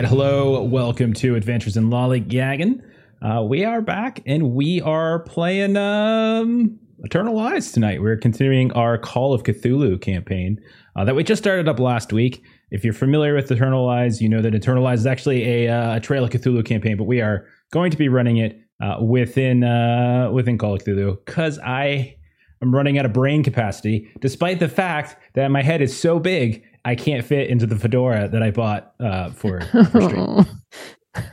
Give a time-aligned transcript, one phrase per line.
[0.00, 2.80] right, hello, welcome to Adventures in Lollygagging.
[3.20, 8.00] Uh, we are back and we are playing um, Eternal Lies tonight.
[8.00, 10.58] We're continuing our Call of Cthulhu campaign
[10.96, 12.42] uh, that we just started up last week.
[12.70, 15.96] If you're familiar with Eternal Lies, you know that Eternal Lies is actually a, uh,
[15.96, 19.64] a Trail of Cthulhu campaign, but we are going to be running it uh, within
[19.64, 22.16] uh, within Call of Cthulhu because I
[22.62, 26.64] am running out of brain capacity, despite the fact that my head is so big
[26.84, 30.46] I can't fit into the fedora that I bought uh, for, for stream.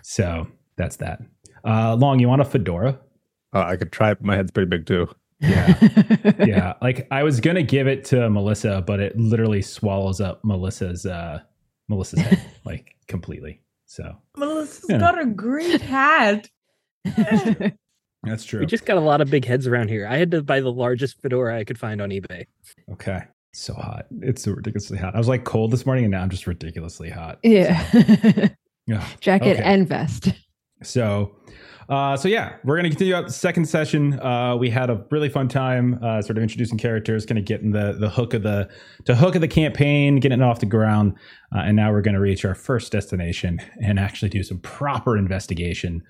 [0.04, 1.22] so that's that.
[1.66, 3.00] Uh, Long, you want a fedora?
[3.54, 4.16] Uh, I could try.
[4.20, 5.08] My head's pretty big too.
[5.40, 5.78] Yeah,
[6.46, 6.74] yeah.
[6.82, 11.42] Like I was gonna give it to Melissa, but it literally swallows up Melissa's uh,
[11.90, 13.62] Melissa's head like completely.
[13.86, 14.98] So Melissa's Yeah.
[14.98, 16.50] got a great hat.
[18.24, 18.60] that's true.
[18.60, 20.08] We just got a lot of big heads around here.
[20.08, 22.46] I had to buy the largest fedora I could find on eBay.
[22.94, 23.24] okay.
[23.60, 24.06] So hot.
[24.22, 25.16] It's so ridiculously hot.
[25.16, 27.40] I was like cold this morning, and now I'm just ridiculously hot.
[27.44, 28.50] Yeah.
[28.90, 29.06] Yeah.
[29.20, 29.64] Jacket Okay.
[29.64, 30.30] and vest.
[30.82, 31.36] So,
[31.90, 34.18] uh, so yeah, we're gonna continue out the second session.
[34.20, 37.72] Uh, we had a really fun time, uh, sort of introducing characters, kind of getting
[37.72, 38.70] the the hook of the
[39.06, 41.16] to hook of the campaign, getting it off the ground,
[41.54, 46.02] uh, and now we're gonna reach our first destination and actually do some proper investigation.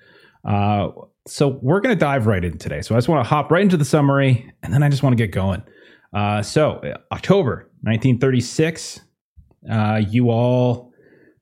[0.44, 0.88] Uh,
[1.26, 2.80] so we're gonna dive right in today.
[2.80, 5.18] So I just want to hop right into the summary, and then I just want
[5.18, 5.62] to get going.
[6.12, 6.80] Uh, so
[7.12, 9.00] October 1936,
[9.70, 10.92] uh, you all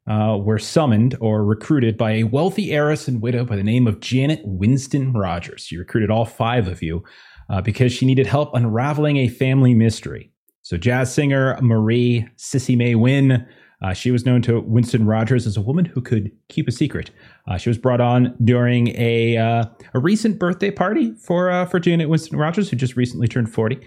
[0.08, 4.00] uh, were summoned or recruited by a wealthy heiress and widow by the name of
[4.00, 5.62] Janet Winston Rogers.
[5.62, 7.02] She recruited all five of you
[7.50, 10.32] uh, because she needed help unraveling a family mystery.
[10.62, 13.46] So, jazz singer Marie Sissy May Wynn,
[13.82, 17.10] uh, she was known to Winston Rogers as a woman who could keep a secret.
[17.46, 21.78] Uh, she was brought on during a uh, a recent birthday party for uh, for
[21.78, 23.78] Janet Winston Rogers, who just recently turned forty.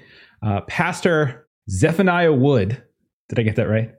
[0.41, 2.81] Uh, Pastor Zephaniah Wood,
[3.27, 3.91] did I get that right?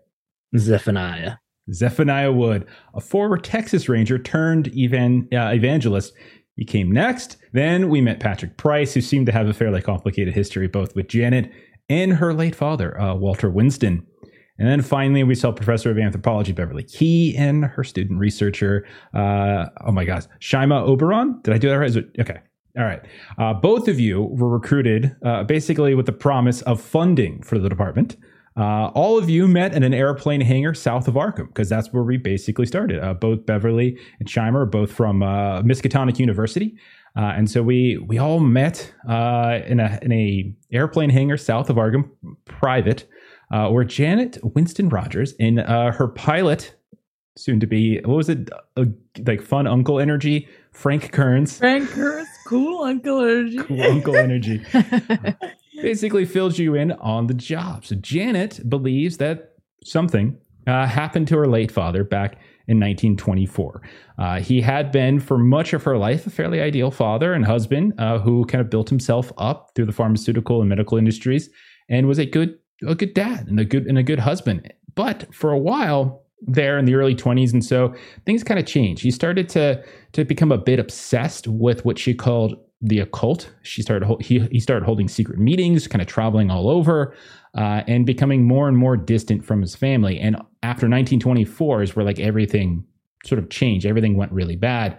[0.56, 1.37] Zephaniah.
[1.72, 6.12] Zephaniah Wood, a former Texas Ranger turned evan, uh, evangelist.
[6.56, 7.37] He came next.
[7.53, 11.09] Then we met Patrick Price, who seemed to have a fairly complicated history both with
[11.09, 11.50] Janet
[11.88, 14.06] and her late father, uh, Walter Winston.
[14.59, 19.66] And then finally, we saw Professor of Anthropology Beverly Key and her student researcher, uh,
[19.87, 21.41] oh my gosh, Shyma Oberon.
[21.43, 21.97] Did I do that right?
[21.97, 22.41] It, okay.
[22.78, 23.03] All right.
[23.36, 27.69] Uh, both of you were recruited uh, basically with the promise of funding for the
[27.69, 28.16] department.
[28.56, 32.03] Uh, all of you met at an airplane hangar south of Arkham because that's where
[32.03, 33.03] we basically started.
[33.03, 36.76] Uh, both Beverly and Shyma both from uh, Miskatonic University,
[37.16, 41.76] uh, and so we we all met in a in a airplane hangar south of
[41.76, 42.10] Arkham,
[42.44, 43.08] private,
[43.50, 46.75] where Janet Winston Rogers and uh, her pilot,
[47.37, 48.50] soon to be what was it,
[49.26, 53.58] like fun uncle energy, Frank Kearns, Frank Kurtz, cool Uncle Energy.
[53.58, 54.62] cool uncle energy
[55.82, 57.84] basically fills you in on the job.
[57.84, 59.54] So Janet believes that
[59.84, 62.34] something uh, happened to her late father back
[62.69, 63.82] in 1924.
[64.19, 67.94] Uh, he had been, for much of her life, a fairly ideal father and husband
[67.98, 71.50] uh, who kind of built himself up through the pharmaceutical and medical industries,
[71.88, 72.56] and was a good
[72.87, 74.72] a good dad and a good and a good husband.
[74.94, 79.02] But for a while there in the early 20s and so things kind of changed.
[79.02, 83.50] He started to to become a bit obsessed with what she called the occult.
[83.62, 87.14] She started he he started holding secret meetings, kind of traveling all over,
[87.54, 90.18] uh, and becoming more and more distant from his family.
[90.18, 92.84] And after 1924 is where like everything
[93.26, 93.84] sort of changed.
[93.84, 94.98] Everything went really bad,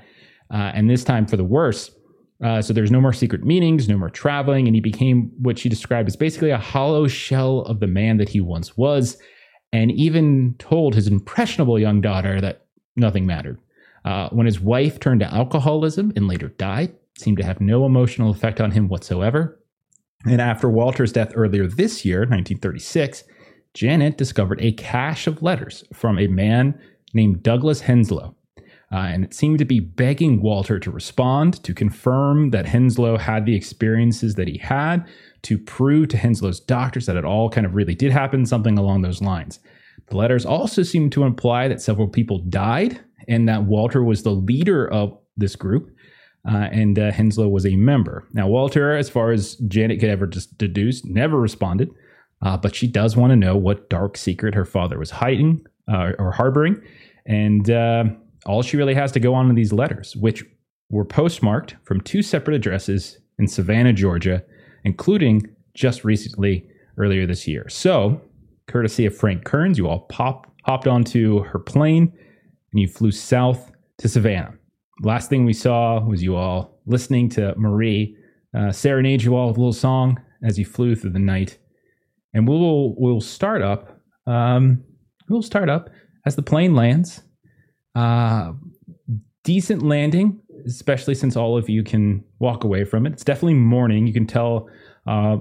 [0.54, 1.92] uh, and this time for the worse.
[2.44, 5.70] Uh, so there's no more secret meetings, no more traveling, and he became what she
[5.70, 9.18] described as basically a hollow shell of the man that he once was,
[9.74, 12.66] and even told his impressionable young daughter that
[12.96, 13.60] nothing mattered.
[14.04, 18.32] Uh, when his wife turned to alcoholism and later died, seemed to have no emotional
[18.32, 19.60] effect on him whatsoever.
[20.26, 23.24] And after Walter's death earlier this year, 1936,
[23.74, 26.80] Janet discovered a cache of letters from a man
[27.14, 28.36] named Douglas Henslow.
[28.92, 33.46] Uh, and it seemed to be begging Walter to respond, to confirm that Henslow had
[33.46, 35.08] the experiences that he had,
[35.44, 39.02] to prove to Henslow's doctors that it all kind of really did happen, something along
[39.02, 39.60] those lines.
[40.10, 44.32] The letters also seem to imply that several people died and that Walter was the
[44.32, 45.90] leader of this group
[46.48, 48.28] uh, and uh, Henslow was a member.
[48.34, 51.92] Now, Walter, as far as Janet could ever just deduce, never responded,
[52.42, 56.14] uh, but she does want to know what dark secret her father was hiding uh,
[56.18, 56.82] or harboring.
[57.26, 58.06] And uh,
[58.46, 60.44] all she really has to go on in these letters, which
[60.90, 64.44] were postmarked from two separate addresses in Savannah, Georgia,
[64.84, 66.68] including just recently
[66.98, 67.68] earlier this year.
[67.70, 68.22] So,
[68.68, 72.12] courtesy of Frank Kearns, you all pop, hopped onto her plane
[72.72, 74.58] and you flew south to Savannah
[75.02, 78.16] last thing we saw was you all listening to Marie
[78.58, 81.58] uh, serenade you all with a little song as you flew through the night.
[82.34, 84.00] And we'll we'll start up.
[84.28, 84.84] Um,
[85.30, 85.90] we'll start up
[86.26, 87.22] as the plane lands
[87.96, 88.54] Uh,
[89.44, 93.14] decent landing, especially since all of you can walk away from it.
[93.14, 94.08] It's definitely morning.
[94.08, 94.70] You can tell
[95.08, 95.38] uh,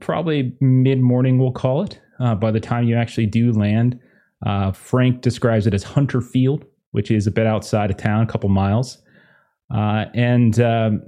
[0.00, 3.98] probably mid morning, we'll call it, uh, by the time you actually do land.
[4.44, 8.26] Uh, Frank describes it as Hunter Field, which is a bit outside of town, a
[8.26, 8.98] couple miles.
[9.74, 11.02] Uh, and um,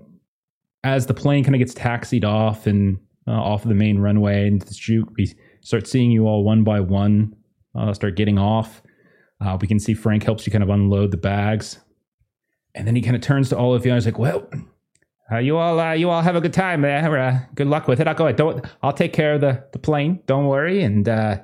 [0.85, 2.99] as the plane kind of gets taxied off and
[3.29, 6.65] uh, off of the main runway into the chute, we start seeing you all one
[6.65, 7.35] by one
[7.79, 8.83] uh, start getting off.
[9.61, 11.79] We can see Frank helps you kind of unload the bags,
[12.77, 14.49] and then he kind of turns to all of you and he's like, "Well,
[15.33, 17.19] uh, you all, uh, you all have a good time there.
[17.19, 18.07] Uh, good luck with it.
[18.07, 18.31] I'll go.
[18.33, 18.65] Don't.
[18.83, 20.21] I'll take care of the, the plane.
[20.27, 20.83] Don't worry.
[20.83, 21.39] And uh,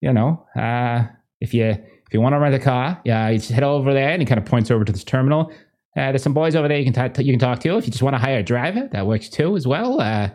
[0.00, 1.06] you know, uh,
[1.40, 4.10] if you if you want to rent a car, yeah, you just head over there."
[4.10, 5.50] And he kind of points over to this terminal.
[5.96, 7.76] Uh, there's some boys over there you can t- you can talk to.
[7.76, 10.00] If you just want to hire a driver, that works too as well.
[10.00, 10.30] Uh,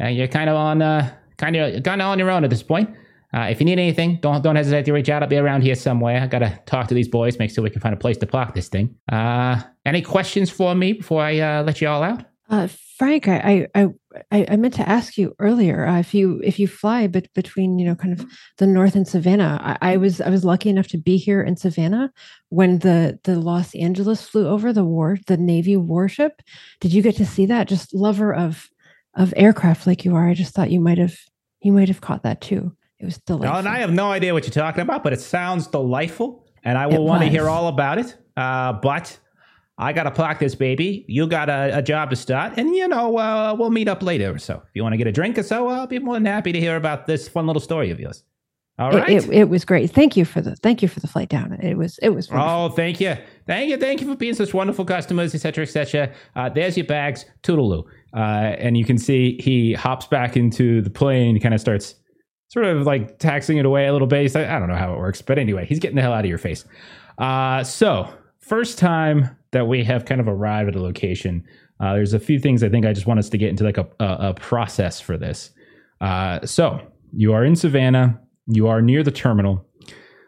[0.00, 2.62] uh, you're kind of on uh, kind of kind of on your own at this
[2.62, 2.90] point.
[3.34, 5.22] Uh, if you need anything, don't don't hesitate to reach out.
[5.22, 6.20] I'll be around here somewhere.
[6.20, 8.54] I gotta talk to these boys, make sure we can find a place to park
[8.54, 8.94] this thing.
[9.10, 12.24] Uh, any questions for me before I uh, let you all out?
[12.48, 13.88] Uh, Frank, I, I,
[14.30, 17.78] I, I meant to ask you earlier uh, if you if you fly but between
[17.78, 18.24] you know kind of
[18.58, 19.58] the north and Savannah.
[19.80, 22.12] I, I was I was lucky enough to be here in Savannah
[22.50, 26.40] when the the Los Angeles flew over the war the Navy warship.
[26.80, 27.66] Did you get to see that?
[27.66, 28.68] Just lover of
[29.14, 31.16] of aircraft like you are, I just thought you might have
[31.62, 32.76] you might have caught that too.
[33.04, 33.58] It was delightful.
[33.58, 36.86] And I have no idea what you're talking about, but it sounds delightful, and I
[36.86, 38.16] will want to hear all about it.
[38.36, 39.18] Uh, but
[39.76, 41.04] I got to park this baby.
[41.06, 44.32] You got a, a job to start, and you know uh, we'll meet up later
[44.34, 44.54] or so.
[44.66, 46.60] If you want to get a drink or so, I'll be more than happy to
[46.60, 48.24] hear about this fun little story of yours.
[48.78, 49.08] All right.
[49.08, 49.90] It- it, it, was great.
[49.92, 51.52] Thank you for the thank you for the flight down.
[51.52, 52.52] It was it was wonderful.
[52.54, 53.16] Oh, thank you,
[53.46, 56.12] thank you, thank you for being such wonderful customers, etc., etc.
[56.34, 57.84] Uh, there's your bags, toodaloo.
[58.16, 61.94] Uh, and you can see he hops back into the plane, and kind of starts
[62.54, 64.32] sort of like taxing it away a little bit.
[64.32, 66.28] Like, I don't know how it works, but anyway, he's getting the hell out of
[66.28, 66.64] your face.
[67.18, 68.08] Uh, so
[68.38, 71.44] first time that we have kind of arrived at a location.
[71.80, 73.76] Uh, there's a few things I think I just want us to get into like
[73.76, 75.50] a, a, a process for this.
[76.00, 76.80] Uh, so
[77.12, 78.20] you are in Savannah.
[78.46, 79.66] You are near the terminal.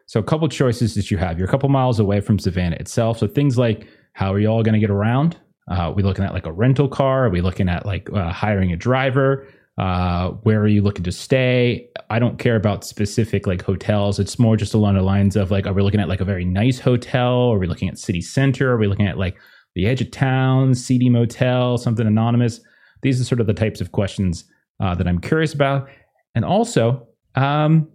[0.07, 1.39] So a couple choices that you have.
[1.39, 3.19] You're a couple miles away from Savannah itself.
[3.19, 5.37] So things like how are you all going to get around?
[5.71, 7.27] Uh, are we looking at like a rental car?
[7.27, 9.47] Are we looking at like uh, hiring a driver?
[9.79, 11.89] Uh, where are you looking to stay?
[12.09, 14.19] I don't care about specific like hotels.
[14.19, 16.45] It's more just along the lines of like, are we looking at like a very
[16.45, 17.53] nice hotel?
[17.53, 18.73] Are we looking at city center?
[18.73, 19.37] Are we looking at like
[19.75, 22.61] the edge of town, seedy motel, something anonymous?
[23.03, 24.45] These are sort of the types of questions
[24.81, 25.89] uh, that I'm curious about.
[26.35, 27.89] And also, um,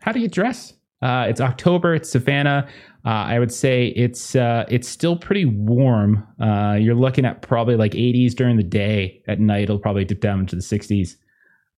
[0.00, 0.74] how do you dress?
[1.00, 1.94] Uh, it's October.
[1.94, 2.68] It's Savannah.
[3.06, 6.26] Uh, I would say it's uh, it's still pretty warm.
[6.40, 9.22] Uh, you're looking at probably like 80s during the day.
[9.28, 11.16] At night, it'll probably dip down into the 60s.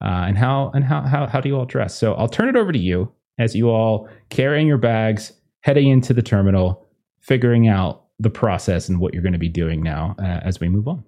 [0.02, 1.98] Uh, and how and how, how how do you all dress?
[1.98, 6.12] So I'll turn it over to you as you all carrying your bags, heading into
[6.14, 6.86] the terminal,
[7.20, 10.68] figuring out the process and what you're going to be doing now uh, as we
[10.68, 11.04] move on.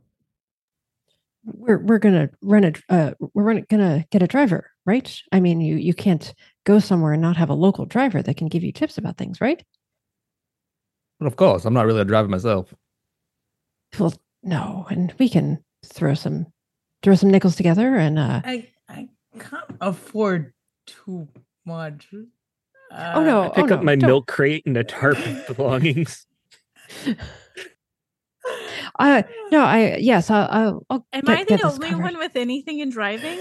[1.44, 5.20] we're we're gonna run a uh, we're gonna get a driver, right?
[5.32, 6.35] I mean, you you can't
[6.65, 9.41] go somewhere and not have a local driver that can give you tips about things,
[9.41, 9.65] right?
[11.19, 12.73] But of course, I'm not really a driver myself.
[13.99, 16.47] Well, no, and we can throw some
[17.03, 19.08] throw some nickels together and uh I I
[19.39, 20.53] can't afford
[20.87, 21.29] too
[21.67, 22.08] much.
[22.91, 25.19] Uh, oh no, I oh pick no, up my don't- milk crate and a tarp
[25.48, 26.27] of belongings.
[28.98, 29.22] Uh,
[29.53, 32.03] no, I yes, I'll I'll, I'll Am get- I get the this only covered.
[32.03, 33.39] one with anything in driving?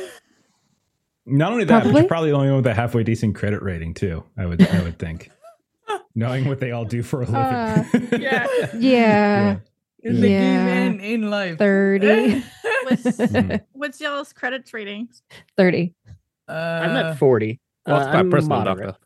[1.25, 2.01] Not only that, but Probably.
[2.01, 4.24] you're probably the only one with a halfway decent credit rating too.
[4.38, 5.31] I would I would think,
[6.17, 7.36] knowing what they all do for a living.
[7.36, 7.83] Uh,
[8.19, 8.47] yeah.
[8.75, 9.57] Yeah,
[10.00, 10.65] It's the Yeah.
[10.65, 11.57] man in life.
[11.59, 12.43] 30.
[12.83, 13.62] What's, Mhm.
[13.74, 15.09] what's y'all's credit rating?
[15.57, 15.93] 30.
[16.47, 17.59] uh, I'm at 40.
[17.86, 18.88] Well, Uh, it's my I'm personal moderate.
[18.89, 19.01] doctor.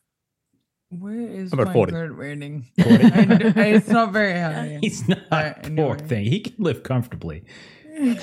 [1.00, 1.92] Where is I'm my 40.
[1.92, 2.68] credit rating?
[2.82, 3.04] 40?
[3.06, 4.78] I d- I- it's not very high.
[4.82, 5.98] He's not Alright, poor anyway.
[6.08, 6.26] thing.
[6.26, 7.44] He can live comfortably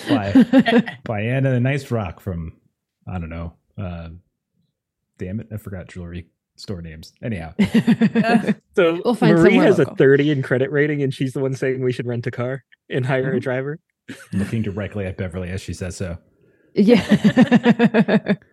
[0.08, 2.52] by by and a nice rock from
[3.06, 3.54] I don't know.
[3.76, 4.10] Uh,
[5.18, 6.26] damn it, I forgot jewelry
[6.60, 7.12] store names.
[7.22, 7.54] Anyhow,
[8.76, 9.94] So We'll find Marie has local.
[9.94, 12.64] a 30 in credit rating, and she's the one saying we should rent a car
[12.90, 13.78] and hire a driver.
[14.32, 16.18] looking directly at Beverly as she says so.
[16.74, 18.34] yeah.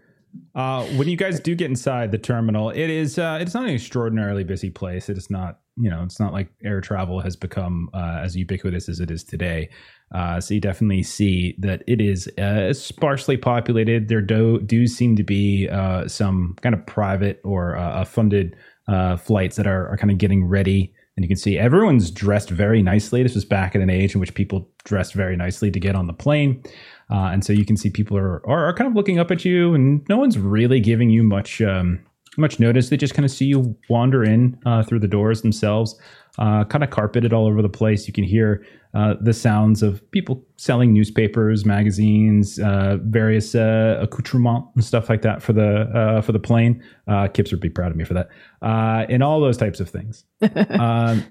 [0.53, 3.73] Uh, when you guys do get inside the terminal, it is uh, it's not an
[3.73, 5.07] extraordinarily busy place.
[5.07, 8.87] It is not you know it's not like air travel has become uh, as ubiquitous
[8.89, 9.69] as it is today.
[10.13, 14.07] Uh, so you definitely see that it is uh, sparsely populated.
[14.07, 18.55] There do do seem to be uh, some kind of private or uh, funded
[18.87, 20.93] uh, flights that are, are kind of getting ready.
[21.17, 23.23] And you can see everyone's dressed very nicely.
[23.23, 26.07] This was back in an age in which people dressed very nicely to get on
[26.07, 26.61] the plane.
[27.09, 29.73] And so you can see people are, are are kind of looking up at you,
[29.73, 32.05] and no one's really giving you much um,
[32.37, 32.89] much notice.
[32.89, 35.99] They just kind of see you wander in uh, through the doors themselves.
[36.37, 38.07] uh, kind of carpeted all over the place.
[38.07, 44.69] You can hear uh, the sounds of people selling newspapers, magazines, uh, various uh, accoutrements
[44.75, 46.83] and stuff like that for the uh, for the plane.
[47.07, 48.29] Uh, Kips would be proud of me for that,
[48.61, 50.25] uh, and all those types of things.
[50.79, 51.23] um,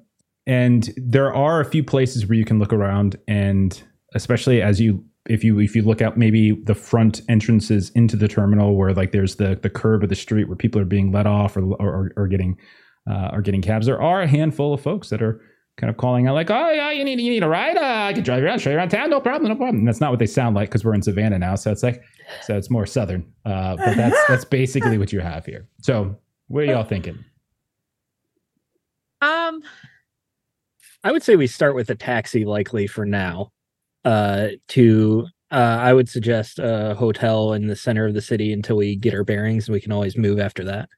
[0.46, 3.82] and there are a few places where you can look around, and
[4.14, 8.28] especially as you if you if you look out maybe the front entrances into the
[8.28, 11.26] terminal where like there's the the curb of the street where people are being let
[11.26, 12.59] off or or, or getting
[13.09, 13.87] uh, are getting cabs.
[13.87, 15.40] There are a handful of folks that are
[15.76, 17.76] kind of calling out like, "Oh yeah, you need you need a ride?
[17.76, 19.88] Uh, I can drive you around, show you around town, no problem, no problem." And
[19.88, 22.02] that's not what they sound like because we're in Savannah now, so it's like
[22.43, 23.25] so it's more southern.
[23.45, 25.69] Uh, but that's that's basically what you have here.
[25.81, 26.16] So
[26.49, 27.19] what are y'all thinking?
[29.21, 29.62] Um,
[31.02, 33.52] I would say we start with a taxi likely for now.
[34.04, 38.76] Uh to uh I would suggest a hotel in the center of the city until
[38.76, 40.88] we get our bearings and we can always move after that.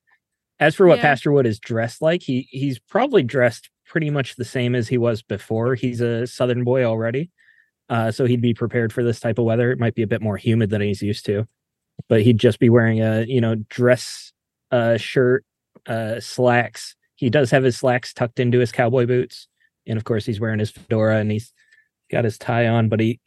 [0.61, 1.03] As for what Yeah.
[1.03, 4.99] Pastor Wood is dressed like, he he's probably dressed pretty much the same as he
[4.99, 5.75] was before.
[5.77, 7.31] He's a southern boy already.
[7.89, 9.73] Uh so he'd be prepared for this type of weather.
[9.73, 11.47] It might be a bit more humid than he's used to.
[12.09, 14.33] But he'd just be wearing a, you know, dress
[14.73, 15.45] uh shirt,
[15.87, 16.97] uh slacks.
[17.17, 19.49] He does have his slacks tucked into his cowboy boots
[19.87, 21.53] and of course he's wearing his fedora and he's
[22.11, 23.21] got his tie on but he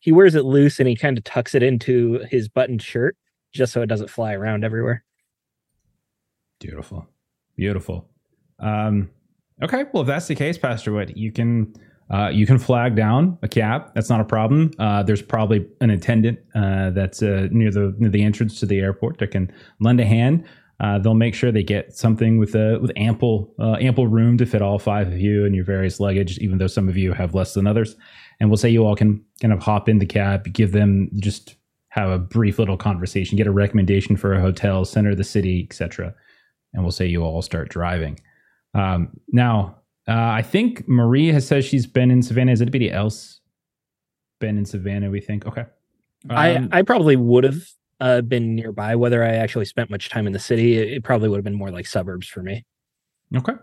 [0.00, 3.16] he wears it loose and he kind of tucks it into his buttoned shirt
[3.52, 5.04] just so it doesn't fly around everywhere
[6.58, 7.06] Beautiful,
[7.56, 8.08] beautiful.
[8.58, 9.10] Um,
[9.62, 11.74] okay, well if that's the case, Pastor Wood, you can
[12.10, 13.90] uh, you can flag down a cab.
[13.94, 14.70] That's not a problem.
[14.78, 18.78] Uh, there's probably an attendant uh, that's uh, near the near the entrance to the
[18.78, 20.44] airport that can lend a hand.
[20.78, 24.44] Uh, they'll make sure they get something with a with ample uh, ample room to
[24.44, 27.34] fit all five of you and your various luggage, even though some of you have
[27.34, 27.96] less than others.
[28.40, 31.56] And we'll say you all can kind of hop in the cab, give them just
[31.88, 35.66] have a brief little conversation, get a recommendation for a hotel, center of the city,
[35.68, 36.14] etc.
[36.74, 38.20] And we'll say you all start driving.
[38.74, 42.52] Um, now, uh, I think Marie has said she's been in Savannah.
[42.52, 43.40] Has anybody else
[44.40, 45.10] been in Savannah?
[45.10, 45.64] We think okay.
[46.28, 47.66] Um, i i probably would have
[48.00, 51.28] uh been nearby whether i actually spent much time in the city it, it probably
[51.28, 52.64] would have been more like suburbs for me
[53.34, 53.54] Okay.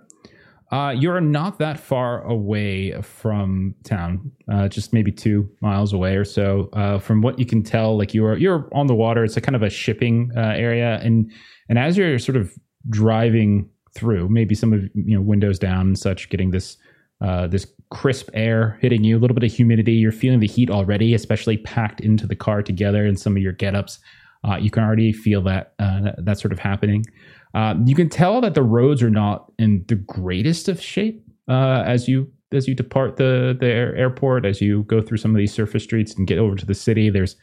[0.72, 6.25] Uh, you're not that far away from town, uh, just maybe two miles away or
[6.25, 6.68] so.
[6.74, 9.24] Uh, from what you can tell, like you're you're on the water.
[9.24, 11.32] It's a kind of a shipping uh, area, and
[11.70, 12.52] and as you're sort of
[12.90, 16.78] driving through, maybe some of you know windows down and such, getting this
[17.22, 19.94] uh, this crisp air hitting you, a little bit of humidity.
[19.94, 23.54] You're feeling the heat already, especially packed into the car together, and some of your
[23.54, 24.00] get-ups.
[24.44, 27.06] Uh, you can already feel that uh, that, sort of happening.
[27.54, 31.84] Um, you can tell that the roads are not in the greatest of shape uh,
[31.86, 35.38] as you as you depart the the air, airport, as you go through some of
[35.38, 37.10] these surface streets and get over to the city.
[37.10, 37.36] There's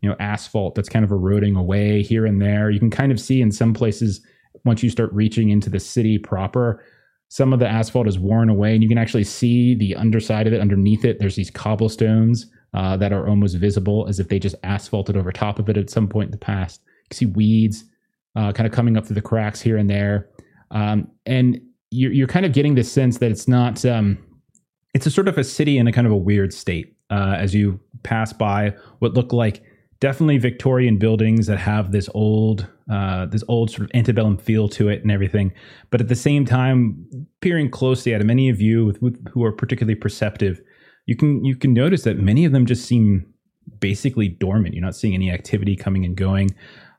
[0.00, 2.70] you know asphalt that's kind of eroding away here and there.
[2.70, 4.24] You can kind of see in some places
[4.64, 6.82] once you start reaching into the city proper,
[7.28, 10.52] some of the asphalt is worn away, and you can actually see the underside of
[10.52, 10.60] it.
[10.60, 15.16] Underneath it, there's these cobblestones uh, that are almost visible, as if they just asphalted
[15.16, 16.80] over top of it at some point in the past.
[16.84, 17.84] You can see weeds
[18.34, 20.28] uh, kind of coming up through the cracks here and there,
[20.70, 23.84] um, and you're, you're kind of getting this sense that it's not.
[23.84, 24.18] Um,
[24.94, 27.54] it's a sort of a city in a kind of a weird state uh, as
[27.54, 29.62] you pass by what look like
[30.00, 34.88] definitely Victorian buildings that have this old, uh, this old sort of antebellum feel to
[34.88, 35.52] it and everything.
[35.90, 37.06] But at the same time,
[37.40, 40.60] peering closely at it, many of you with, with, who are particularly perceptive,
[41.06, 43.32] you can you can notice that many of them just seem
[43.80, 44.74] basically dormant.
[44.74, 46.50] You're not seeing any activity coming and going.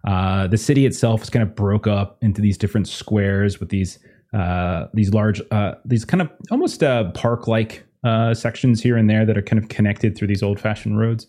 [0.08, 4.00] Uh, the city itself is kind of broke up into these different squares with these
[4.34, 9.26] uh, these large, uh, these kind of almost uh, park-like uh, sections here and there
[9.26, 11.28] that are kind of connected through these old-fashioned roads.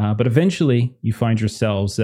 [0.00, 1.98] Uh, but eventually, you find yourselves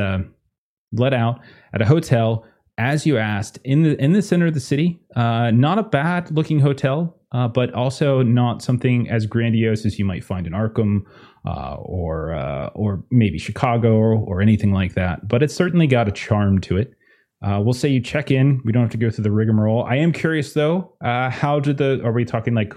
[0.93, 1.41] let out
[1.73, 2.45] at a hotel,
[2.79, 5.01] as you asked, in the in the center of the city.
[5.17, 10.47] Not a bad-looking hotel, uh, but also not something as grandiose as you might find
[10.47, 11.03] in Arkham
[11.47, 15.29] uh, or uh, or maybe Chicago or, or anything like that.
[15.29, 16.95] But it's certainly got a charm to it.
[17.43, 18.61] Uh, we'll say you check in.
[18.65, 19.85] We don't have to go through the rigmarole.
[19.85, 20.95] I am curious though.
[21.03, 22.01] Uh, how did the?
[22.05, 22.75] Are we talking like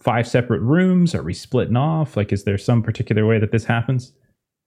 [0.00, 1.14] five separate rooms?
[1.14, 2.16] Are we splitting off?
[2.16, 4.12] Like, is there some particular way that this happens?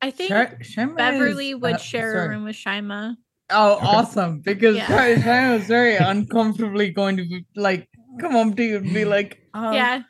[0.04, 2.26] I think Shar- Shyma Beverly is- would uh, share sorry.
[2.26, 3.16] a room with Shyma.
[3.54, 3.86] Oh, Okay.
[3.88, 4.40] awesome!
[4.42, 4.86] Because Yeah.
[4.86, 7.88] Shyma was very uncomfortably going to be like
[8.20, 10.02] come up to you and be like, um, yeah.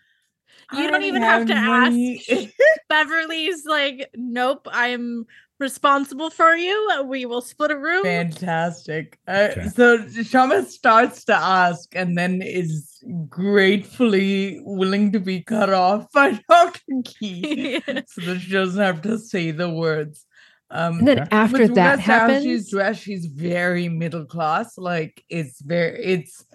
[0.70, 2.24] I You don't even have to money."
[2.90, 5.26] Beverly's like, nope, I'm
[5.60, 7.04] responsible for you.
[7.06, 8.04] We will split a room.
[8.04, 9.18] Fantastic.
[9.28, 9.68] Uh, Okay.
[9.70, 16.40] So Shama starts to ask and then is gratefully willing to be cut off by
[16.50, 16.82] Dr.
[17.06, 20.26] Key so that she doesn't have to say the words.
[20.70, 21.30] Um, And then Okay.
[21.32, 24.78] after that West how happens, she's dressed, she's very middle class.
[24.78, 26.46] Like it's very, it's,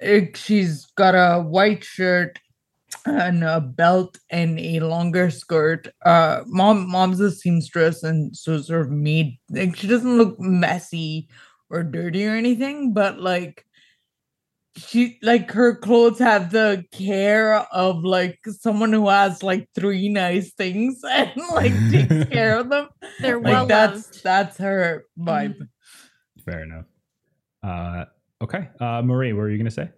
[0.00, 2.38] it, she's got a white shirt,
[3.06, 5.88] and a belt and a longer skirt.
[6.04, 11.28] Uh, mom, mom's a seamstress, and so sort of made like she doesn't look messy
[11.70, 13.64] or dirty or anything, but like
[14.76, 20.52] she like her clothes have the care of like someone who has like three nice
[20.52, 22.88] things and like takes care of them.
[23.20, 24.22] They're Like well that's loved.
[24.24, 25.68] that's her vibe.
[26.44, 26.86] Fair enough.
[27.62, 28.04] Uh,
[28.42, 28.68] okay.
[28.80, 29.90] Uh, Marie, what were you going to say?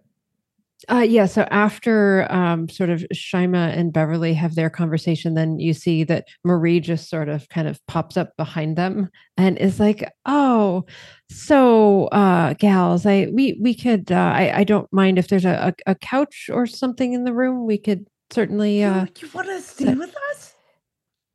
[0.89, 1.25] Uh, yeah.
[1.25, 6.27] So after um, sort of Shyma and Beverly have their conversation, then you see that
[6.43, 10.85] Marie just sort of kind of pops up behind them and is like, "Oh,
[11.29, 14.11] so uh, gals, I we we could.
[14.11, 17.33] Uh, I I don't mind if there's a, a a couch or something in the
[17.33, 17.65] room.
[17.65, 18.83] We could certainly.
[18.83, 20.52] Uh, you, you want to stay with us?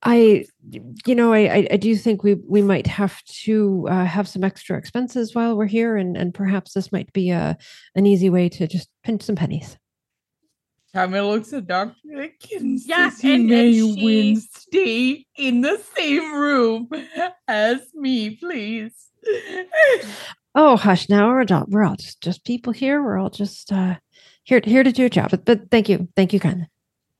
[0.02, 0.44] I,
[1.06, 4.44] you know, I, I, I do think we we might have to uh, have some
[4.44, 7.58] extra expenses while we're here, and and perhaps this might be a
[7.96, 9.76] an easy way to just pinch some pennies.
[10.94, 11.94] Camille looks at Dr.
[12.14, 12.86] Dickens.
[12.88, 16.88] Yeah, says, you and- may and she- win stay in the same room
[17.48, 18.92] as me, please.
[20.54, 21.08] Oh, hush!
[21.08, 23.02] Now we're all we're all just just people here.
[23.02, 23.96] We're all just uh,
[24.44, 25.30] here here to do a job.
[25.30, 26.68] But, but thank you, thank you, kindly.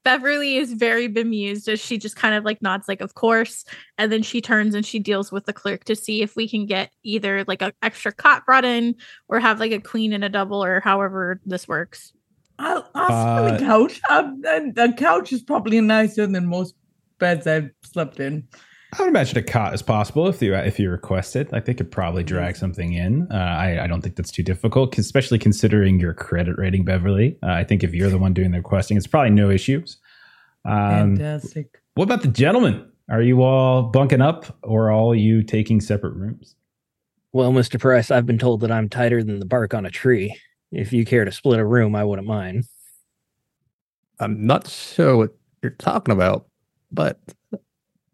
[0.05, 3.65] Beverly is very bemused as she just kind of like nods, like, of course.
[3.99, 6.67] And then she turns and she deals with the clerk to see if we can
[6.67, 8.95] get either like an extra cot brought in
[9.29, 12.13] or have like a queen and a double or however this works.
[12.59, 14.01] I'll ask for Uh, the couch.
[14.09, 16.75] Um, the couch is probably nicer than most
[17.19, 18.49] beds I've slept in.
[18.97, 21.53] I would imagine a cot is possible if you if you request it.
[21.53, 23.29] Like they could probably drag something in.
[23.31, 27.37] Uh, I I don't think that's too difficult, especially considering your credit rating, Beverly.
[27.43, 29.99] Uh, I think if you're the one doing the requesting, it's probably no issues.
[30.65, 31.81] Um, Fantastic.
[31.95, 32.87] what about the gentlemen?
[33.11, 36.55] Are you all bunking up, or are all you taking separate rooms?
[37.33, 37.79] Well, Mr.
[37.79, 40.35] Price, I've been told that I'm tighter than the bark on a tree.
[40.73, 42.65] If you care to split a room, I wouldn't mind.
[44.19, 46.47] I'm not sure what you're talking about,
[46.91, 47.19] but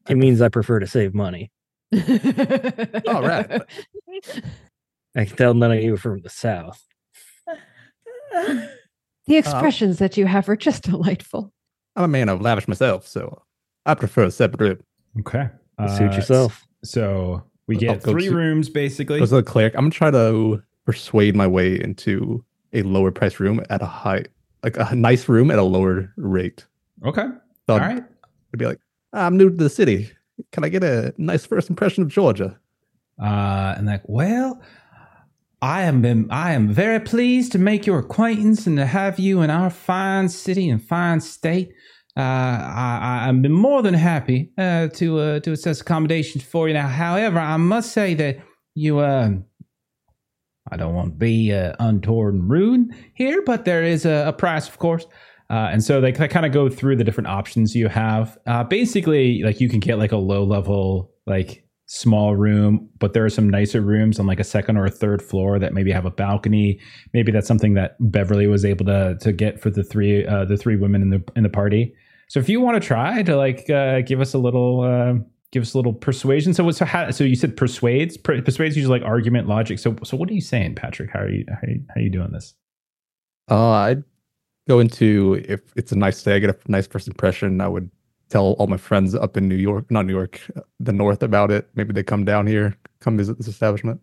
[0.09, 1.51] It means I prefer to save money.
[1.95, 3.63] all right.
[5.17, 6.83] I can tell none of you are from the South.
[9.27, 11.53] The expressions that you have are just delightful.
[11.97, 13.43] I'm a man of lavish myself, so
[13.87, 14.79] I prefer a separate room.
[15.21, 15.49] Okay,
[15.97, 16.67] Suit Uh, yourself.
[16.85, 19.21] So we get go three to- rooms basically.
[19.21, 19.75] Goes to the cleric.
[19.75, 24.25] I'm gonna try to persuade my way into a lower price room at a high,
[24.63, 26.67] like a nice room at a lower rate.
[27.07, 27.27] Okay,
[27.69, 28.05] So all I'd right.
[28.59, 28.81] be like,
[29.15, 30.11] I'm new to the city.
[30.53, 32.59] Can I get a nice first impression of Georgia?
[33.23, 34.61] Uh, and like, well,
[35.63, 39.41] I am been, I am very pleased to make your acquaintance and to have you
[39.43, 41.73] in our fine city and fine state.
[42.17, 46.75] Uh, I, I've been more than happy uh, to uh, to assess accommodations for you.
[46.75, 48.39] Now, however, I must say that
[48.75, 49.31] you, uh,
[50.71, 54.33] I don't want to be uh, untoward and rude here, but there is a, a
[54.33, 55.07] price, of course.
[55.55, 58.37] Uh, and so they, kind of go through the different options you have.
[58.45, 63.25] Uh, basically, like you can get like a low level, like small room, but there
[63.25, 66.07] are some nicer rooms on like a second or a third floor that maybe have
[66.07, 66.81] a balcony.
[67.13, 70.57] Maybe that's something that Beverly was able to to get for the three uh, the
[70.57, 71.95] three women in the in the party.
[72.29, 74.81] So if you want to try to like uh, give us a little.
[74.81, 76.53] Uh, Give us a little persuasion.
[76.53, 77.13] So, so how?
[77.13, 78.17] So you said persuades.
[78.17, 79.79] Per, persuades usually like argument, logic.
[79.79, 81.11] So, so what are you saying, Patrick?
[81.13, 81.45] How are you?
[81.49, 82.55] How are you, how are you doing this?
[83.49, 84.03] Uh, I'd
[84.69, 87.61] go into if it's a nice day, I get a nice first impression.
[87.61, 87.91] I would
[88.29, 90.41] tell all my friends up in New York, not New York,
[90.81, 91.69] the North about it.
[91.75, 94.01] Maybe they come down here, come visit this establishment.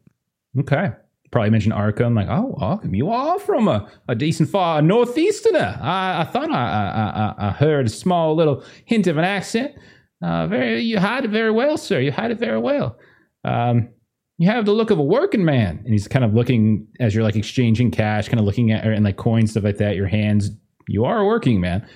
[0.59, 0.91] Okay.
[1.31, 5.79] Probably mention Arkham, like, oh, Arkham, you are from a, a decent far northeasterner.
[5.81, 9.73] I, I thought I, I, I, I heard a small little hint of an accent.
[10.21, 12.01] Uh, very, you hide it very well, sir.
[12.01, 12.97] You hide it very well.
[13.45, 13.89] Um,
[14.41, 15.81] you have the look of a working man.
[15.85, 19.05] And he's kind of looking as you're like exchanging cash, kind of looking at and
[19.05, 19.95] like coins, stuff like that.
[19.95, 20.49] Your hands,
[20.87, 21.87] you are a working man.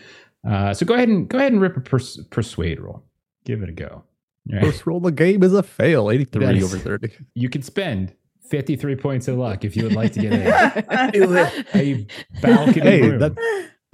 [0.48, 3.04] Uh, so go ahead and go ahead and rip a pers- persuade roll.
[3.46, 4.04] Give it a go.
[4.52, 4.64] All right.
[4.66, 7.12] First roll of the game is a fail, 83 over 30.
[7.34, 8.14] You can spend
[8.52, 12.08] 53 points of luck if you would like to get a, a
[12.44, 13.20] balcony Hey, room.
[13.22, 13.34] that,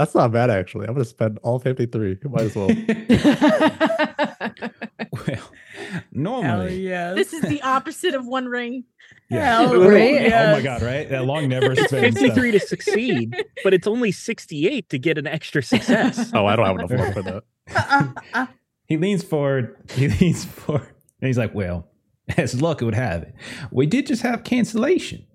[0.02, 0.88] that's not bad actually.
[0.88, 2.18] I'm gonna spend all 53.
[2.26, 2.68] Might as well.
[5.12, 7.16] well, Hell normally, yes.
[7.16, 8.84] This is the opposite of One Ring.
[9.30, 9.62] yeah.
[9.62, 10.32] Hell Right?
[10.34, 11.10] Oh my god, right?
[11.10, 12.20] That long never It's spends.
[12.20, 16.32] 53 to succeed, but it's only 68 to get an extra success.
[16.34, 18.18] Oh, I don't have enough luck for that.
[18.34, 18.46] Uh,
[18.86, 19.76] He leans forward.
[19.92, 20.88] He leans forward,
[21.22, 21.88] and he's like, "Well,
[22.38, 23.34] as luck would have it,
[23.72, 25.26] we did just have cancellation,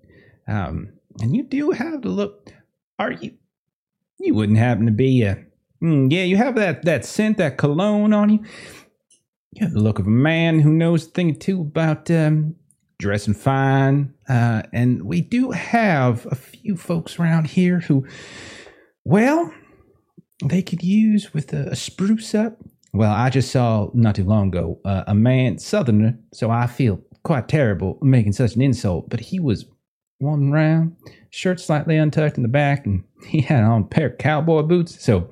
[0.47, 0.89] um,
[1.21, 2.51] and you do have to look.
[2.99, 3.33] Are you?
[4.19, 5.43] You wouldn't happen to be a?
[5.81, 8.39] mm, yeah, you have that that scent, that cologne on you.
[9.53, 12.55] You have the look of a man who knows a thing or two about um,
[12.99, 18.05] dressing fine, uh, and we do have a few folks around here who,
[19.05, 19.51] well."
[20.45, 22.57] they could use with a, a spruce up?
[22.93, 27.01] Well, I just saw not too long ago uh, a man, Southerner, so I feel
[27.23, 29.65] quite terrible making such an insult, but he was
[30.19, 30.95] wandering around,
[31.29, 35.03] shirt slightly untucked in the back, and he had on a pair of cowboy boots.
[35.03, 35.29] So,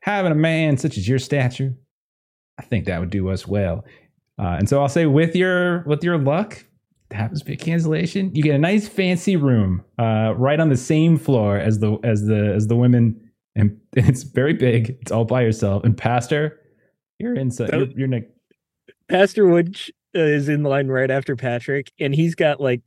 [0.00, 1.74] having a man such as your stature,
[2.58, 3.84] I think that would do us well.
[4.38, 6.64] Uh, and so I'll say, with your with your luck,
[7.10, 8.34] it happens to be a cancellation.
[8.34, 12.26] You get a nice fancy room, uh, right on the same floor as the as
[12.26, 13.20] the as the women,
[13.54, 14.96] and, it's very big.
[15.00, 15.84] It's all by yourself.
[15.84, 16.60] And Pastor,
[17.18, 17.72] you're inside.
[17.72, 18.28] You're, you're ne-
[19.08, 19.78] Pastor Wood
[20.16, 22.82] uh, is in line right after Patrick, and he's got like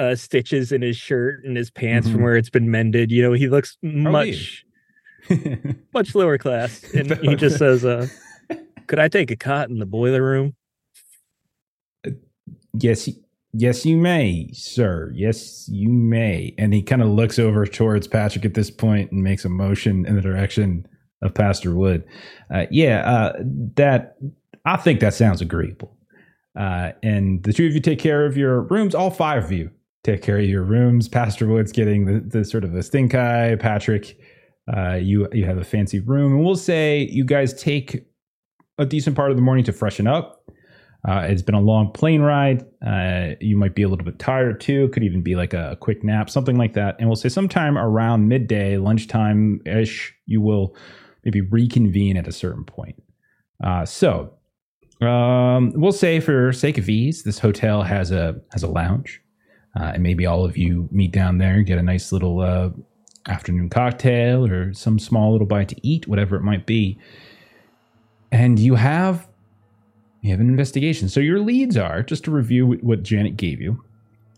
[0.00, 2.12] uh, stitches in his shirt and his pants Mhm.
[2.12, 3.10] from where it's been mended.
[3.12, 4.64] You know, he looks much
[5.94, 8.06] much lower class, and he just says, uh,
[8.86, 10.54] "Could I take a cot in the boiler room?"
[12.78, 13.08] yes,
[13.52, 15.12] yes, you may, sir.
[15.14, 16.54] Yes, you may.
[16.58, 20.06] And he kind of looks over towards Patrick at this point and makes a motion
[20.06, 20.86] in the direction
[21.22, 22.04] of Pastor Wood.
[22.52, 23.32] Uh, yeah, uh,
[23.76, 24.16] that
[24.64, 25.96] I think that sounds agreeable.
[26.56, 28.94] Uh, and the two of you take care of your rooms.
[28.94, 29.70] All five of you
[30.04, 31.08] take care of your rooms.
[31.08, 33.56] Pastor Wood's getting the, the sort of a stink eye.
[33.56, 34.18] Patrick,
[34.74, 38.06] uh, you you have a fancy room, and we'll say you guys take
[38.78, 40.40] a decent part of the morning to freshen up.
[41.08, 42.64] Uh, it's been a long plane ride.
[42.86, 44.88] Uh, you might be a little bit tired too.
[44.88, 46.96] Could even be like a, quick nap, something like that.
[46.98, 50.76] And we'll say sometime around midday, lunchtime ish, you will
[51.24, 53.02] maybe reconvene at a certain point.
[53.64, 54.34] Uh, so
[55.00, 59.22] um, we'll say for sake of ease, this hotel has a has a lounge,
[59.78, 62.70] uh, and maybe all of you meet down there and get a nice little uh,
[63.28, 66.98] afternoon cocktail or some small little bite to eat, whatever it might be.
[68.32, 69.28] And you have
[70.22, 71.08] you have an investigation.
[71.08, 73.82] So your leads are just to review what Janet gave you.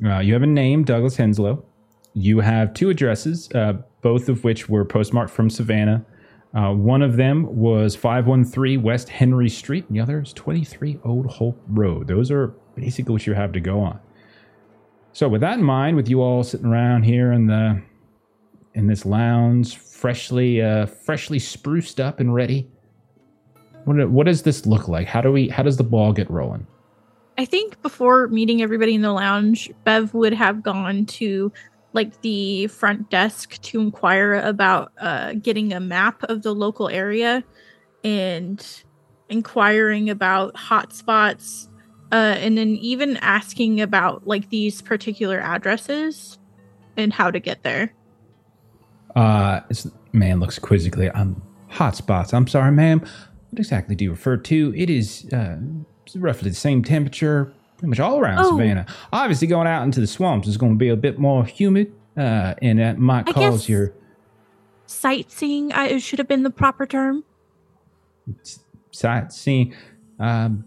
[0.04, 1.64] Uh, you have a name, Douglas Henslow.
[2.14, 6.04] You have two addresses, uh, both of which were postmarked from Savannah.
[6.54, 11.26] Uh, one of them was 513 West Henry Street, and the other is 23 Old
[11.26, 12.08] Hope Road.
[12.08, 13.98] Those are basically what you have to go on.
[15.12, 17.82] So, with that in mind, with you all sitting around here in the
[18.74, 22.68] in this lounge, freshly uh, freshly spruced up and ready,
[23.84, 25.06] what what does this look like?
[25.06, 25.48] How do we?
[25.48, 26.66] How does the ball get rolling?
[27.38, 31.52] I think before meeting everybody in the lounge, Bev would have gone to
[31.92, 37.44] like the front desk to inquire about uh, getting a map of the local area
[38.02, 38.82] and
[39.28, 41.68] inquiring about hotspots,
[42.12, 46.38] uh, and then even asking about like these particular addresses
[46.96, 47.92] and how to get there.
[49.16, 49.60] Uh,
[50.12, 51.10] man looks quizzically.
[51.10, 52.32] Um, hotspots.
[52.32, 53.00] I'm sorry, ma'am.
[53.00, 54.72] What exactly do you refer to?
[54.76, 55.56] It is uh,
[56.14, 58.50] roughly the same temperature, pretty much all around Oh.
[58.56, 58.86] Savannah.
[59.12, 62.54] Obviously, going out into the swamps is going to be a bit more humid, uh,
[62.62, 63.92] and that might I cause your
[64.86, 67.24] Sightseeing, I, it should have been the proper term.
[68.90, 69.74] sightseeing.
[70.18, 70.64] Um,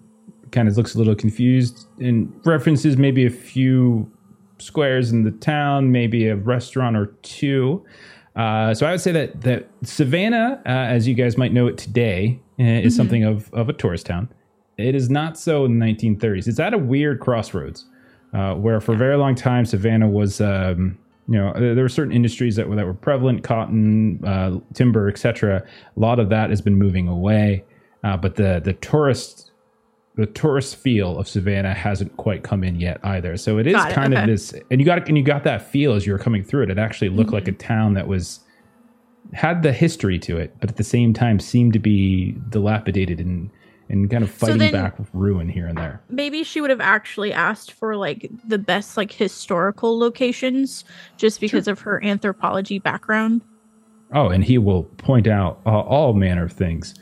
[0.56, 4.10] kind of looks a little confused and references maybe a few
[4.58, 7.84] squares in the town, maybe a restaurant or two.
[8.36, 11.78] Uh, so I would say that that Savannah, uh, as you guys might know it
[11.78, 12.98] today, uh, is Mhm.
[12.98, 14.30] something of, of a tourist town.
[14.78, 16.48] It is not so in the 1930s.
[16.48, 17.86] It's at a weird crossroads
[18.34, 20.98] uh, where for a very long time Savannah was, um,
[21.30, 25.64] you know, there were certain industries that were, that were prevalent, cotton, uh, timber, etc.
[25.96, 27.64] A lot of that has been moving away,
[28.04, 29.45] uh, but the the tourist
[30.18, 33.36] the tourist feel of Savannah hasn't quite come in yet either.
[33.38, 35.94] So it is it, kind of this, and you got and you got that feel
[35.94, 36.70] as you were coming through it.
[36.70, 37.68] It actually looked like a Mm-hmm.
[37.68, 38.40] town that was
[39.34, 43.50] had the history to it, but at the same time seemed to be dilapidated and
[43.90, 46.02] and kind of So fighting then- back with ruin here and there.
[46.10, 50.84] maybe she would have actually asked for like the best like historical locations
[51.18, 53.42] just because of her anthropology background.
[54.14, 56.96] Oh, and he will point out uh, all manner of things.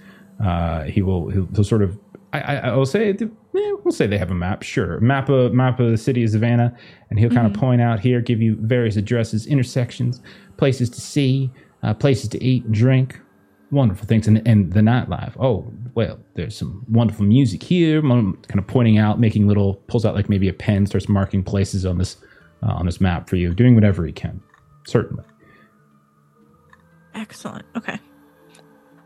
[0.43, 1.97] Uh, he will he'll, he'll sort of
[2.33, 5.53] I, I I will say eh, we'll say they have a map, sure, map of
[5.53, 6.75] map of the city of Savannah,
[7.09, 7.59] and he'll kind of Mhm.
[7.59, 10.21] point out here, give you various addresses, intersections,
[10.57, 11.51] places to see,
[11.83, 13.19] uh, places to eat and drink,
[13.71, 15.33] wonderful things, and and the nightlife.
[15.39, 18.01] Oh well, there's some wonderful music here.
[18.01, 21.85] Kind of pointing out, making little pulls out like maybe a pen, starts marking places
[21.85, 22.17] on this
[22.63, 24.41] uh, on this map for you, doing whatever he can,
[24.87, 25.23] certainly.
[27.13, 27.65] Excellent.
[27.77, 27.99] Okay.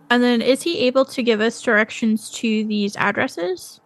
[0.09, 3.81] And then is he able to give us directions to these addresses?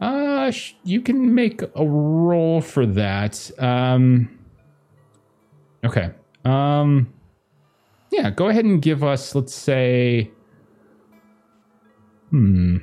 [0.00, 3.50] Uh, sh- you can make a roll for that.
[3.58, 4.38] Um,
[5.84, 6.10] okay.
[6.44, 7.12] Um,
[8.12, 10.30] yeah, go ahead and give us, let's say,
[12.30, 12.78] hmm.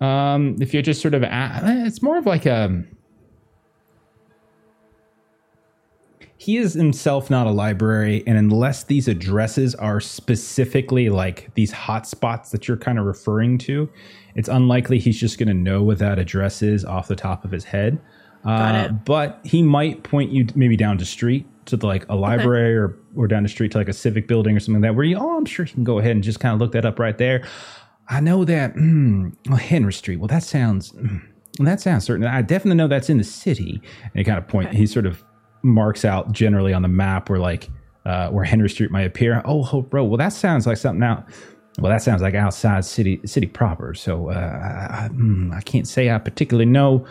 [0.00, 2.82] Um, if you're just sort of, a- it's more of like a.
[6.40, 12.48] he is himself not a library, and unless these addresses are specifically like these hotspots
[12.52, 13.90] that you're kind of referring to,
[14.34, 17.50] it's unlikely he's just going to know what that address is off the top of
[17.50, 18.00] his head.
[18.42, 19.04] Got Uh, it.
[19.04, 22.96] but he might point you maybe down the street to the, like a library or
[23.14, 24.94] or down the street to like a civic building or something like that.
[24.96, 26.86] Where you, oh, I'm sure he can go ahead and just kind of look that
[26.86, 27.46] up right there.
[28.08, 30.16] I know that mm, well, Henry Street.
[30.20, 31.20] Well, that sounds mm,
[31.58, 32.24] that sounds certain.
[32.26, 33.82] I definitely know that's in the city.
[34.04, 34.68] And he kind of point.
[34.68, 34.78] Okay.
[34.78, 35.22] He sort of
[35.62, 37.68] marks out generally on the map where like
[38.04, 39.42] uh, where Henry Street might appear.
[39.44, 40.04] Oh, Hope Road.
[40.04, 41.28] Well, that sounds like something out.
[41.78, 43.94] Well, that sounds like outside city city proper.
[43.94, 47.06] So uh, I, I, mm, I can't say I particularly know.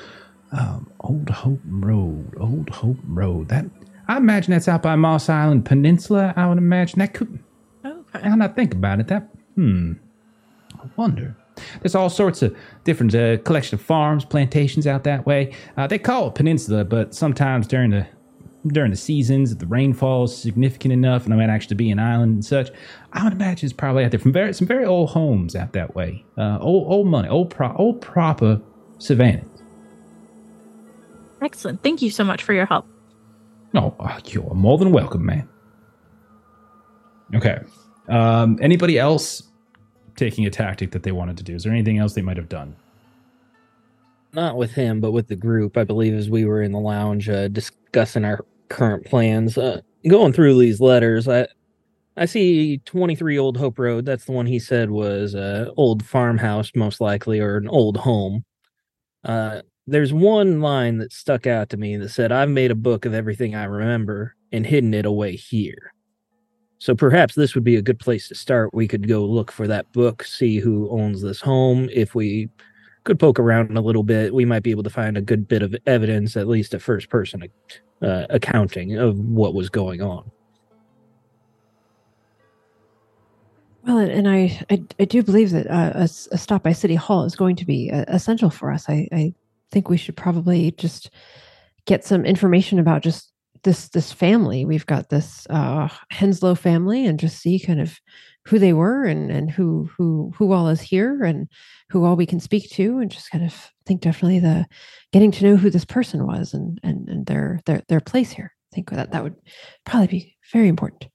[0.51, 3.49] Um, Old Hope Road, Old Hope Road.
[3.49, 3.65] That
[4.07, 6.33] I imagine that's out by Moss Island Peninsula.
[6.35, 7.39] I would imagine that could.
[7.85, 8.27] Okay.
[8.27, 9.93] Now that I think about it, that hmm,
[10.75, 11.35] I wonder.
[11.81, 15.53] There's all sorts of different uh, collection of farms, plantations out that way.
[15.77, 18.07] Uh, they call it peninsula, but sometimes during the
[18.67, 21.99] during the seasons, if the rainfall is significant enough, and I might actually be an
[21.99, 22.69] island and such,
[23.13, 25.95] I would imagine it's probably out there from very some very old homes out that
[25.95, 26.25] way.
[26.37, 28.61] Uh, old old money, old pro, old proper
[28.97, 29.45] Savannah.
[31.41, 31.81] Excellent.
[31.81, 32.85] Thank you so much for your help.
[33.73, 35.47] No, uh, you're more than welcome, man.
[37.33, 37.59] Okay.
[38.09, 39.43] Um, anybody else
[40.15, 41.55] taking a tactic that they wanted to do?
[41.55, 42.75] Is there anything else they might have done?
[44.33, 45.75] Not with him, but with the group.
[45.77, 50.33] I believe as we were in the lounge uh, discussing our current plans, uh, going
[50.33, 51.47] through these letters, I
[52.17, 54.05] I see 23 Old Hope Road.
[54.05, 58.45] That's the one he said was a old farmhouse, most likely, or an old home.
[59.23, 63.05] Uh, there's one line that stuck out to me that said, "I've made a book
[63.05, 65.93] of everything I remember and hidden it away here."
[66.79, 68.73] So perhaps this would be a good place to start.
[68.73, 71.89] We could go look for that book, see who owns this home.
[71.93, 72.49] If we
[73.03, 75.61] could poke around a little bit, we might be able to find a good bit
[75.61, 77.43] of evidence, at least a first person
[78.01, 80.31] uh, accounting of what was going on.
[83.85, 87.23] Well, and, I, I I do believe that uh, a, a stop by City Hall
[87.23, 88.87] is going to be uh, essential for us.
[88.87, 89.33] I, I
[89.71, 91.09] think we should probably just
[91.85, 93.31] get some information about just
[93.63, 94.65] this this family.
[94.65, 97.99] We've got this uh, Henslow family, and just see kind of
[98.45, 101.47] who they were and and who who who all is here and
[101.89, 104.65] who all we can speak to, and just kind of think definitely the
[105.11, 108.53] getting to know who this person was and and and their their their place here.
[108.71, 109.35] I think that that would
[109.85, 111.07] probably be very important.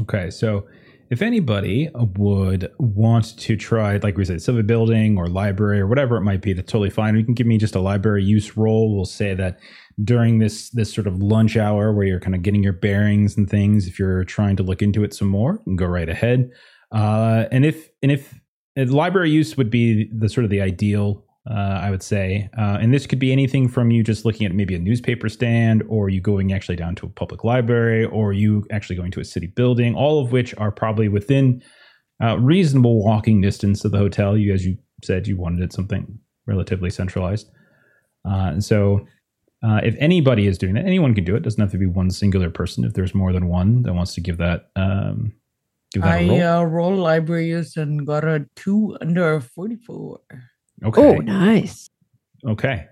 [0.00, 0.66] Okay, so
[1.10, 6.16] if anybody would want to try, like we said, civic building or library or whatever
[6.16, 7.14] it might be, that's totally fine.
[7.14, 8.94] You can give me just a library use role.
[8.94, 9.58] We'll say that
[10.02, 13.48] during this this sort of lunch hour where you're kind of getting your bearings and
[13.48, 16.50] things, if you're trying to look into it some more, you can go right ahead.
[16.92, 18.40] Uh, and if and if
[18.76, 22.48] and library use would be the sort of the ideal uh, I would say.
[22.56, 25.82] Uh, and this could be anything from you just looking at maybe a newspaper stand,
[25.88, 29.24] or you going actually down to a public library, or you actually going to a
[29.24, 31.62] city building, all of which are probably within
[32.22, 34.36] uh, reasonable walking distance of the hotel.
[34.36, 37.48] You, as you said, you wanted something relatively centralized.
[38.24, 39.04] Uh, and so,
[39.62, 41.42] uh, if anybody is doing that, anyone can do it.
[41.42, 42.84] Doesn't have to be one singular person.
[42.84, 45.32] If there's more than one that wants to give that, um,
[45.92, 46.42] give that a I roll.
[46.42, 50.20] uh, rolled libraries and got a two under 44.
[50.84, 51.02] okay.
[51.02, 51.88] Oh, nice.
[52.44, 52.86] Okay.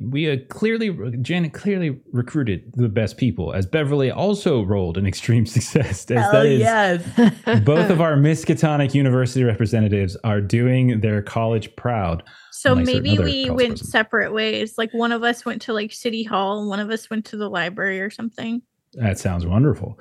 [0.00, 5.44] We uh, clearly, Janet clearly recruited the best people, as Beverly also rolled an extreme
[5.46, 6.10] success.
[6.10, 7.60] As Hell that is, yes.
[7.64, 12.22] both of our Miskatonic University representatives are doing their college proud.
[12.52, 13.90] So maybe we went persons.
[13.90, 14.74] separate ways.
[14.78, 17.36] Like one of us went to like City Hall and one of us went to
[17.36, 18.62] the library or something.
[18.94, 19.98] That sounds wonderful.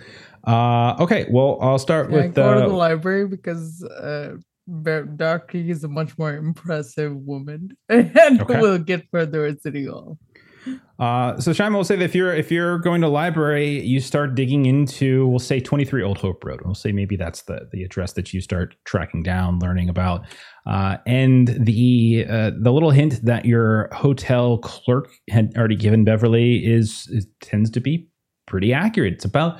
[0.47, 4.35] Uh, okay, well, I'll start Yeah, I with go to the uh, library because uh,
[4.84, 5.39] Dr.
[5.47, 8.60] Key is a much more impressive woman, and Okay.
[8.60, 10.17] we'll get further at City Hall.
[10.99, 14.36] Uh, so Shyma will say that if you're if you're going to library, you start
[14.36, 16.60] digging into we'll say 23 Old Hope Road.
[16.65, 20.25] We'll say maybe that's the the address that you start tracking down, learning about.
[20.65, 26.58] Uh, and the uh, the little hint that your hotel clerk had already given Beverly
[26.65, 28.10] is, is tends to be
[28.45, 29.13] pretty accurate.
[29.13, 29.60] It's about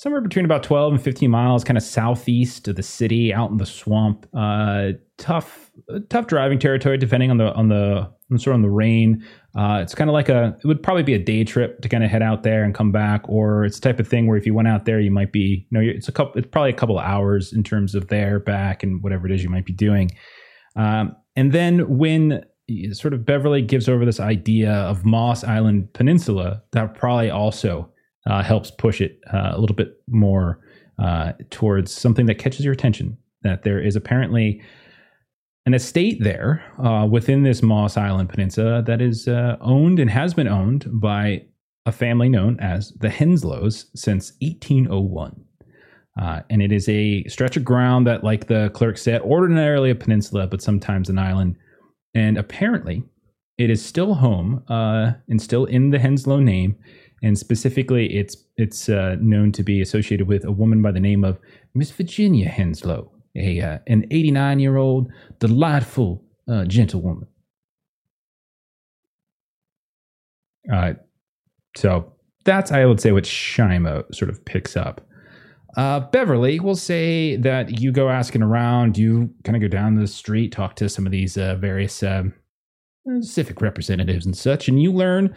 [0.00, 3.58] somewhere between about 12 and 15 miles, kind of southeast of the city, out in
[3.58, 4.26] the swamp.
[4.32, 5.70] Uh, tough
[6.08, 9.22] tough driving territory, depending on the on the sort of on the rain.
[9.54, 12.02] Uh, it's kind of like a, it would probably be a day trip to kind
[12.02, 14.46] of head out there and come back, or it's the type of thing where if
[14.46, 16.74] you went out there, you might be, you know, it's a couple, it's probably a
[16.74, 20.10] couple hours in terms of there, back, and whatever it is you might be doing.
[20.76, 22.42] Um, and then when
[22.92, 27.92] sort of Beverly gives over this idea of Moss Island Peninsula, that probably also
[28.26, 30.60] uh, helps push it uh, a little bit more
[30.98, 33.16] uh, towards something that catches your attention.
[33.42, 34.62] That there is apparently
[35.64, 40.34] an estate there uh, within this Moss Island Peninsula that is uh, owned and has
[40.34, 41.44] been owned by
[41.86, 45.42] a family known as the Henslows since 1801.
[46.20, 49.94] Uh, and it is a stretch of ground that, like the clerk said, ordinarily a
[49.94, 51.56] peninsula, but sometimes an island.
[52.14, 53.04] And apparently,
[53.56, 56.76] it is still home and still in the Henslow name.
[57.22, 61.24] And specifically, it's it's uh, known to be associated with a woman by the name
[61.24, 61.38] of
[61.74, 67.26] Miss Virginia Henslow, a uh, an 89 year old delightful uh, gentlewoman.
[70.72, 70.94] Uh,
[71.76, 72.12] so
[72.44, 75.06] that's I would say what Shyma sort of picks up.
[75.76, 80.06] Uh, Beverly will say that you go asking around, you kind of go down the
[80.06, 82.34] street, talk to some of these uh, various um,
[83.20, 85.34] civic representatives and such, and you learn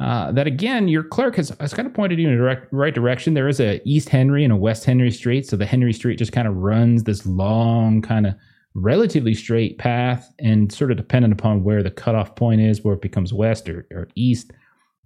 [0.00, 2.94] uh, that again, your clerk has, has kind of pointed you in the direct, right
[2.94, 3.34] direction.
[3.34, 6.32] There is a East Henry and a West Henry Street, so the Henry Street just
[6.32, 8.34] kind of runs this long, kind of
[8.74, 13.02] relatively straight path, and sort of dependent upon where the cutoff point is, where it
[13.02, 14.52] becomes west or, or east.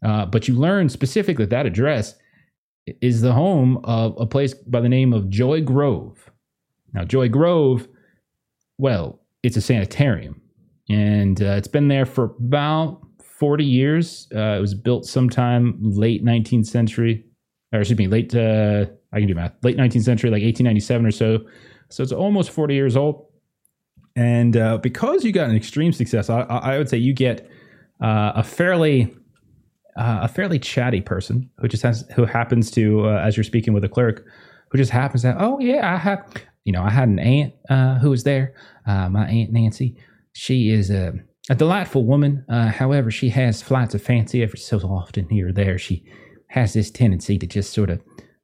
[0.04, 2.14] Uh, but you learn specifically that that address
[3.00, 6.30] is the home of a place by the name of Joy Grove.
[6.92, 7.88] Now, Joy Grove,
[8.78, 10.40] well, it's a sanitarium,
[10.88, 13.04] and uh, it's been there for about
[13.38, 14.29] 40 years.
[14.35, 17.25] Uh, it was built sometime late 19th century,
[17.73, 21.11] or excuse me, late, uh, I can do math, late 19th century, like 1897 or
[21.11, 21.38] so.
[21.88, 23.27] So it's almost 40 years old.
[24.14, 27.49] And uh, because you got an extreme success, I, I would say you get
[28.01, 29.12] uh, a fairly
[29.97, 33.73] uh, a fairly chatty person who just has who happens to uh, as you're speaking
[33.73, 34.27] with a clerk
[34.70, 36.27] who just happens to oh yeah I have
[36.64, 37.55] you know I had an aunt
[38.01, 38.55] who was there
[38.87, 39.97] my aunt Nancy
[40.33, 41.14] she is a,
[41.50, 45.52] a delightful woman uh, however she has flights of fancy every so often here or
[45.52, 46.04] there she
[46.48, 48.00] has this tendency to just sort of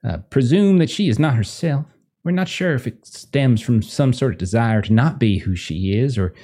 [0.09, 1.87] uh, presume that she is not herself
[2.25, 5.57] we're not sure if it stems from some sort of desire to not be who
[5.57, 6.35] she is or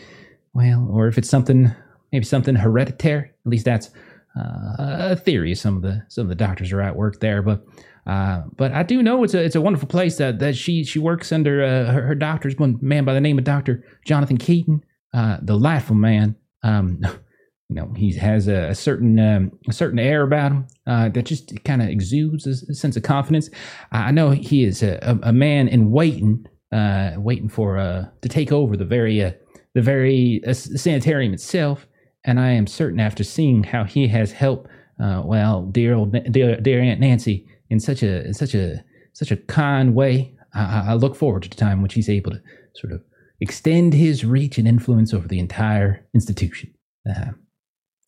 [0.55, 1.71] well or if it's something
[2.13, 3.91] maybe something hereditary at least that's
[4.37, 5.55] uh, a theory.
[5.55, 7.65] Some of the some of the doctors are at work there, but
[8.07, 10.99] uh, but I do know it's a it's a wonderful place that that she she
[10.99, 14.85] works under uh, her, her doctor's one man by the name of Doctor Jonathan Keaton,
[15.15, 16.37] uh, delightful man.
[16.63, 17.01] Um,
[17.69, 21.25] you know he has a, a certain um, a certain air about him uh, that
[21.25, 23.51] just kind of exudes a, a, sense of confidence.
[23.91, 28.53] I know he is a, a, man in waiting, uh, waiting for uh, to take
[28.53, 29.33] over the very uh,
[29.75, 31.89] the very uh, sanitarium itself
[32.27, 34.69] and I am certain after seeing how he has helped,
[35.03, 39.31] uh, well, dear old dear, dear Aunt Nancy in such a in such a such
[39.31, 42.43] a kind way, I, I look forward to the time when he's able to
[42.75, 43.03] sort of
[43.41, 46.75] extend his reach and influence over the entire institution.
[47.09, 47.33] Uh,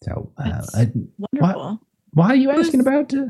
[0.02, 1.62] so, uh, I, wonderful.
[1.62, 1.76] Why,
[2.12, 3.12] why, are you asking about?
[3.12, 3.26] Uh,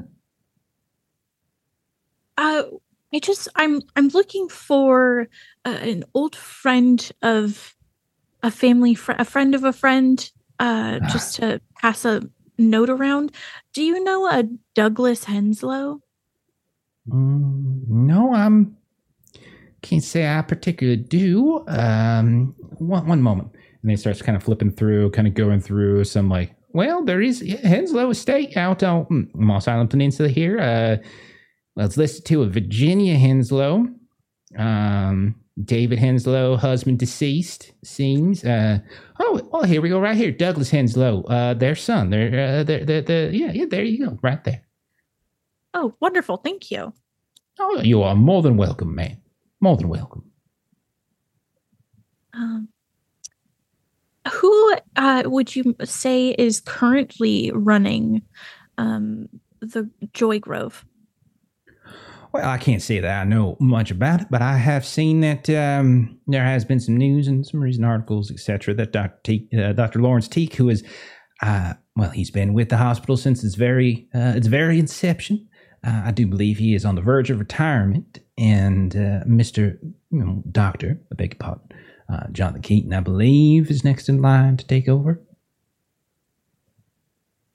[2.37, 2.63] uh,
[3.13, 5.29] I just I'm I'm looking for
[5.65, 7.75] uh, an old friend of
[8.43, 12.23] a family fr- a friend of a friend uh, just to pass a
[12.59, 13.33] note around.
[13.73, 16.01] Do you know a Douglas Henslow?
[17.09, 18.78] Mm, no, I'm
[19.83, 21.65] can't say I particularly do.
[21.69, 23.51] Um, one one moment,
[23.83, 27.21] and he starts kind of flipping through, kind of going through some like, well, there
[27.21, 30.59] is Henslow Estate out on hmm, Moss Island Peninsula here.
[30.59, 30.97] Uh,
[31.75, 33.95] well, it's listed to a Virginia Henslow.
[34.57, 38.45] Um, David Henslow, husband deceased, seems.
[38.45, 38.79] Uh,
[39.19, 40.31] oh, well, here we go, right here.
[40.31, 42.11] Douglas Henslow, uh, their son.
[42.11, 44.63] They're, uh, they're, they're, they're, yeah, yeah, there you go, right there.
[45.75, 46.39] Oh, wonderful.
[46.39, 46.93] Thank you.
[47.59, 49.21] Oh, you are more than welcome, man.
[49.61, 50.25] More than welcome.
[52.33, 52.69] Um,
[54.33, 58.23] who uh, would you say is currently running
[58.77, 59.29] um,
[59.61, 60.85] the Joy Grove?
[62.33, 65.49] Well, I can't say that I know much about it, but I have seen that
[65.49, 69.19] um, there has been some news and some recent articles, etc., that Dr.
[69.25, 70.01] Teak, uh, Dr.
[70.01, 70.85] Lawrence Teak, who is,
[71.43, 75.48] uh, well, he's been with the hospital since its very uh, its very inception.
[75.87, 79.79] Uh, I do believe he is on the verge of retirement, and uh, Mister
[80.11, 81.69] you know, Doctor, I beg your pardon,
[82.09, 85.21] uh, Jonathan Keaton, I believe, is next in line to take over.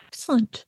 [0.08, 0.66] Excellent.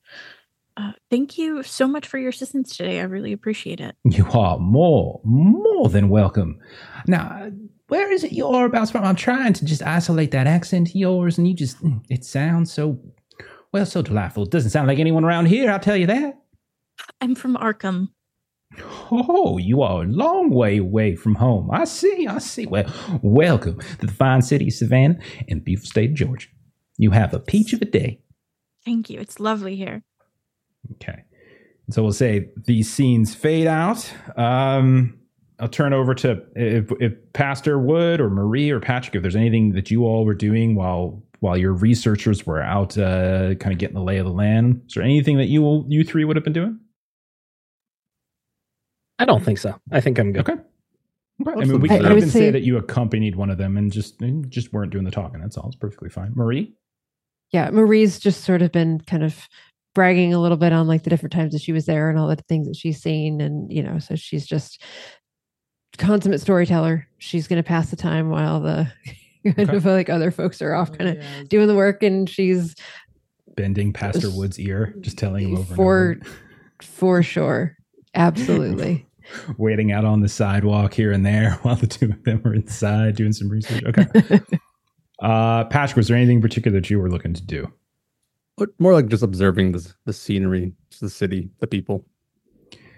[0.75, 2.99] Uh, thank you so much for your assistance today.
[2.99, 3.95] I really appreciate it.
[4.03, 6.59] You are more, more than welcome.
[7.07, 7.49] Now,
[7.87, 9.05] where is it you're about from?
[9.05, 11.77] I'm trying to just isolate that accent of yours, and you just,
[12.09, 12.99] it sounds so,
[13.71, 14.43] well, so delightful.
[14.43, 16.41] It doesn't sound like anyone around here, I'll tell you that.
[17.21, 18.09] I'm from Arkham.
[19.11, 21.69] Oh, you are a long way away from home.
[21.71, 22.65] I see, I see.
[22.65, 22.91] Well,
[23.21, 26.47] welcome to the fine city of Savannah and beautiful state of Georgia.
[26.97, 28.19] You have a peach of a day.
[28.83, 29.19] Thank you.
[29.19, 30.03] It's lovely here.
[30.93, 31.23] Okay.
[31.89, 34.11] So we'll say these scenes fade out.
[34.37, 35.19] Um,
[35.59, 39.73] I'll turn over to if, if Pastor Wood or Marie or Patrick, if there's anything
[39.73, 43.95] that you all were doing while while your researchers were out, uh, kind of getting
[43.95, 44.81] the lay of the land.
[44.87, 46.79] Is there anything that you you three would have been doing?
[49.19, 49.75] I don't think so.
[49.91, 50.47] I think I'm good.
[50.49, 50.61] Okay.
[51.47, 51.61] Okay.
[51.61, 53.77] I mean, we I- could I even say, say- that you accompanied one of them
[53.77, 55.39] and just and just weren't doing the talking.
[55.41, 55.67] That's all.
[55.67, 56.31] It's perfectly fine.
[56.35, 56.73] Marie.
[57.51, 59.47] yeah marie's just sort of been kind of
[59.93, 62.27] bragging a little bit on like the different times that she was there and all
[62.27, 64.81] the things that she's seen and you know so she's just
[65.97, 68.91] consummate storyteller she's going to pass the time while the
[69.45, 69.77] kind Okay.
[69.77, 71.47] of like other folks are off oh, kind of Yes.
[71.47, 72.75] doing the work and she's
[73.55, 76.35] bending Pastor Wood's ear, just telling him over and For- over,
[76.81, 77.77] for sure
[78.15, 79.05] absolutely
[79.57, 83.15] waiting out on the sidewalk here and there while the two of them are inside
[83.15, 83.83] doing some research.
[83.85, 84.05] Okay.
[85.21, 87.71] uh, Patrick, was there anything in particular that you were looking to do?
[88.57, 92.05] But more like just observing the the scenery, the city, the people.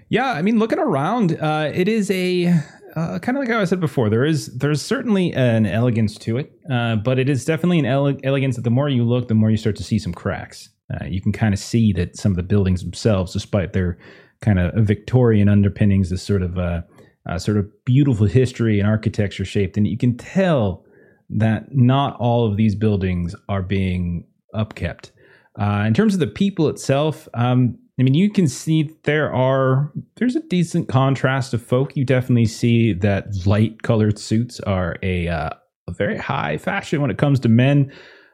[0.09, 2.53] Yeah, I mean, looking around, uh, it is a
[2.95, 4.09] uh, kind of like I said before.
[4.09, 8.17] There is there's certainly an elegance to it, uh, but it is definitely an ele-
[8.23, 10.69] elegance that the more you look, the more you start to see some cracks.
[10.93, 13.97] Uh, you can kind of see that some of the buildings themselves, despite their
[14.41, 16.85] kind of Victorian underpinnings, this sort of a,
[17.25, 20.85] a sort of beautiful history and architecture shaped, and you can tell
[21.29, 24.25] that not all of these buildings are being
[24.55, 25.11] upkept.
[25.59, 29.91] Uh, in terms of the people itself, um, I mean, you can see there are
[30.17, 31.97] there's a decent contrast of folk.
[31.97, 35.49] You definitely see that light colored suits are a, uh,
[35.87, 37.91] a very high fashion when it comes to men.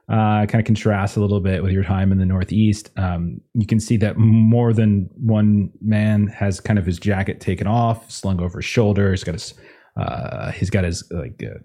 [0.10, 2.90] Uh, kind of contrasts a little bit with your time in the Northeast.
[2.98, 7.68] Um, you can see that more than one man has kind of his jacket taken
[7.68, 9.12] off, slung over his shoulder.
[9.12, 9.54] He's got his
[9.96, 11.58] uh, he's got his like uh,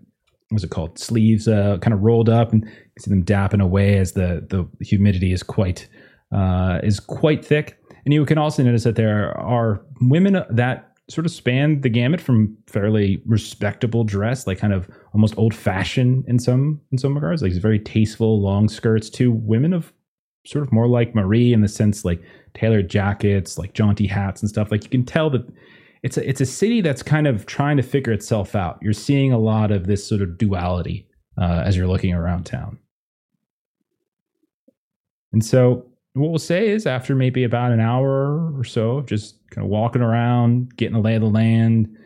[0.50, 3.60] what's it called sleeves uh, kind of rolled up, and you can see them dapping
[3.60, 5.88] away as the the humidity is quite
[6.32, 7.76] uh, is quite thick.
[8.04, 12.20] And you can also notice that there are women that sort of spanned the gamut
[12.20, 17.42] from fairly respectable dress, like kind of almost old fashioned in some in some regards,
[17.42, 19.92] like very tasteful long skirts, to women of
[20.46, 22.22] sort of more like Marie in the sense like
[22.54, 24.70] tailored jackets, like jaunty hats and stuff.
[24.70, 25.46] Like you can tell that
[26.02, 28.78] it's a it's a city that's kind of trying to figure itself out.
[28.82, 31.08] You're seeing a lot of this sort of duality
[31.40, 32.78] uh, as you're looking around town.
[35.32, 35.87] And so
[36.18, 39.70] what we'll say is after maybe about an hour or so of just kind of
[39.70, 41.96] walking around, getting a lay of the land,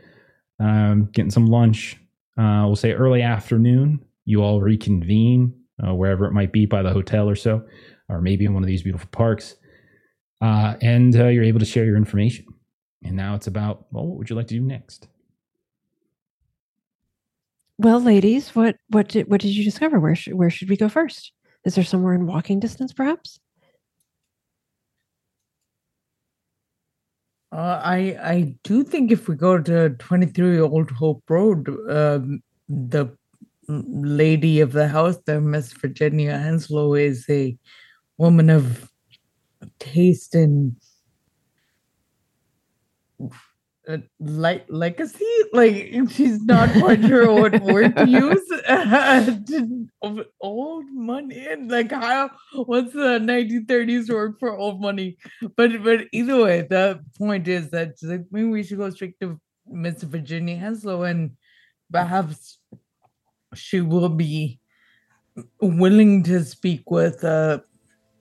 [0.61, 1.97] um, getting some lunch,
[2.39, 5.53] uh, we'll say early afternoon, you all reconvene
[5.87, 7.63] uh, wherever it might be by the hotel or so,
[8.09, 9.57] or maybe in one of these beautiful parks.
[10.41, 12.47] Uh, and uh, you're able to share your information.
[13.05, 15.09] And now it's about, well, what would you like to do next?
[17.83, 21.33] well ladies what what did what did you discover where where should we go first
[21.65, 23.41] is there somewhere in walking distance perhaps
[27.53, 33.14] Uh, I I do think if we go to 23 Old Hope Road, um, the
[33.68, 37.57] lady of the house there, Miss Virginia Henslow, is a
[38.16, 38.90] woman of
[39.78, 40.76] taste and
[43.20, 43.28] uh,
[43.93, 45.24] Uh, like legacy.
[45.53, 48.40] Like she's not quite sure what word to use.
[50.03, 55.18] Of old money like how what's the 1930s word for old money?
[55.57, 59.38] But but either way, the point is that like maybe we should go straight to
[59.66, 61.32] Miss Virginia Henslow and
[61.90, 62.59] perhaps
[63.55, 64.59] she will be
[65.61, 67.62] willing to speak with a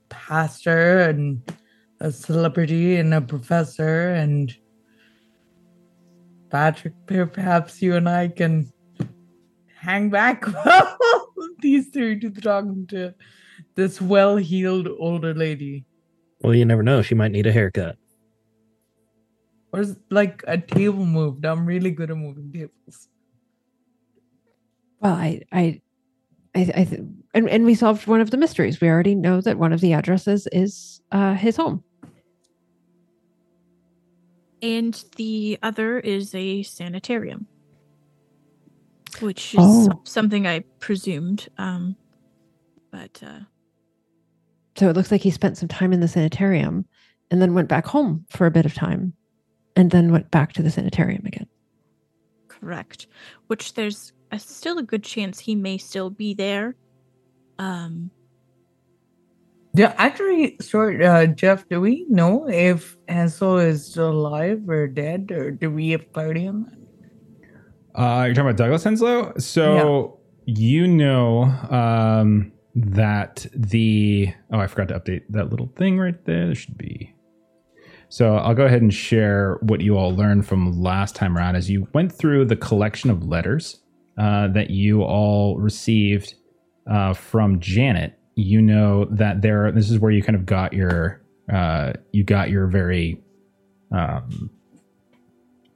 [0.09, 1.41] pastor and
[1.99, 4.55] a celebrity and a professor and
[6.51, 8.71] Patrick, perhaps you and I can
[9.79, 10.97] hang back while
[11.61, 13.13] these three to the talking to
[13.75, 15.85] this well-heeled older lady.
[16.41, 17.01] Well, you never know.
[17.01, 17.95] She might need a haircut.
[19.71, 21.45] Or is like a table moved?
[21.45, 23.07] I'm really good at moving tables.
[24.99, 25.81] Well, I, I,
[26.53, 27.01] I, I th-
[27.33, 28.81] and and we solved one of the mysteries.
[28.81, 31.83] We already know that one of the addresses is uh, his home.
[34.61, 37.47] And the other is a sanitarium,
[39.19, 40.01] which is Oh.
[40.03, 41.47] something I presumed.
[41.57, 41.95] Um,
[42.91, 43.39] but uh,
[44.77, 46.85] So it looks like he spent some time in the sanitarium,
[47.31, 49.13] and then went back home for a bit of time,
[49.75, 51.47] and then went back to the sanitarium again.
[52.47, 53.07] correct.
[53.47, 56.75] Which there's a, still a good chance he may still be there.
[57.57, 58.11] Um,
[59.73, 65.31] Yeah, actually, sorry, uh, Jeff, do we know if Henslow is still alive or dead,
[65.31, 66.81] or do we have clarity on that?
[67.95, 69.41] Uh, you're talking about Douglas Henslow.
[69.41, 76.23] So you know um, that the oh, I forgot to update that little thing right
[76.25, 76.47] there.
[76.47, 77.13] There should be.
[78.09, 81.69] So I'll go ahead and share what you all learned from last time around as
[81.69, 83.81] you went through the collection of letters
[84.17, 86.35] uh, that you all received
[86.89, 88.19] uh, from Janet.
[88.41, 89.71] You know that there.
[89.71, 91.21] This is where you kind of got your
[91.51, 93.21] uh, you got your very
[93.91, 94.49] um,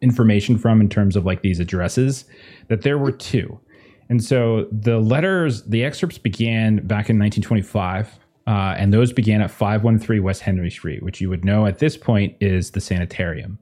[0.01, 2.26] information from in terms of like these addresses.
[2.68, 3.59] That there were two,
[4.09, 9.49] and so the letters, the excerpts began back in 1925 uh, and those began at
[9.49, 13.57] 513 West Henry Street, which you would know at this point is the sanitarium.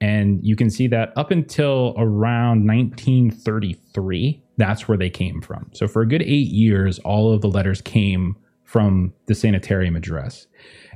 [0.00, 5.70] And you can see that up until around 1933, that's where they came from.
[5.72, 8.36] So for a good eight years, all of the letters came
[8.74, 10.48] from the sanitarium address.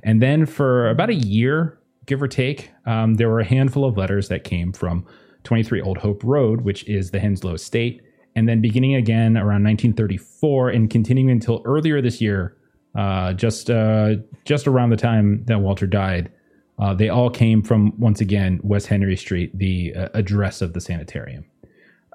[0.02, 3.96] And then for about a year, give or take, um, there were a handful of
[3.96, 5.06] letters that came from
[5.44, 8.02] 23 Old Hope Road, which is the Henslow estate.
[8.34, 12.56] And then beginning again around 1934 and continuing until earlier this year,
[12.96, 16.32] uh, just uh, just around the time that Walter died.
[16.80, 20.80] Uh, they all came from once again West Henry Street, the uh, address of the
[20.80, 21.44] sanitarium.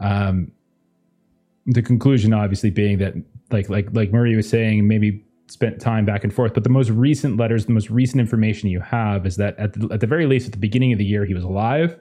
[0.01, 0.51] Um,
[1.67, 3.13] the conclusion, obviously, being that,
[3.49, 6.53] like like like Marie was saying, maybe spent time back and forth.
[6.53, 9.89] But the most recent letters, the most recent information you have is that at the,
[9.91, 11.99] at the very least, at the beginning of the year, he was alive,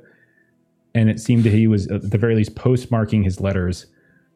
[0.95, 3.87] and it seemed that he was at the very least postmarking his letters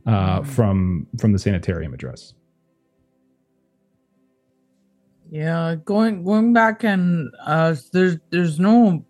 [0.06, 0.50] uh, mm-hmm.
[0.50, 2.34] from from the sanitarium address.
[5.30, 9.04] Yeah, going going back and uh there's there's no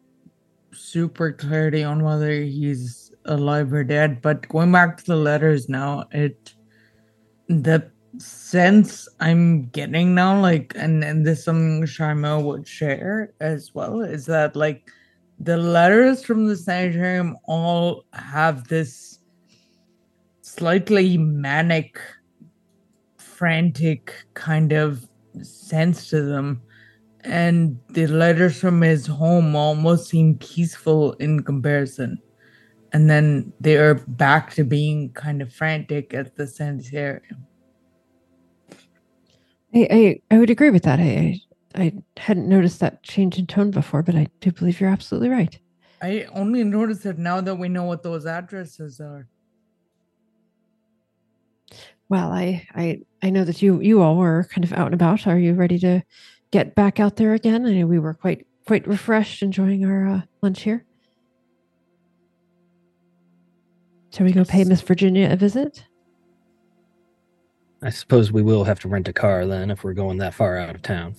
[0.72, 6.04] super clarity on whether he's alive or dead, but going back to the letters now,
[6.12, 6.54] it
[7.48, 14.00] the sense I'm getting now, like and and this something Shyma would share as well,
[14.00, 14.90] is that like
[15.38, 19.18] the letters from the sanitarium all have this
[20.42, 21.98] slightly manic
[23.18, 25.06] frantic kind of
[25.42, 26.62] sense to them.
[27.20, 32.18] And the letters from his home almost seem peaceful in comparison.
[32.92, 37.45] And then they are back to being kind of frantic at the sanitarium.
[39.76, 41.00] I, I, I would agree with that.
[41.00, 41.38] I,
[41.74, 45.58] I hadn't noticed that change in tone before, but I do believe you're absolutely right.
[46.00, 49.28] I only noticed it now that we know what those addresses are.
[52.08, 55.26] Well, I, I I know that you you all were kind of out and about.
[55.26, 56.02] Are you ready to
[56.52, 57.66] get back out there again?
[57.66, 60.84] I know we were quite quite refreshed, enjoying our uh, lunch here.
[64.12, 65.84] Shall we go pay Miss Virginia a visit?
[67.86, 70.58] I suppose we will have to rent a car then if we're going that far
[70.58, 71.14] out of town.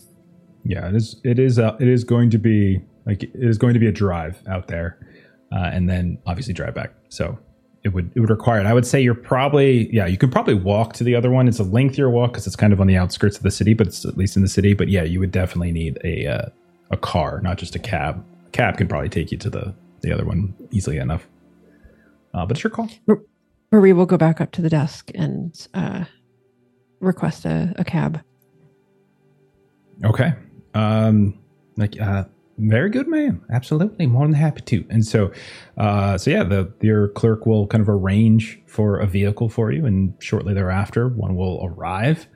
[0.66, 1.16] Yeah, it is.
[1.24, 1.60] It is.
[1.60, 4.68] Uh, it is going to be like it is going to be a drive out
[4.68, 5.00] there,
[5.54, 6.92] uh, and then obviously drive back.
[7.08, 7.40] So
[7.86, 8.66] it would it would require it.
[8.66, 11.48] I would say you're probably yeah you could probably walk to the other one.
[11.48, 13.88] It's a lengthier walk because it's kind of on the outskirts of the city, but
[13.88, 14.74] it's at least in the city.
[14.74, 16.50] But yeah, you would definitely need a uh,
[16.92, 18.26] a car, not just a cab.
[18.48, 21.30] A cab can probably take you to the the other one easily enough.
[22.34, 22.90] Uh, but it's your call.
[23.72, 26.04] Marie will go back up to the desk and uh,
[27.00, 28.22] request a, a cab.
[30.04, 30.34] Okay.
[30.74, 31.40] Um,
[31.76, 32.26] like uh,
[32.58, 33.44] very good, ma'am.
[33.52, 34.86] Absolutely, more than happy to.
[34.90, 35.32] And so,
[35.78, 39.86] uh, so yeah, the your clerk will kind of arrange for a vehicle for you,
[39.86, 42.28] and shortly thereafter, one will arrive.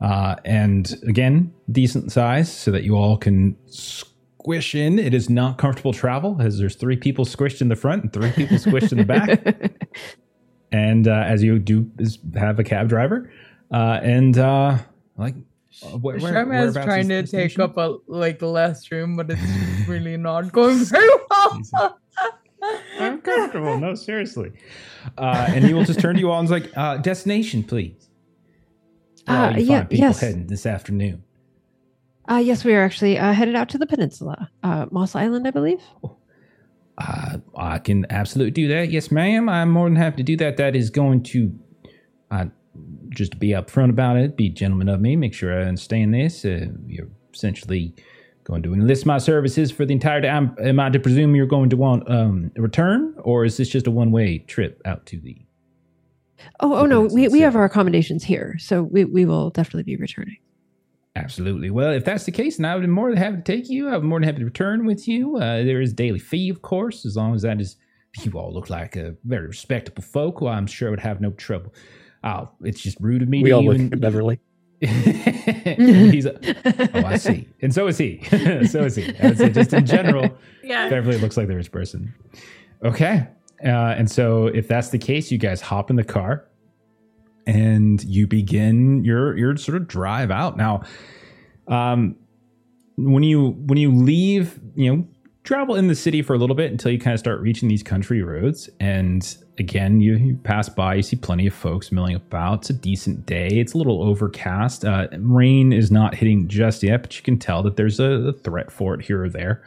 [0.00, 4.98] Uh, and again, decent size, so that you all can squish in.
[4.98, 8.30] It is not comfortable travel, as there's three people squished in the front and three
[8.32, 9.72] people squished in the back.
[10.72, 13.30] And uh, as you do, is have a cab driver,
[13.70, 14.78] uh, and uh,
[15.16, 15.34] like
[15.82, 17.62] uh, where, where, is trying to take station?
[17.62, 19.40] up a like less room, but it's
[19.88, 21.98] really not going very well.
[22.98, 23.78] I'm comfortable.
[23.78, 24.52] No, seriously.
[25.16, 28.08] Uh, and he will just turn to you all and is like, uh, "Destination, please."
[29.26, 30.20] Uh, you yeah, people yes.
[30.20, 31.22] heading this afternoon.
[32.28, 35.50] Uh, yes, we are actually uh, headed out to the peninsula, uh, Moss Island, I
[35.50, 35.80] believe.
[36.02, 36.16] Oh.
[36.98, 38.90] Uh, I can absolutely do that.
[38.90, 39.48] Yes, ma'am.
[39.48, 40.56] I'm more than happy to do that.
[40.56, 41.52] That is going to
[42.30, 42.46] uh,
[43.16, 46.44] just to be upfront about it, be gentleman of me, make sure I understand this.
[46.44, 47.94] Uh, you're essentially
[48.44, 50.54] going to enlist my services for the entire time.
[50.60, 53.88] Am I to presume you're going to want um, a return, or is this just
[53.88, 55.36] a one way trip out to the?
[56.60, 59.96] Oh, oh no, we, we have our accommodations here, so we, we will definitely be
[59.96, 60.36] returning.
[61.16, 61.70] Absolutely.
[61.70, 63.88] Well, if that's the case, then I would be more than happy to take you.
[63.88, 65.38] I'm more than happy to return with you.
[65.38, 67.76] Uh, there is daily fee, of course, as long as that is.
[68.22, 70.40] You all look like a very respectable folk.
[70.40, 71.74] Well, I'm sure I would have no trouble
[72.26, 73.42] oh, it's just rude of me.
[73.42, 73.84] We all even...
[73.84, 74.40] look at Beverly.
[74.80, 76.38] he's a,
[76.94, 78.22] oh, I see, and so is he.
[78.66, 79.14] so is he.
[79.22, 80.90] I would say just in general, yeah.
[80.90, 82.12] Beverly looks like the rich person.
[82.84, 83.26] Okay,
[83.64, 86.46] uh, and so if that's the case, you guys hop in the car
[87.46, 90.58] and you begin your your sort of drive out.
[90.58, 90.82] Now,
[91.68, 92.16] um,
[92.96, 95.08] when you when you leave, you know,
[95.46, 97.82] travel in the city for a little bit until you kind of start reaching these
[97.82, 98.68] country roads.
[98.80, 102.60] And again, you, you pass by, you see plenty of folks milling about.
[102.60, 103.46] It's a decent day.
[103.48, 104.84] It's a little overcast.
[104.84, 108.32] Uh, rain is not hitting just yet, but you can tell that there's a, a
[108.32, 109.62] threat for it here or there.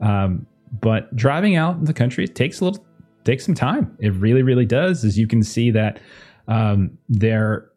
[0.00, 0.46] Um,
[0.80, 2.84] but driving out in the country takes a little
[3.24, 3.94] takes some time.
[4.00, 5.04] It really, really does.
[5.04, 6.00] As you can see that
[6.46, 7.67] um, there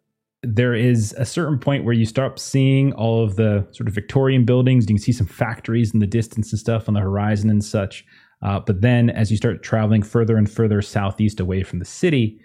[0.44, 4.44] there is a certain point where you start seeing all of the sort of Victorian
[4.44, 4.86] buildings.
[4.86, 8.06] You can see some factories in the distance and stuff on the horizon and such.
[8.42, 12.40] Uh, but then, as you start traveling further and further southeast away from the city,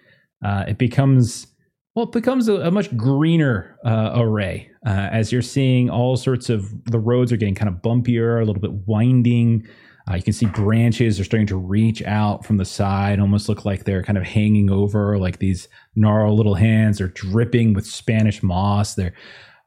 [0.44, 1.46] uh, it becomes
[1.94, 6.50] well, it becomes a, a much greener uh, array uh, as you're seeing all sorts
[6.50, 9.66] of the roads are getting kind of bumpier, a little bit winding.
[10.08, 13.64] Uh, you can see branches are starting to reach out from the side, almost look
[13.64, 16.98] like they're kind of hanging over, like these gnarled little hands.
[16.98, 18.94] They're dripping with Spanish moss.
[18.94, 19.14] They're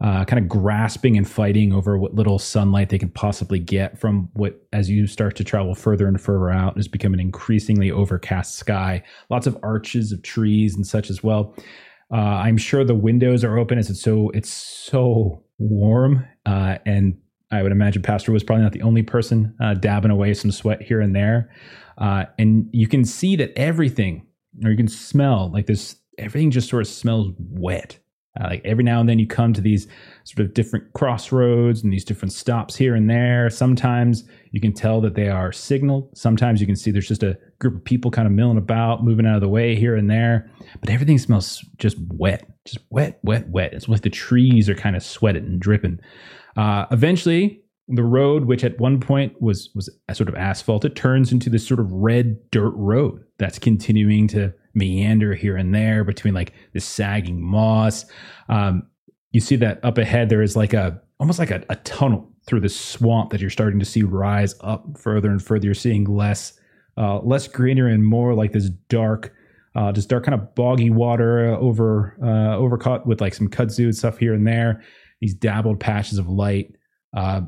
[0.02, 4.30] uh, kind of grasping and fighting over what little sunlight they can possibly get from
[4.34, 8.56] what, as you start to travel further and further out, has become an increasingly overcast
[8.56, 9.04] sky.
[9.30, 11.54] Lots of arches of trees and such as well.
[12.12, 17.18] Uh, I'm sure the windows are open as it's so it's so warm, uh, and
[17.52, 20.82] I would imagine Pastor was probably not the only person uh, dabbing away some sweat
[20.82, 21.50] here and there.
[21.98, 24.26] Uh, and you can see that everything,
[24.64, 27.98] or you can smell like this, everything just sort of smells wet.
[28.40, 29.88] Uh, like every now and then you come to these
[30.24, 33.50] sort of different crossroads and these different stops here and there.
[33.50, 36.16] Sometimes you can tell that they are signaled.
[36.16, 39.26] Sometimes you can see there's just a group of people kind of milling about, moving
[39.26, 40.50] out of the way here and there.
[40.80, 43.74] But everything smells just wet, just wet, wet, wet.
[43.74, 46.00] It's like the trees are kind of sweated and dripping.
[46.56, 51.32] Uh, eventually, the road, which at one point was was sort of asphalt, it turns
[51.32, 56.34] into this sort of red dirt road that's continuing to meander here and there between
[56.34, 58.06] like this sagging moss.
[58.48, 58.84] Um,
[59.32, 62.62] you see that up ahead there is like a almost like a, a tunnel through
[62.62, 65.66] the swamp that you're starting to see rise up further and further.
[65.66, 66.59] You're seeing less
[67.00, 69.34] uh, less greener and more like this dark.
[69.76, 73.96] Uh, just dark kind of boggy water over uh, overcut with like some kudzu and
[73.96, 74.84] stuff here and there
[75.20, 76.76] these dabbled patches of light.
[77.16, 77.42] Uh,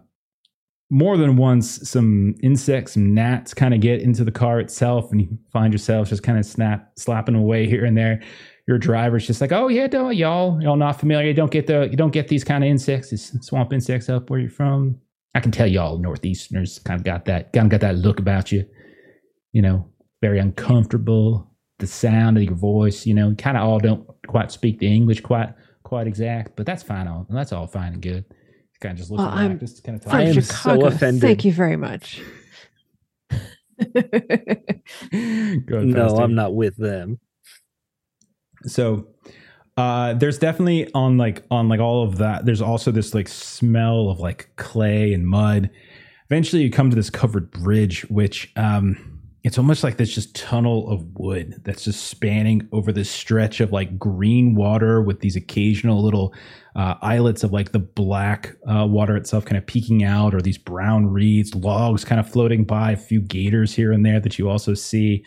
[0.89, 5.22] more than once, some insects, some gnats kind of get into the car itself, and
[5.22, 8.22] you find yourself just kind of snap, slapping away here and there.
[8.68, 11.34] Your driver's just like, "Oh yeah, don't y'all, y'all not familiar?
[11.34, 14.39] don't get the, you don't get these kind of insects, these swamp insects up where
[14.39, 14.99] you're from."
[15.34, 18.52] I can tell y'all northeasterners kind of got that, kind of got that look about
[18.52, 18.66] you.
[19.54, 19.88] You know,
[20.22, 21.49] very uncomfortable.
[21.80, 25.22] The sound of your voice, you know, kind of all don't quite speak the English
[25.22, 27.08] quite quite exact, but that's fine.
[27.08, 28.26] All that's all fine and good.
[28.80, 31.22] Kind of just looking Well, back, I'm just kind of From I am so offended.
[31.22, 32.20] Thank you very much.
[33.30, 33.38] Go
[33.93, 37.20] ahead, No, I'm not with them.
[38.66, 39.08] So
[39.78, 44.10] uh there's definitely on like on like all of that there's also this like smell
[44.10, 45.70] of like clay and mud
[46.26, 50.88] eventually you come to this covered bridge which um it's almost like this just tunnel
[50.92, 56.04] of wood that's just spanning over this stretch of like green water with these occasional
[56.04, 56.34] little
[56.76, 60.58] uh, islets of like the black uh, water itself kind of peeking out or these
[60.58, 64.50] brown reeds logs kind of floating by a few gators here and there that you
[64.50, 65.26] also see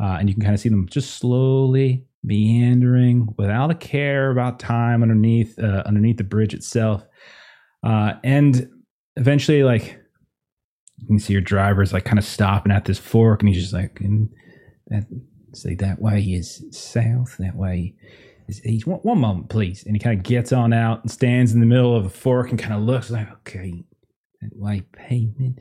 [0.00, 4.58] uh, and you can kind of see them just slowly meandering without a care about
[4.58, 7.06] time underneath uh, underneath the bridge itself.
[7.82, 8.68] Uh, and
[9.16, 9.98] eventually like
[10.98, 13.74] you can see your driver's like kind of stopping at this fork and he's just
[13.74, 14.30] like and
[14.88, 15.04] that
[15.52, 17.94] say that way is south that way
[18.48, 18.86] is east.
[18.86, 19.84] One, one moment please.
[19.84, 22.50] And he kind of gets on out and stands in the middle of a fork
[22.50, 23.84] and kind of looks like okay
[24.42, 25.58] that way pavement.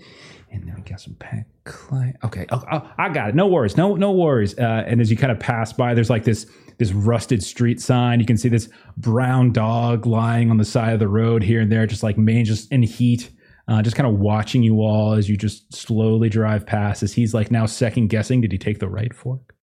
[0.51, 3.35] And then we got some packed clay okay oh, oh, i got it.
[3.35, 4.57] No worries no no worries.
[4.57, 6.45] Uh, and as you kind of pass by there's like this
[6.77, 8.19] this rusted street sign.
[8.19, 11.71] You can see this brown dog lying on the side of the road here and
[11.71, 13.31] there just like man just in heat
[13.67, 17.33] uh, just kind of watching you all as you just slowly drive past as he's
[17.33, 19.53] like now second guessing did he take the right fork?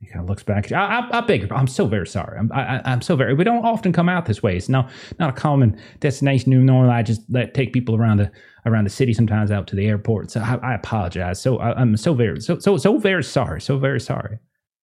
[0.00, 2.36] He kind of looks back I, I, I beg I'm so very sorry.
[2.38, 4.56] I'm, I, I- I'm so very we don't often come out this way.
[4.56, 4.90] It's not
[5.20, 6.50] not a common destination.
[6.50, 8.30] New normally I just let take people around the
[8.66, 10.30] around the city sometimes out to the airport.
[10.32, 11.40] So I, I apologize.
[11.40, 14.38] So I, I'm so very so so so very sorry so very sorry.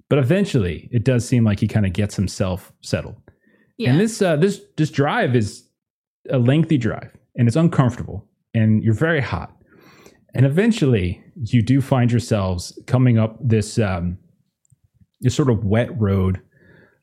[0.09, 3.17] But eventually it does seem like he kind of gets himself settled.
[3.77, 3.91] Yeah.
[3.91, 5.65] and this uh, this this drive is
[6.29, 9.55] a lengthy drive, and it's uncomfortable, and you're very hot.
[10.33, 14.17] And eventually, you do find yourselves coming up this um,
[15.21, 16.41] this sort of wet road.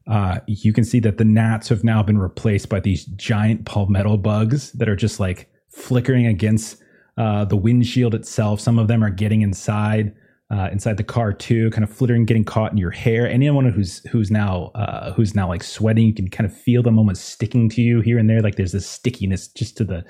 [0.09, 4.17] Uh, you can see that the gnats have now been replaced by these giant palmetto
[4.17, 6.77] bugs that are just like flickering against
[7.19, 8.61] uh, the windshield itself.
[8.61, 10.15] Some of them are getting inside
[10.49, 13.29] uh, inside the car too, kind of flittering, getting caught in your hair.
[13.29, 16.99] Anyone who's who's now uh, who's now like sweating, you can kind of feel them
[16.99, 18.41] almost sticking to you here and there.
[18.41, 20.05] Like there's this stickiness just to the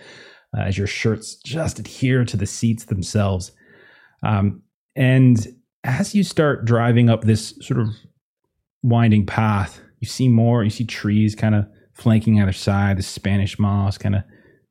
[0.57, 3.53] uh, as your shirts just adhere to the seats themselves.
[4.23, 4.63] Um,
[4.95, 5.47] and
[5.85, 7.89] as you start driving up this sort of
[8.83, 10.65] winding path, you see more.
[10.65, 14.23] You see trees kind of flanking either side, the Spanish moss kind of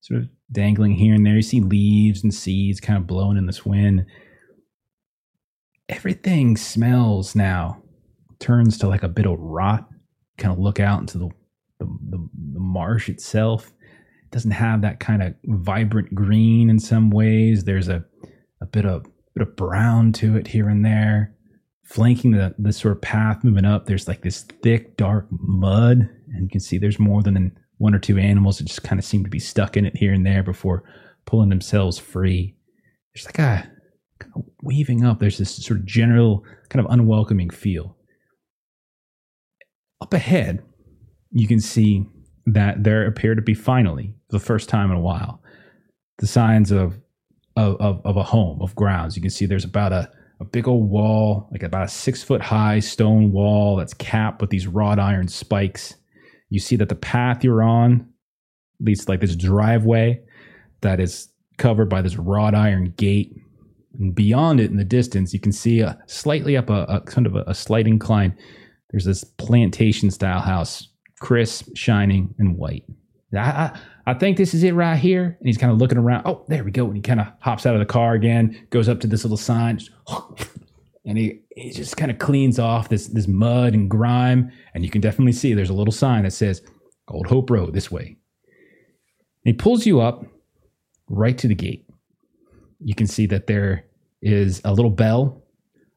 [0.01, 1.35] sort of dangling here and there.
[1.35, 4.05] You see leaves and seeds kind of blowing in this wind.
[5.89, 7.81] Everything smells now,
[8.39, 9.87] turns to like a bit of rot.
[10.37, 11.29] Kind of look out into the,
[11.79, 13.71] the, the, the marsh itself.
[14.35, 17.63] Doesn't have that kind of vibrant green in some ways.
[17.63, 18.03] There's a,
[18.59, 21.33] a bit of bit of brown to it here and there.
[21.85, 26.41] Flanking the this sort of path moving up, there's like this thick, dark mud, and
[26.41, 29.23] you can see there's more than one or two animals that just kind of seem
[29.23, 30.83] to be stuck in it here and there before
[31.25, 32.57] pulling themselves free.
[33.13, 33.71] There's like a
[34.19, 35.19] kind of weaving up.
[35.19, 37.95] There's this sort of general kind of unwelcoming feel.
[40.01, 40.61] Up ahead,
[41.31, 42.05] you can see
[42.45, 45.41] that there appear to be finally, the first time in a while,
[46.19, 46.99] the signs of
[47.55, 49.15] of, of, of a home of grounds.
[49.15, 52.41] You can see there's about a, a big old wall, like about a six foot
[52.41, 55.95] high stone wall that's capped with these wrought iron spikes.
[56.49, 58.09] You see that the path you're on
[58.79, 60.21] leads to like this driveway
[60.81, 63.33] that is covered by this wrought iron gate.
[63.97, 67.25] And beyond it in the distance, you can see a, slightly up a, a kind
[67.25, 68.37] of a, a slight incline.
[68.89, 70.89] There's this plantation style house,
[71.25, 72.83] crisp, shining, and white.
[73.33, 75.35] I, I, I think this is it right here.
[75.39, 76.21] And he's kind of looking around.
[76.27, 76.85] Oh, there we go.
[76.85, 79.35] And he kind of hops out of the car again, goes up to this little
[79.35, 79.79] sign,
[81.05, 84.51] and he, he just kind of cleans off this, this mud and grime.
[84.75, 86.61] And you can definitely see there's a little sign that says
[87.07, 88.05] Old Hope Road this way.
[88.05, 88.15] And
[89.45, 90.23] he pulls you up
[91.09, 91.89] right to the gate.
[92.83, 93.85] You can see that there
[94.21, 95.41] is a little bell.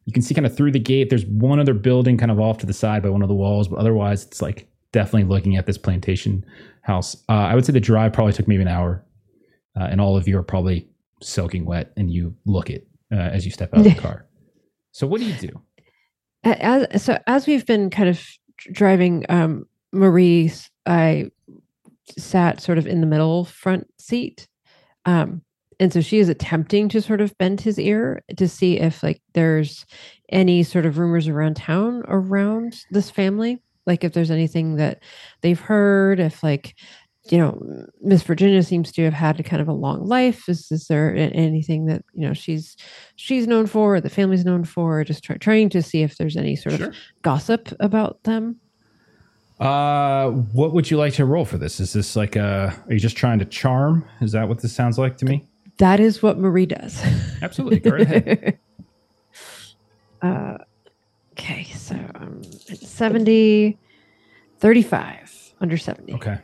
[0.07, 2.57] You can see kind of through the gate, there's one other building kind of off
[2.59, 5.67] to the side by one of the walls, but otherwise it's like definitely looking at
[5.67, 6.45] this plantation
[6.83, 7.17] house.
[7.29, 9.05] Uh, I would say the drive probably took maybe an hour,
[9.79, 10.89] uh, and all of you are probably
[11.23, 14.27] soaking wet, and you look it uh, as you step out of the car.
[14.93, 15.61] So what do you do?
[16.45, 18.25] As, so as we've been kind of
[18.73, 20.53] driving, um, Marie,
[20.87, 21.31] I
[22.17, 24.49] sat sort of in the middle front seat.
[25.05, 25.43] Um,
[25.81, 29.21] and so she is attempting to sort of bend his ear to see if like
[29.35, 29.87] there's
[30.31, 33.59] any sort of rumors around town around this family
[33.89, 35.03] like if there's anything that
[35.41, 36.77] they've heard if like
[37.31, 40.49] you know miss virginia seems to have had a kind of a long life.
[40.49, 42.77] Is, is there anything that you know she's
[43.17, 45.03] she's known for or the family's known for?
[45.03, 46.89] Just try, trying to see if there's any sort sure.
[46.89, 48.61] of gossip about them.
[49.59, 51.81] Uh what would you like to roll for this?
[51.81, 54.05] Is this like a are you just trying to charm?
[54.21, 55.47] Is that what this sounds like to me?
[55.79, 57.03] That is what marie does.
[57.43, 57.81] Absolutely.
[57.81, 58.59] Go ahead.
[60.21, 60.59] Uh
[61.39, 63.79] Okay, so um, 70,
[64.59, 66.15] 35 under 70.
[66.15, 66.39] Okay.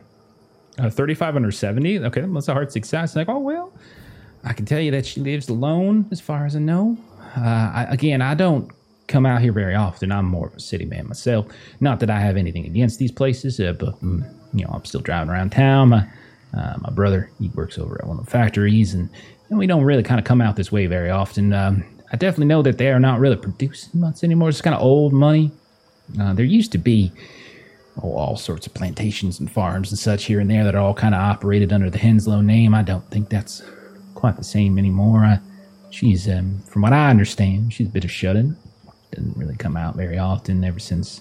[0.78, 1.98] Uh, 35 under 70.
[2.00, 3.16] Okay, that's a hard success.
[3.16, 3.72] Like, oh, well,
[4.44, 6.96] I can tell you that she lives alone as far as I know.
[7.36, 7.40] Uh,
[7.74, 8.70] I, again, I don't
[9.08, 10.12] come out here very often.
[10.12, 11.46] I'm more of a city man myself.
[11.80, 15.00] Not that I have anything against these places, uh, but, um, you know, I'm still
[15.00, 15.88] driving around town.
[15.90, 16.08] My,
[16.56, 19.10] uh, my brother, he works over at one of the factories, and,
[19.48, 21.52] and we don't really kind of come out this way very often.
[21.52, 21.84] Um,
[22.14, 24.48] I definitely know that they are not really producing much anymore.
[24.48, 25.50] It's kind of old money.
[26.20, 27.10] Uh, there used to be
[28.00, 30.94] oh, all sorts of plantations and farms and such here and there that are all
[30.94, 32.72] kind of operated under the Henslow name.
[32.72, 33.64] I don't think that's
[34.14, 35.24] quite the same anymore.
[35.24, 35.40] I,
[35.90, 38.56] she's, um, from what I understand, she's a bit of shut-in.
[39.10, 41.20] Doesn't really come out very often ever since,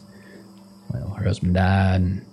[0.91, 2.02] well, her husband died.
[2.02, 2.26] And,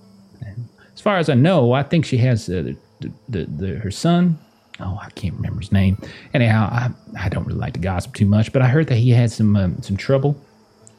[0.43, 3.91] and as far as I know, I think she has uh, the, the, the, her
[3.91, 4.39] son
[4.81, 5.99] oh, I can't remember his name.
[6.35, 9.11] Anyhow, I, I don't really like to gossip too much, but I heard that he
[9.11, 10.41] had some um, some trouble.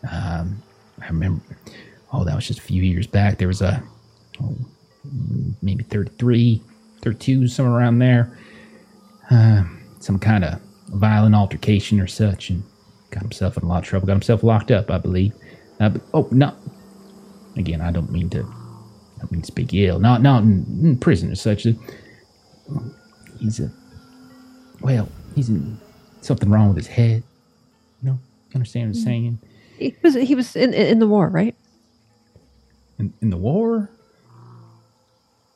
[0.09, 0.61] Um,
[1.01, 1.41] I remember,
[2.13, 3.38] oh, that was just a few years back.
[3.38, 3.84] There was a,
[4.41, 4.55] oh,
[5.61, 6.61] maybe 33,
[7.01, 8.38] 32, somewhere around there.
[9.29, 9.63] Uh,
[9.99, 10.59] some kind of
[10.89, 12.63] violent altercation or such, and
[13.11, 14.07] got himself in a lot of trouble.
[14.07, 15.34] Got himself locked up, I believe.
[15.79, 16.55] Uh, but, oh, no.
[17.57, 18.45] Again, I don't mean to.
[19.21, 19.99] I mean speak ill.
[19.99, 21.67] Not not in, in prison or such
[23.41, 23.69] he's a
[24.79, 25.77] well, he's in
[26.21, 27.23] something wrong with his head.
[28.01, 28.19] You know,
[28.49, 29.09] you understand what I'm mm-hmm.
[29.09, 29.39] saying?
[29.77, 31.55] He was he was in in the war, right?
[32.97, 33.89] In in the war?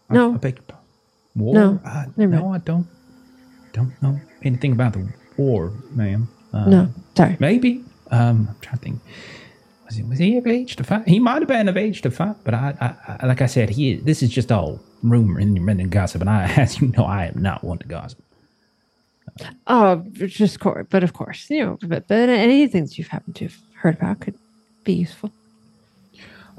[0.10, 0.32] No.
[0.32, 0.80] I, I beg your
[1.36, 1.54] War?
[1.54, 2.88] No, I, no, I don't
[3.74, 5.06] don't know anything about the
[5.36, 6.30] war, ma'am.
[6.54, 7.36] Uh, no, sorry.
[7.40, 7.84] Maybe.
[8.10, 9.02] Um, I'm trying to think.
[9.86, 11.08] Was he, was he of age to fight?
[11.08, 13.70] He might have been of age to fight, but I, I, I like I said,
[13.70, 17.26] he this is just all rumor and, and gossip, and I, as you know, I
[17.26, 18.20] am not one to gossip.
[19.68, 23.46] Oh, just course, but of course, you know, but, but any things you've happened to
[23.46, 24.36] have heard about could
[24.84, 25.32] be useful.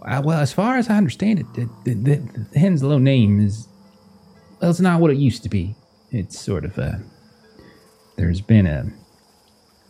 [0.03, 3.67] Uh, well, as far as I understand it, the, the, the, the Henslow name is
[4.61, 5.75] well, it's not what it used to be.
[6.13, 7.03] It's sort of a
[8.17, 8.87] there's been a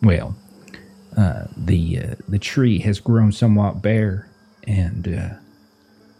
[0.01, 0.35] well,
[1.17, 4.29] uh, the uh, the tree has grown somewhat bare,
[4.67, 5.29] and, uh,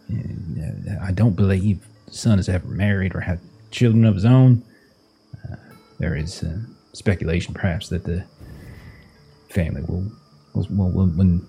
[0.08, 3.38] and uh, I don't believe the son has ever married or had
[3.70, 4.64] children of his own.
[5.48, 5.54] Uh,
[6.00, 6.58] there is uh,
[6.94, 8.24] speculation, perhaps, that the
[9.50, 10.10] family will,
[10.52, 11.46] will, will, will when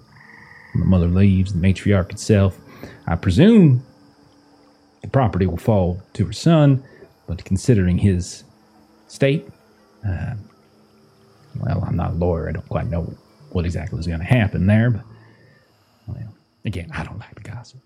[0.76, 2.60] the mother leaves, the matriarch itself,
[3.08, 3.84] I presume
[5.02, 6.84] the property will fall to her son,
[7.26, 8.44] but considering his
[9.08, 9.50] state,
[10.04, 12.48] well, I'm not a lawyer.
[12.48, 13.18] I don't quite know
[13.52, 15.04] what exactly is going to happen there, but
[16.08, 16.18] well,
[16.66, 17.80] again, I don't like the gossip.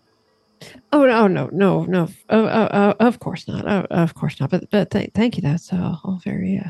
[0.92, 2.08] Oh no, no, no, no.
[2.30, 3.68] Oh, oh, oh, of course not.
[3.68, 4.50] Oh, of course not.
[4.50, 5.42] But but th- thank you.
[5.42, 6.62] That's all, all very.
[6.64, 6.70] Uh,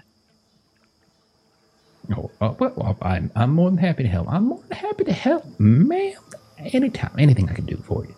[2.18, 4.28] Oh, oh well, well, I'm, I'm more than happy to help.
[4.30, 6.14] I'm more than happy to help, ma'am.
[6.60, 8.14] Anytime, anything I can do for you.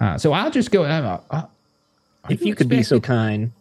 [0.00, 0.84] Uh, so I'll just go.
[0.84, 1.42] Uh, uh,
[2.30, 3.52] If you could be so kind,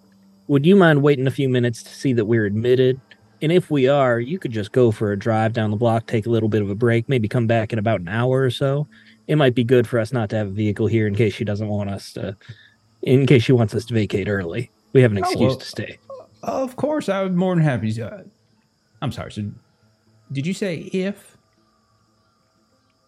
[0.47, 2.99] would you mind waiting a few minutes to see that we're admitted?
[3.41, 6.25] And if we are, you could just go for a drive down the block, take
[6.25, 8.87] a little bit of a break, maybe come back in about an hour or so.
[9.27, 11.43] It might be good for us not to have a vehicle here in case she
[11.45, 12.35] doesn't want us to,
[13.01, 14.69] in case she wants us to vacate early.
[14.93, 15.97] We have an Oh, excuse well, to stay.
[16.43, 17.91] Of course, I would more than happy.
[17.93, 18.23] to- Uh,
[19.01, 19.31] I'm sorry.
[19.31, 19.49] So,
[20.31, 21.37] did you say if?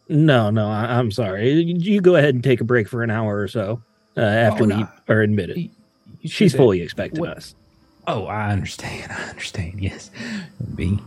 [0.09, 1.51] No, no, I, I'm sorry.
[1.51, 3.81] You go ahead and take a break for an hour or so
[4.17, 5.69] uh, after Oh, we are admitted.
[6.25, 7.55] She's fully expecting what- us.
[8.07, 9.11] Oh, I understand.
[9.11, 9.79] I understand.
[9.79, 10.11] Yes,
[10.59, 10.99] It'd be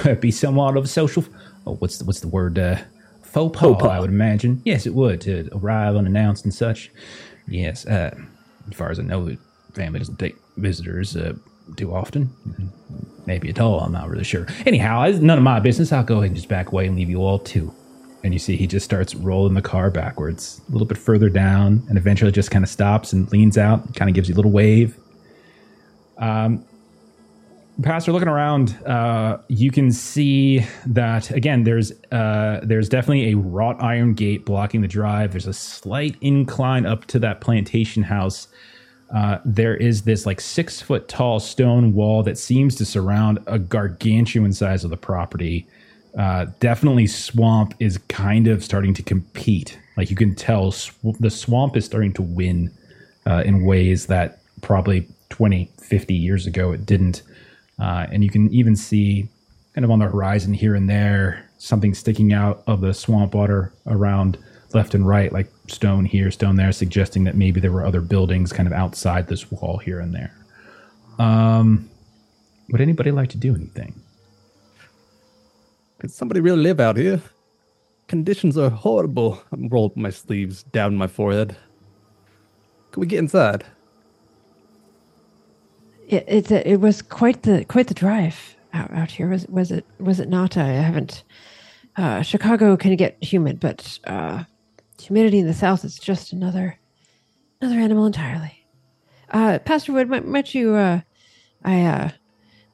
[0.00, 1.24] it'd be somewhat of a social.
[1.66, 2.58] Oh, what's the, what's the word?
[2.58, 2.76] Uh,
[3.22, 3.90] faux pas, Faux pas.
[3.90, 4.60] I would imagine.
[4.64, 6.90] Yes, it would to arrive unannounced and such.
[7.48, 7.86] Yes.
[7.86, 8.14] Uh,
[8.68, 9.38] as far as I know, the
[9.74, 11.34] family doesn't take visitors uh,
[11.76, 12.30] too often.
[13.26, 13.80] Maybe at all.
[13.80, 14.46] I'm not really sure.
[14.66, 15.92] Anyhow, it's none of my business.
[15.92, 17.72] I'll go ahead and just back away and leave you all too.
[18.24, 21.84] And you see, he just starts rolling the car backwards a little bit further down,
[21.88, 24.52] and eventually just kind of stops and leans out, kind of gives you a little
[24.52, 24.96] wave.
[27.82, 31.64] Pastor, looking around, uh, you can see that again.
[31.64, 35.32] There's uh, there's definitely a wrought iron gate blocking the drive.
[35.32, 38.48] There's a slight incline up to that plantation house.
[39.12, 43.58] Uh, there is this like six foot tall stone wall that seems to surround a
[43.58, 45.66] gargantuan size of the property.
[46.18, 49.78] Uh, definitely, swamp is kind of starting to compete.
[49.96, 52.70] Like you can tell, sw- the swamp is starting to win
[53.26, 57.20] uh, in ways that probably 20, 50 years ago it didn't.
[57.78, 59.28] Uh, and you can even see
[59.74, 63.74] kind of on the horizon here and there something sticking out of the swamp water
[63.86, 64.38] around
[64.72, 68.54] left and right, like stone here, stone there, suggesting that maybe there were other buildings
[68.54, 70.34] kind of outside this wall here and there.
[71.18, 71.90] Um,
[72.70, 74.00] would anybody like to do anything?
[75.98, 77.20] Could somebody really live out here?
[78.08, 79.42] Conditions are horrible.
[79.52, 81.54] I'm roll up my sleeves down my forehead.
[82.92, 83.66] Can we get inside?
[86.12, 89.28] It it, it was quite the quite the drive out, out here.
[89.28, 90.56] Was was it was it not?
[90.56, 91.24] I haven't.
[91.96, 94.44] Uh, Chicago can get humid, but uh,
[95.00, 96.78] humidity in the south is just another
[97.60, 98.66] another animal entirely.
[99.30, 100.74] Uh, Pastor Wood, might, might you?
[100.74, 101.00] Uh,
[101.64, 102.10] I uh,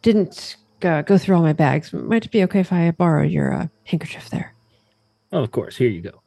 [0.02, 1.92] didn't uh, go through all my bags.
[1.92, 4.54] Might it be okay if I borrow your uh, handkerchief there?
[5.32, 5.76] Oh, of course.
[5.76, 6.22] Here you go.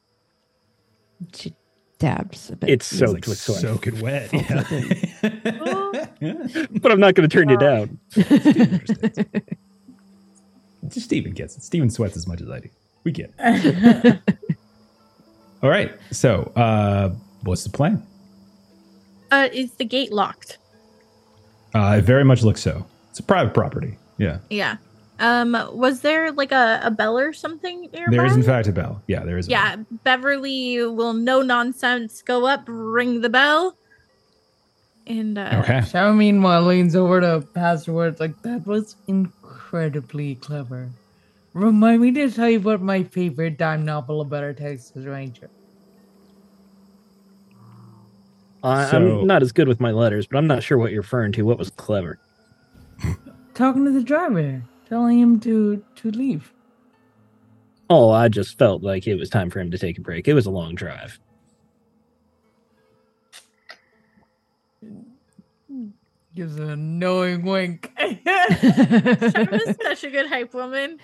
[1.33, 1.53] She
[2.01, 2.69] dabs a bit.
[2.69, 4.33] It's soaked with sweat, Soaking wet.
[6.19, 6.65] Yeah.
[6.81, 7.99] but I'm not going to turn you down.
[10.89, 11.63] Steven gets it.
[11.63, 12.69] Steven sweats as much as I do.
[13.03, 14.19] We get it.
[15.63, 15.91] All right.
[16.11, 17.09] So, uh,
[17.43, 18.05] what's the plan?
[19.31, 20.57] Uh, is the gate locked?
[21.73, 22.85] Uh, it very much looks so.
[23.09, 23.97] It's a private property.
[24.17, 24.39] Yeah.
[24.49, 24.77] Yeah.
[25.21, 28.09] Um, was there like a, a bell or something nearby?
[28.09, 29.03] There is, in fact, a bell.
[29.07, 29.47] Yeah, there is.
[29.47, 33.77] A Yeah, Beverly will no nonsense go up, ring the bell,
[35.05, 35.59] and uh, Bell.
[35.61, 35.79] Okay.
[35.79, 40.89] Shyma meanwhile leans over to Pastor Wood's like that was incredibly clever.
[41.53, 45.49] Remind me to tell you about my favorite dime novel about a Texas Ranger.
[48.63, 51.01] I, So- I'm not as good with my letters, but I'm not sure what you're
[51.01, 51.43] referring to.
[51.43, 52.17] What was clever?
[53.53, 56.53] Talking to the driver, telling him to to leave.
[57.89, 60.27] Oh, I just felt like it was time for him to take a break.
[60.27, 61.17] It was a long drive.
[66.35, 67.91] Gives a knowing wink.
[67.99, 70.97] Shyma is such a good hype woman.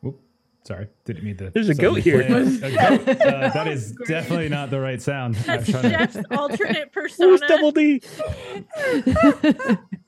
[0.00, 0.20] Whoop.
[0.64, 1.50] Sorry, didn't mean to.
[1.50, 2.22] There's a goat here.
[2.22, 2.60] A goat.
[3.24, 5.36] Uh, that is definitely not the right sound.
[5.36, 7.48] I'm That's trying to- Jeff's alternate Where's persona.
[7.48, 8.02] Double D?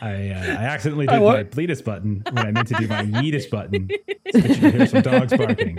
[0.00, 2.88] I, uh, I accidentally I did wa- my Bleedus button when I meant to do
[2.88, 3.88] my Yeetus button.
[4.32, 5.78] So you can hear some dogs barking.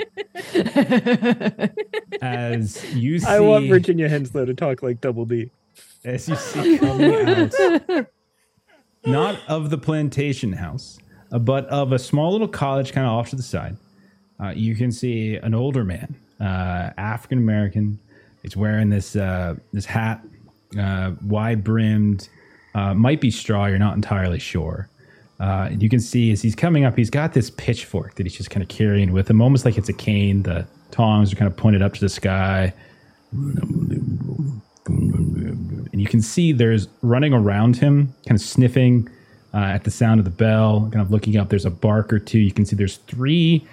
[2.22, 5.50] As you see, I want Virginia Henslow to talk like Double D.
[6.04, 8.06] as you see coming out,
[9.06, 11.00] not of the plantation house,
[11.32, 13.78] uh, but of a small little cottage kind of off to the side.
[14.40, 18.00] Uh, you can see an older man, uh, African American.
[18.42, 20.22] He's wearing this uh, this hat,
[20.80, 22.28] uh, wide brimmed,
[22.74, 23.66] uh, might be straw.
[23.66, 24.88] You're not entirely sure.
[25.40, 28.52] Uh, you can see as he's coming up, he's got this pitchfork that he's just
[28.52, 30.44] kind of carrying with him, almost like it's a cane.
[30.44, 32.72] The tongs are kind of pointed up to the sky.
[33.32, 34.62] And
[35.94, 39.10] you can see there's running around him, kind of sniffing
[39.54, 41.50] uh, at the sound of the bell, kind of looking up.
[41.50, 42.40] There's a bark or two.
[42.40, 43.66] You can see there's three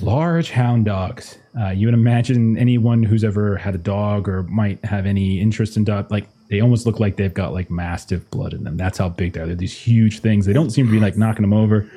[0.00, 1.38] large hound dogs.
[1.58, 5.76] Uh, you would imagine anyone who's ever had a dog or might have any interest
[5.76, 8.76] in dog, like they almost look like they've got like mastiff blood in them.
[8.76, 9.46] That's how big they are.
[9.46, 10.46] They're these huge things.
[10.46, 11.90] They don't seem to be like knocking them over,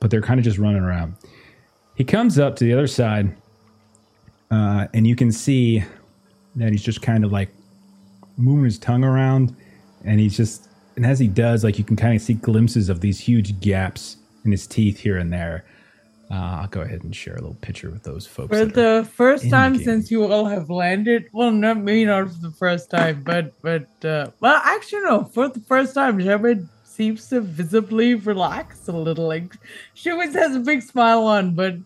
[0.00, 1.14] but they're kind of just running around.
[1.94, 3.34] He comes up to the other side,
[4.50, 5.82] uh, and you can see
[6.56, 7.48] that he's just kind of like
[8.36, 9.56] moving his tongue around,
[10.04, 13.00] and he's just, and as he does, like you can kind of see glimpses of
[13.00, 15.64] these huge gaps in his teeth here and there.
[16.30, 18.50] Uh, I'll go ahead and share a little picture with those folks.
[18.50, 22.40] For the first time the since you all have landed, well, not maybe not for
[22.40, 27.28] the first time, but but uh, well, actually no, for the first time, Shepard seems
[27.28, 29.26] to visibly relax a little.
[29.26, 29.54] Like
[29.94, 31.76] she always has a big smile on, but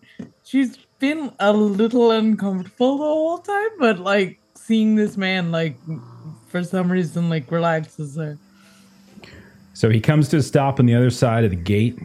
[0.43, 3.69] she's been a little uncomfortable the whole time.
[3.79, 5.77] But like seeing this man, like
[6.49, 8.37] for some reason, like relaxes her.
[9.73, 11.97] So he comes to a stop on the other side of the gate,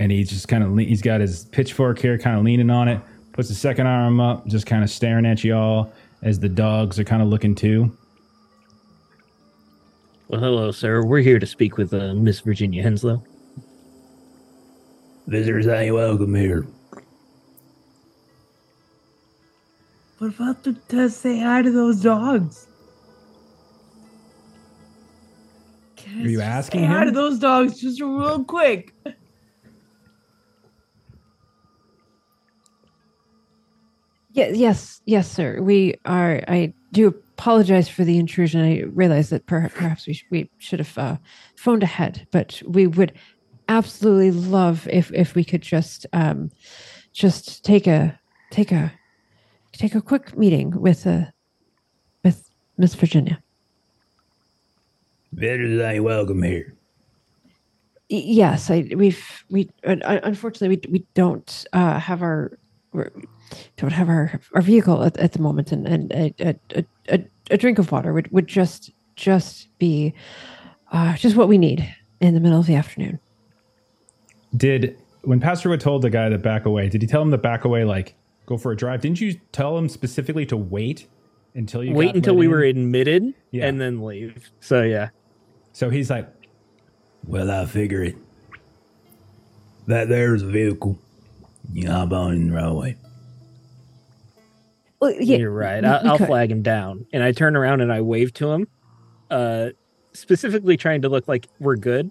[0.00, 2.88] and he's just kind of le- he's got his pitchfork here, kind of leaning on
[2.88, 3.00] it.
[3.32, 5.92] Puts the second arm up, just kind of staring at y'all
[6.22, 7.94] as the dogs are kind of looking too.
[10.28, 11.04] Well, hello, sir.
[11.04, 13.22] We're here to speak with uh, Miss Virginia Henslow.
[15.26, 16.66] Visitors ain't welcome here.
[20.18, 22.66] What about the to say hi to those dogs?
[25.96, 28.94] Can Are you just asking say hi to those dogs just real quick?
[34.32, 35.60] Yeah, yes, yes, sir.
[35.60, 36.42] We are.
[36.46, 38.60] I do apologize for the intrusion.
[38.60, 41.16] I realize that per- perhaps we, sh- we should have uh,
[41.56, 43.12] phoned ahead, but we would
[43.68, 46.50] absolutely love if if we could just um,
[47.12, 48.18] just take a
[48.50, 48.92] take a
[49.72, 51.22] take a quick meeting with uh,
[52.22, 53.42] with Miss Virginia.
[55.32, 56.74] Visitors ain't welcome here.
[58.08, 62.58] Yes, I we've we un- unfortunately we we don't uh, have our
[62.92, 63.10] we're-
[63.76, 66.84] don't have our our vehicle at, at the moment, and and a, a, a-
[67.14, 70.14] a, a drink of water Wood would just just be
[70.92, 71.86] uh, just what we need
[72.20, 73.18] in the middle of the afternoon.
[74.56, 76.88] Did when Pastor would told the guy to back away?
[76.88, 78.14] Did he tell him to back away, like
[78.46, 79.00] go for a drive?
[79.00, 81.06] Didn't you tell him specifically to wait
[81.54, 82.50] until you Wait got until we in?
[82.50, 83.66] were admitted Yeah.
[83.66, 84.50] and then leave.
[84.60, 85.10] So, yeah.
[85.72, 86.28] So he's like,
[87.26, 88.16] Well, I figure it.
[89.86, 90.98] That there's a vehicle.
[91.72, 92.96] You hop on in the right away.
[95.00, 95.84] Well, yeah, You're right.
[95.84, 97.06] I'll, I'll flag him down.
[97.12, 98.68] And I turn around and I wave to him,
[99.30, 99.70] uh,
[100.12, 102.10] specifically trying to look like we're good,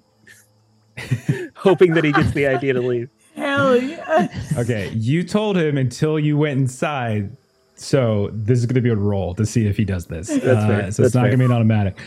[1.55, 3.09] hoping that he gets the idea to leave.
[3.35, 4.27] Hell yeah!
[4.57, 7.35] okay, you told him until you went inside.
[7.75, 10.27] So this is going to be a roll to see if he does this.
[10.27, 10.91] That's Uh, fair.
[10.91, 11.97] So it's not going to be an automatic.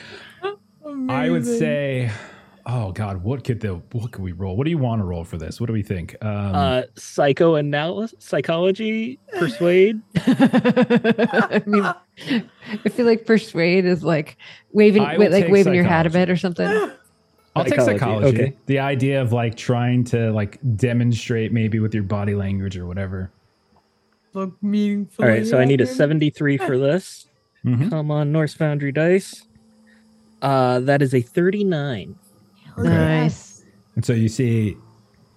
[1.08, 2.10] I would say,
[2.66, 4.56] oh God, what could the what could we roll?
[4.56, 5.60] What do you want to roll for this?
[5.60, 6.16] What do we think?
[6.22, 10.00] Um, Uh, psychoanalysis, psychology, persuade.
[10.16, 14.36] I mean, I feel like persuade is like
[14.72, 16.66] waving, I like take waving your hat a bit or something.
[17.54, 18.42] I'll take Psychology, psychology.
[18.44, 18.56] okay.
[18.64, 23.30] The idea of like trying to like demonstrate maybe with your body language or whatever.
[24.32, 25.26] Look meaningful.
[25.26, 27.26] All right, so I need a 73 for this.
[27.66, 27.90] Mhm.
[27.90, 29.46] Come on, Norse Foundry dice.
[30.40, 32.16] Uh, that is a 39.
[32.78, 32.88] Okay.
[32.88, 33.64] Nice.
[33.94, 34.76] And so you see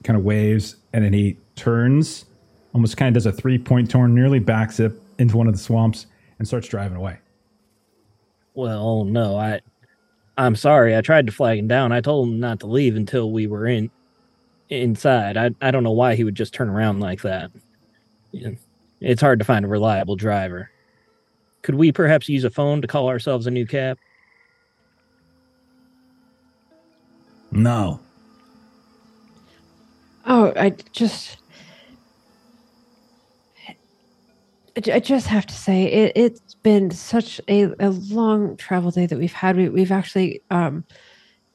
[0.04, 2.26] kind of waves and then he turns,
[2.74, 5.60] almost kind of does a three point turn, nearly backs it into one of the
[5.60, 6.08] swamps
[6.40, 7.18] and starts driving away.
[8.54, 9.62] Well, no, I,
[10.38, 10.96] I'm sorry.
[10.96, 11.92] I tried to flag him down.
[11.92, 13.90] I told him not to leave until we were in,
[14.70, 15.38] inside.
[15.38, 17.52] I, I don't know why he would just turn around like that.
[19.02, 20.70] It's hard to find a reliable driver.
[21.62, 23.98] Could we perhaps use a phone to call ourselves a new cab?
[27.52, 28.00] No.
[30.26, 31.38] Oh, I just,
[34.76, 39.18] I just have to say it, it's been such a, a long travel day that
[39.18, 39.56] we've had.
[39.56, 40.84] We, we've actually um,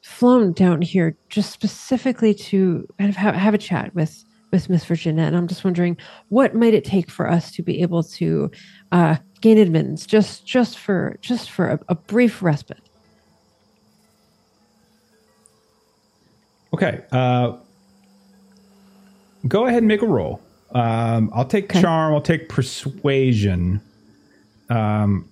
[0.01, 4.83] flown down here just specifically to kind of have, have a chat with with Miss
[4.83, 8.51] Virginia, and I'm just wondering what might it take for us to be able to
[8.91, 12.90] uh, gain admittance just just for just for a, a brief respite.
[16.73, 17.01] Okay.
[17.11, 17.57] Uh,
[19.47, 20.41] go ahead and make a roll.
[20.71, 22.13] Um, I'll take charm.
[22.13, 23.81] I'll take persuasion.
[24.69, 25.27] Um,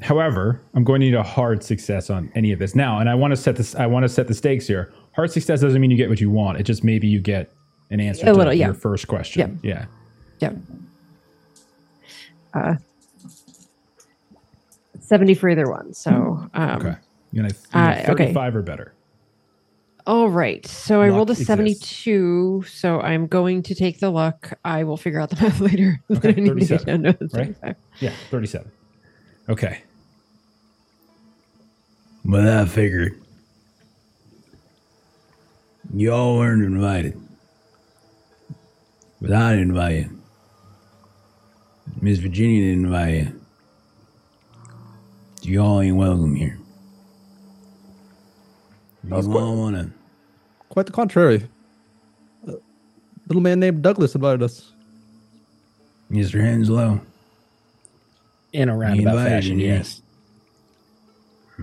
[0.00, 3.14] however, I'm going to need a hard success on any of this now, and I
[3.14, 3.74] want to set this.
[3.74, 4.92] I want to set the stakes here.
[5.12, 6.58] Hard success doesn't mean you get what you want.
[6.58, 7.52] It just maybe you get
[7.90, 8.66] an answer A to little, yeah.
[8.66, 9.60] your first question.
[9.62, 9.86] Yeah.
[10.38, 10.52] Yeah.
[12.54, 12.76] Uh,
[15.00, 15.92] 70 for either one.
[15.92, 16.94] So, um, Okay.
[17.32, 18.24] You're gonna Uh, you're okay.
[18.26, 18.92] 35 or better.
[20.06, 20.66] All right.
[20.66, 21.46] So I rolled a exists.
[21.46, 22.64] 72.
[22.68, 24.52] So I'm going to take the luck.
[24.64, 26.00] I will figure out the math later.
[26.10, 27.56] Okay, I need to 37, know right?
[27.56, 27.76] 35.
[28.00, 28.70] Yeah, 37.
[29.48, 29.82] Okay.
[32.24, 33.20] But I figured
[35.94, 37.20] you all weren't invited.
[39.20, 40.22] But I didn't invite you.
[42.00, 43.40] Miss Virginia didn't invite you.
[45.42, 46.58] You all ain't welcome here.
[49.04, 49.90] You That's all quite- wanna
[50.68, 51.48] Quite the contrary.
[52.46, 52.52] A
[53.26, 54.72] little man named Douglas invited us.
[56.10, 56.40] Mr.
[56.40, 57.00] Henslow.
[58.52, 59.66] in a roundabout invited fashion, you.
[59.68, 60.02] yes.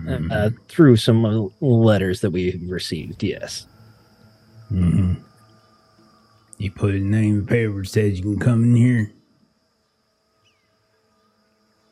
[0.06, 3.66] Uh, uh, through some uh, letters that we received, yes.
[4.72, 5.14] Mm-hmm.
[6.58, 9.12] He put his name in the paper says you can come in here.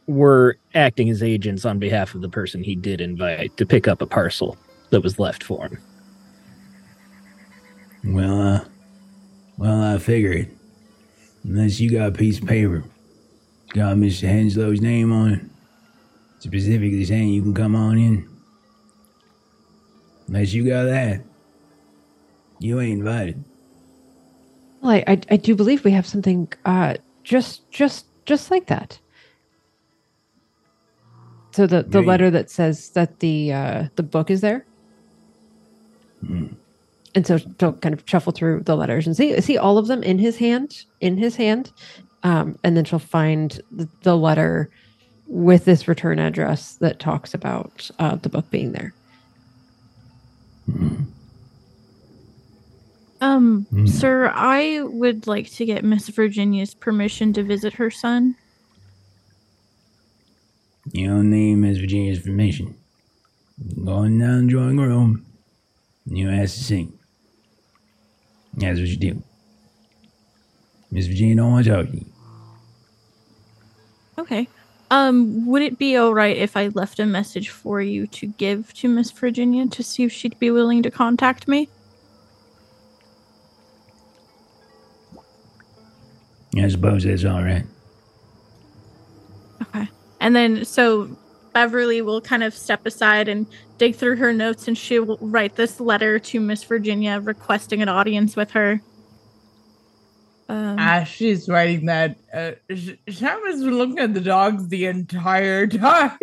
[0.06, 4.00] We're acting as agents on behalf of the person he did invite to pick up
[4.02, 4.56] a parcel
[4.90, 5.78] that was left for him.
[8.04, 8.64] Well, uh,
[9.58, 10.50] well, I figured.
[11.44, 12.84] Unless you got a piece of paper,
[13.72, 14.28] got Mr.
[14.28, 15.40] Henslow's name on it,
[16.40, 18.28] specifically saying you can come on in.
[20.28, 21.20] Unless you got that,
[22.58, 23.44] you ain't invited.
[24.80, 28.98] Well, I, I, I do believe we have something uh, just just just like that.
[31.52, 34.66] So the, the letter that says that the uh, the book is there,
[37.14, 40.02] and so she'll kind of shuffle through the letters and see see all of them
[40.02, 41.72] in his hand in his hand,
[42.22, 44.70] um, and then she'll find the, the letter
[45.28, 48.92] with this return address that talks about uh, the book being there.
[53.20, 53.88] Um, Mm.
[53.88, 58.36] sir, I would like to get Miss Virginia's permission to visit her son.
[60.92, 62.76] You don't need Miss Virginia's permission.
[63.84, 65.25] Go on down to the drawing room.
[66.06, 66.98] You ask to sing.
[68.54, 69.22] That's what you do.
[70.90, 72.06] Miss Virginia don't want to talk to you.
[74.18, 74.48] Okay.
[74.90, 78.72] Um, would it be all right if I left a message for you to give
[78.74, 81.68] to Miss Virginia to see if she'd be willing to contact me?
[86.56, 87.64] I suppose that's all right.
[89.60, 89.88] Okay.
[90.20, 91.16] And then so
[91.56, 93.46] Beverly will kind of step aside and
[93.78, 97.88] dig through her notes and she will write this letter to Miss Virginia requesting an
[97.88, 98.82] audience with her.
[100.50, 104.84] Um, As she's writing that, uh, Sh- Shyma has been looking at the dogs the
[104.84, 106.18] entire time.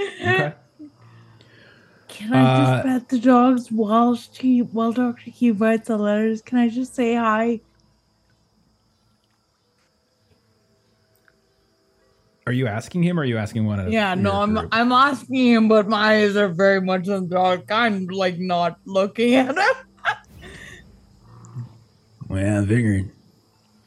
[0.00, 0.54] Okay.
[2.08, 6.40] Can I just Uh, pet the dogs while she while Doctor Key writes the letters?
[6.40, 7.60] Can I just say hi?
[12.46, 14.68] Are you asking him or are you asking one of Yeah, no, I'm group?
[14.70, 17.70] I'm asking him, but my eyes are very much on the dog.
[17.70, 19.56] I'm like not looking at him.
[22.26, 23.10] Well, I figured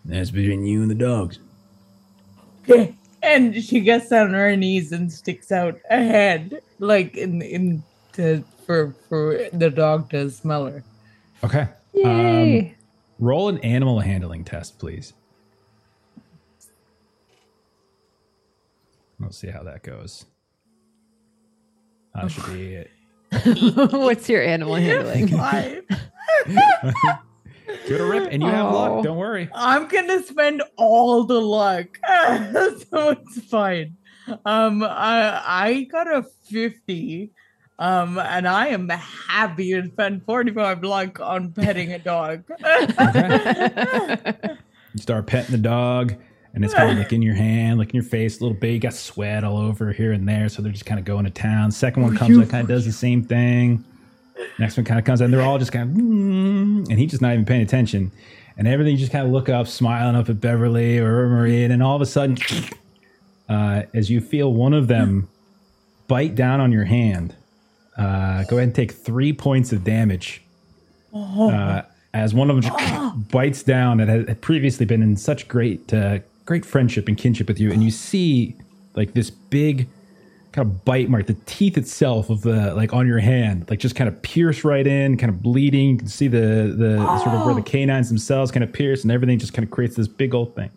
[0.06, 1.40] that's between you and the dogs.
[3.24, 8.44] and she gets on her knees and sticks out a head, like in in to
[8.66, 10.84] for for the dog to smell her.
[11.44, 11.68] Okay.
[11.94, 12.60] Yay!
[12.60, 12.76] Um,
[13.20, 15.14] roll an animal handling test, please.
[19.20, 20.26] We'll see how that goes.
[22.14, 22.92] That should be it.
[23.92, 25.28] What's your animal handling?
[25.30, 25.84] Five.
[27.88, 28.74] Give a rip, and you have Oh.
[28.96, 29.04] luck.
[29.04, 29.50] Don't worry.
[29.54, 33.98] I'm gonna spend all the luck, so it's fine.
[34.46, 37.32] Um, I I got a fifty,
[37.80, 42.44] um, and I am happy to spend forty five luck on petting a dog.
[44.94, 46.16] You start petting the dog,
[46.54, 48.74] and it's kind of like in your hand, like in your face a little bit.
[48.74, 51.32] You got sweat all over here and there, so they're just kind of going to
[51.32, 51.72] town.
[51.72, 53.84] Second one comes up, kind of does the same thing.
[54.60, 57.22] Next one kind of comes, and they're all just kind of, mm, and he's just
[57.22, 58.12] not even paying attention.
[58.58, 61.72] And everything, you just kind of look up, smiling up at Beverly or Marie, and
[61.72, 62.38] then all of a sudden,
[63.50, 65.28] uh, as you feel one of them
[66.08, 67.36] bite down on your hand,
[67.98, 70.44] uh, go ahead and take three points of damage
[71.14, 71.82] uh,
[72.14, 76.20] as one of them just bites down that had previously been in such great uh,
[76.48, 78.56] great friendship and kinship with you and you see
[78.96, 79.88] like this big
[80.58, 83.96] kind of bite mark, the teeth itself of the like on your hand, like just
[83.96, 85.92] kind of pierce right in, kind of bleeding.
[85.92, 87.64] You can see the the sort of where the oh.
[87.64, 90.72] canines themselves kind of pierce, and everything just kind of creates this big old thing.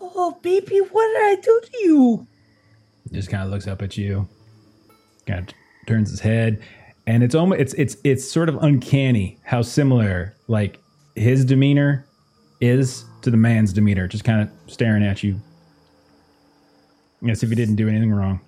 [0.00, 2.26] Oh, baby, what did I do to you?
[3.12, 4.28] Just kind of looks up at you,
[5.26, 5.54] kind of
[5.88, 6.62] turns his head,
[7.08, 10.78] and it's almost it's it's it's sort of uncanny how similar like
[11.16, 12.06] his demeanor
[12.60, 15.40] is to the man's demeanor, just kind of staring at you.
[17.28, 18.40] As if he didn't do anything wrong.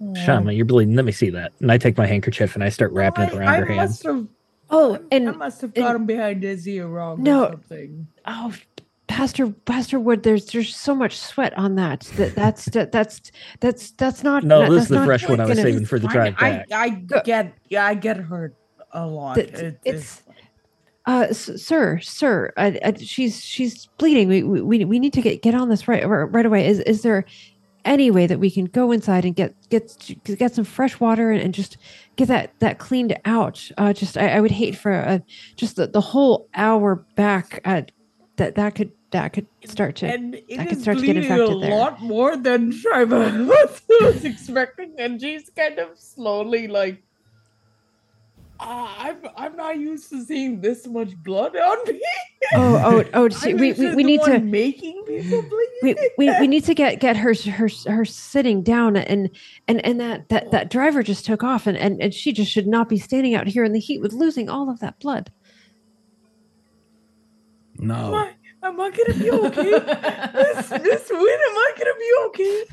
[0.00, 0.94] Shyma, you're bleeding.
[0.94, 1.52] Let me see that.
[1.60, 4.00] And I take my handkerchief and I start wrapping it around I her hand.
[4.04, 4.26] have,
[4.70, 7.22] Oh, and I must have got him behind his ear wrong.
[7.22, 7.46] No.
[7.46, 8.06] or something.
[8.26, 8.52] oh,
[9.08, 12.00] Pastor Pastor Wood, there's there's so much sweat on that.
[12.16, 14.44] That that's that, that's that's that's not.
[14.44, 16.50] No, that- this that's is the fresh one I was saving for the drive I,
[16.50, 16.66] back.
[16.72, 18.54] I Go- get, yeah, I get hurt
[18.92, 19.36] a lot.
[19.36, 20.22] Th- It- it's
[21.08, 24.28] uh sir sir I, I, she's she's bleeding.
[24.28, 26.68] We, we we need to get get on this right right away.
[26.68, 27.24] Is is there
[27.84, 31.40] any way that we can go inside and get get get some fresh water and,
[31.40, 31.78] and just
[32.16, 33.70] get that that cleaned out?
[33.78, 35.18] Uh just i, I would hate for uh
[35.56, 37.82] just the, the whole hour back uh
[38.36, 41.30] that that could that could start to and it I could start to get bleeding
[41.30, 41.70] a infected there.
[41.70, 47.02] lot more than Shyma was, was expecting, and she's kind of slowly like,
[48.60, 52.02] "Ah, I'm I'm not used to seeing this much blood on me.
[52.54, 55.68] oh oh oh see, we, we, we need to making people bleed.
[55.82, 59.30] we, we we need to get get her her her sitting down and
[59.68, 62.66] and and that that that driver just took off and and, and she just should
[62.66, 65.30] not be standing out here in the heat with losing all of that blood
[67.80, 68.14] Am No.
[68.14, 68.32] I,
[68.62, 69.70] am I gonna be okay?
[69.70, 72.64] this this win, am I gonna be okay?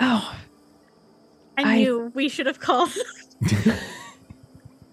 [0.00, 0.36] oh
[1.58, 2.90] I, I- knew we should have called.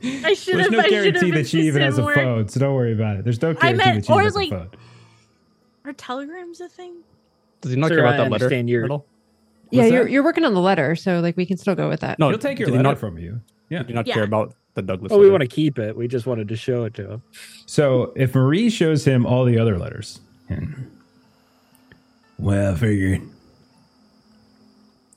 [0.01, 0.71] I should There's have.
[0.71, 2.13] no I should guarantee have that she even has a more.
[2.15, 3.23] phone, so don't worry about it.
[3.25, 4.69] There's no I guarantee meant- that she or has like- a phone.
[5.85, 6.95] Are telegrams a thing?
[7.61, 9.05] Does he not Sir, care about I that letter understand you're- at all?
[9.71, 11.99] yeah What's you're you're working on the letter so like we can still go with
[11.99, 13.39] that No, He'll take your did he letter not, from you.
[13.69, 13.79] Yeah.
[13.79, 14.15] did he not Yeah.
[14.15, 15.11] care about the Douglas?
[15.11, 15.95] Oh, we want to keep it.
[15.95, 17.23] We just wanted to show it to him.
[17.67, 20.65] So if Marie shows him all the other letters, hmm.
[22.39, 23.21] well, I figured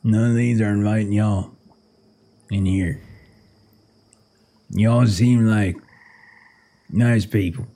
[0.04, 1.50] none of these are inviting y'all
[2.50, 3.00] in here.
[4.70, 5.76] Y'all seem like
[6.90, 7.66] nice people.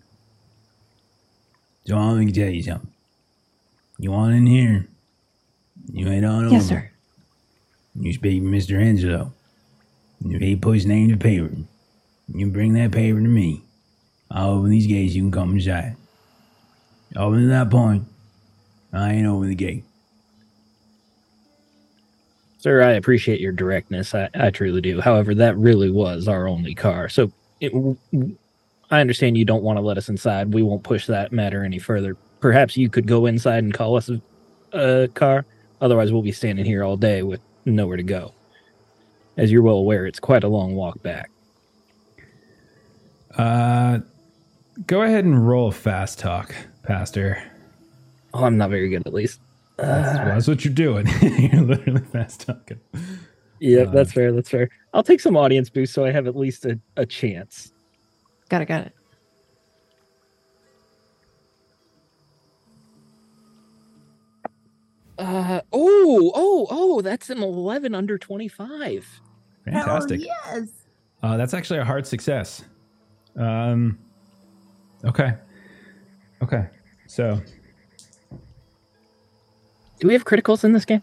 [1.87, 2.91] So I'm going to tell you something.
[3.99, 4.89] You want in here?
[5.93, 6.55] You head on over.
[6.55, 6.91] yes sir
[7.95, 8.81] You speak to Mr.
[8.81, 9.33] Angelo.
[10.23, 11.51] And if he puts his name to paper,
[12.35, 13.63] you bring that paper to me.
[14.31, 15.97] I'll open these gates, you can come inside.
[17.15, 18.05] Up to that point,
[18.93, 19.85] I ain't over the gate.
[22.67, 24.13] Sir, I appreciate your directness.
[24.13, 25.01] I, I truly do.
[25.01, 27.09] However, that really was our only car.
[27.09, 27.73] So it,
[28.91, 30.53] I understand you don't want to let us inside.
[30.53, 32.17] We won't push that matter any further.
[32.41, 34.21] Perhaps you could go inside and call us a,
[34.73, 35.47] a car.
[35.81, 38.35] Otherwise, we'll be standing here all day with nowhere to go.
[39.37, 41.31] As you're well aware, it's quite a long walk back.
[43.39, 44.01] uh,
[44.87, 47.43] go ahead and roll a fast talk, Pastor.
[48.35, 49.41] Oh, I'm not very good, at least.
[49.77, 51.07] That's, well, that's what you're doing.
[51.23, 52.81] you're literally fast talking.
[53.61, 54.33] Yeah, Uh, that's fair.
[54.33, 54.69] That's fair.
[54.95, 57.73] I'll take some audience boost so I have at least a, a chance.
[58.49, 58.93] got it got it
[65.19, 69.21] Uh oh, oh, oh, that's an 11 under 25.
[69.65, 70.21] Fantastic.
[70.21, 70.69] Hell yes.
[71.23, 72.65] Uh, that's actually a hard success.
[73.35, 73.99] Um,
[75.05, 75.35] okay.
[76.43, 76.67] Okay.
[77.07, 77.41] So
[80.01, 81.03] Do we have criticals in this game?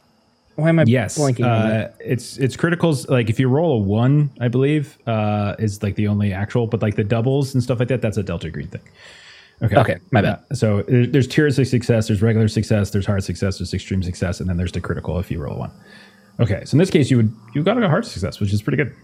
[0.56, 3.10] Why am I yes, blanking uh, it's it's criticals.
[3.10, 6.68] Like if you roll a one, I believe, uh, is like the only actual.
[6.68, 8.82] But like the doubles and stuff like that, that's a Delta Green thing.
[9.64, 9.76] Okay.
[9.78, 10.40] Okay, my bad.
[10.52, 12.08] Uh, so there's tiers of success.
[12.08, 12.92] There's regular success.
[12.92, 13.58] There's hard success.
[13.58, 15.72] There's extreme success, and then there's the critical if you roll a one.
[16.40, 16.64] Okay.
[16.66, 18.96] So in this case, you would you got a hard success, which is pretty good.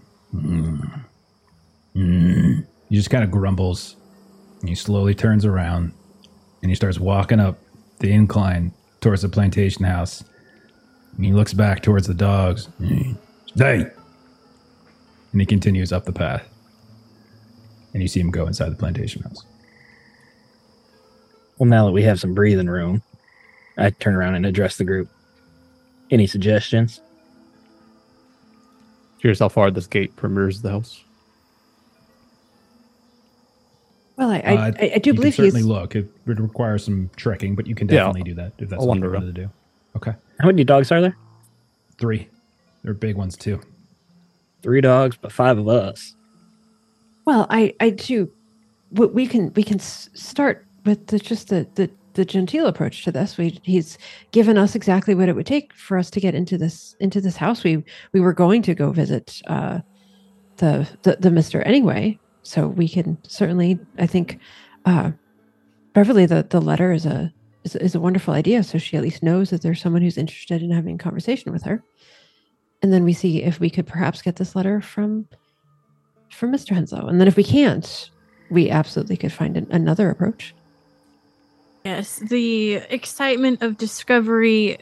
[1.94, 3.96] He just kind of grumbles.
[4.60, 5.94] And he slowly turns around
[6.62, 7.58] and he starts walking up
[7.98, 10.24] the incline towards the plantation house.
[11.16, 12.68] And he looks back towards the dogs.
[13.46, 13.86] Stay!
[15.32, 16.46] And he continues up the path.
[17.92, 19.44] And you see him go inside the plantation house.
[21.58, 23.02] Well, now that we have some breathing room,
[23.76, 25.08] I turn around and address the group.
[26.10, 27.00] Any suggestions?
[29.20, 31.04] Curious how far this gate perimeters the house.
[34.20, 35.96] Well i i, Uh, I, I do you believe can he's certainly look.
[35.96, 38.86] It would require some trekking, but you can Yeah, definitely do that if that's I'll
[38.88, 39.50] what you wanted to do.
[39.96, 40.12] Okay.
[40.38, 41.16] How many dogs are there?
[41.98, 42.28] Three.
[42.84, 43.60] They're big ones too.
[44.62, 46.14] Three dogs, but five of us.
[47.24, 48.30] Well, I I do.
[48.92, 53.12] We we can we can start with the, just the, the the genteel approach to
[53.12, 53.38] this.
[53.38, 53.98] We he's
[54.32, 57.36] given us exactly what it would take for us to get into this into this
[57.36, 57.64] house.
[57.64, 59.80] We we were going to go visit uh,
[60.56, 63.78] the, the the Mister anyway, so we can certainly.
[63.98, 64.38] I think
[64.84, 65.12] uh,
[65.92, 67.32] Beverly, the the letter is a
[67.64, 68.62] is, is a wonderful idea.
[68.62, 71.62] So she at least knows that there's someone who's interested in having a conversation with
[71.64, 71.82] her,
[72.82, 75.28] and then we see if we could perhaps get this letter from
[76.30, 78.10] from Mister Henslow, and then if we can't,
[78.50, 80.54] we absolutely could find an, another approach.
[81.84, 84.78] Yes, the excitement of discovery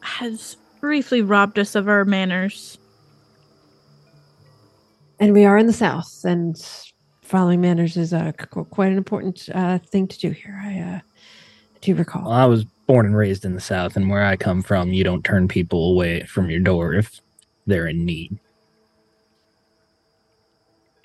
[0.00, 2.76] has briefly robbed us of our manners.
[5.24, 6.56] And we are in the south and
[7.22, 8.30] following manners is uh,
[8.70, 11.00] quite an important uh, thing to do here i uh,
[11.80, 14.60] do recall Well, I was born and raised in the South, and where I come
[14.62, 17.20] from, you don't turn people away from your door if
[17.66, 18.38] they're in need.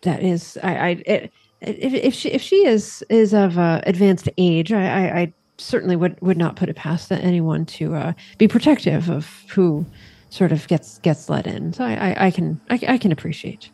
[0.04, 1.32] that is i i it,
[1.62, 5.96] if, if she if she is is of uh, advanced age I, I i certainly
[5.96, 9.86] would would not put it past anyone to uh, be protective of who
[10.30, 13.70] sort of gets gets let in so i i, I can I, I can appreciate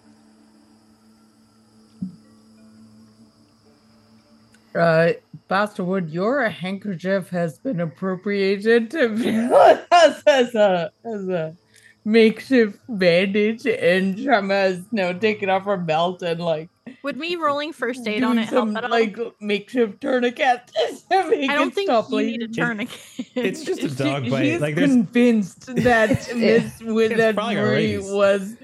[4.75, 5.13] Uh,
[5.47, 11.55] Pastor Wood, your handkerchief has been appropriated to be as, as a as a
[12.03, 16.69] makeshift bandage, and Shyma has now taken off her belt and like
[17.03, 18.89] Would me rolling first aid on it help some at all?
[18.89, 20.71] like makeshift tourniquet
[21.11, 22.53] to make I don't it think stop you need a bleeding.
[22.53, 22.99] tourniquet.
[23.35, 24.45] It's just a She- dog she bite.
[24.45, 28.55] is Like there's convinced that Miss with that probably got Marie was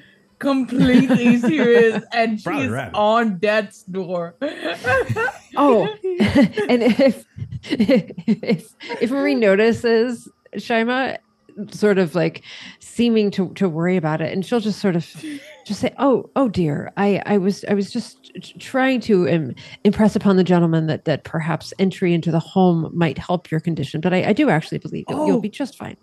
[0.42, 4.36] completely serious, and she's on death's door.
[5.56, 5.88] Oh,
[6.70, 7.24] and if
[7.64, 11.18] if if Marie notices Shyma
[11.70, 12.42] sort of like
[12.80, 15.06] seeming to to worry about it, and she'll just sort of
[15.66, 18.18] just say, "Oh, oh dear, I I was I was just
[18.60, 23.18] trying to um, impress upon the gentleman that that perhaps entry into the home might
[23.18, 25.42] help your condition, but I, I do actually believe you'll, you'll Oh.
[25.42, 25.98] be just fine."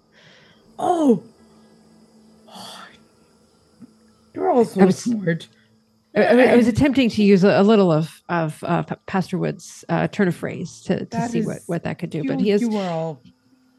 [0.78, 1.22] oh.
[4.38, 5.48] You're all so I was- smart.
[6.16, 9.84] I, I, I was attempting to use a, a little of of uh, Pastor Wood's
[9.88, 12.40] uh, turn of phrase to, to see what, is- what that could do, You, but
[12.40, 13.20] he is you are all.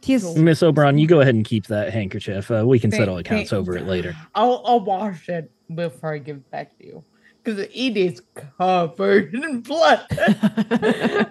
[0.03, 2.52] he is Miss Oberon, you go ahead and keep that handkerchief.
[2.52, 4.14] Uh, we can settle accounts thank- over it later.
[4.36, 7.03] I'll I'll wash it before I give it back to you
[7.41, 8.22] because it is
[8.57, 10.06] covered in blood.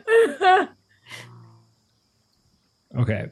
[2.99, 3.27] okay.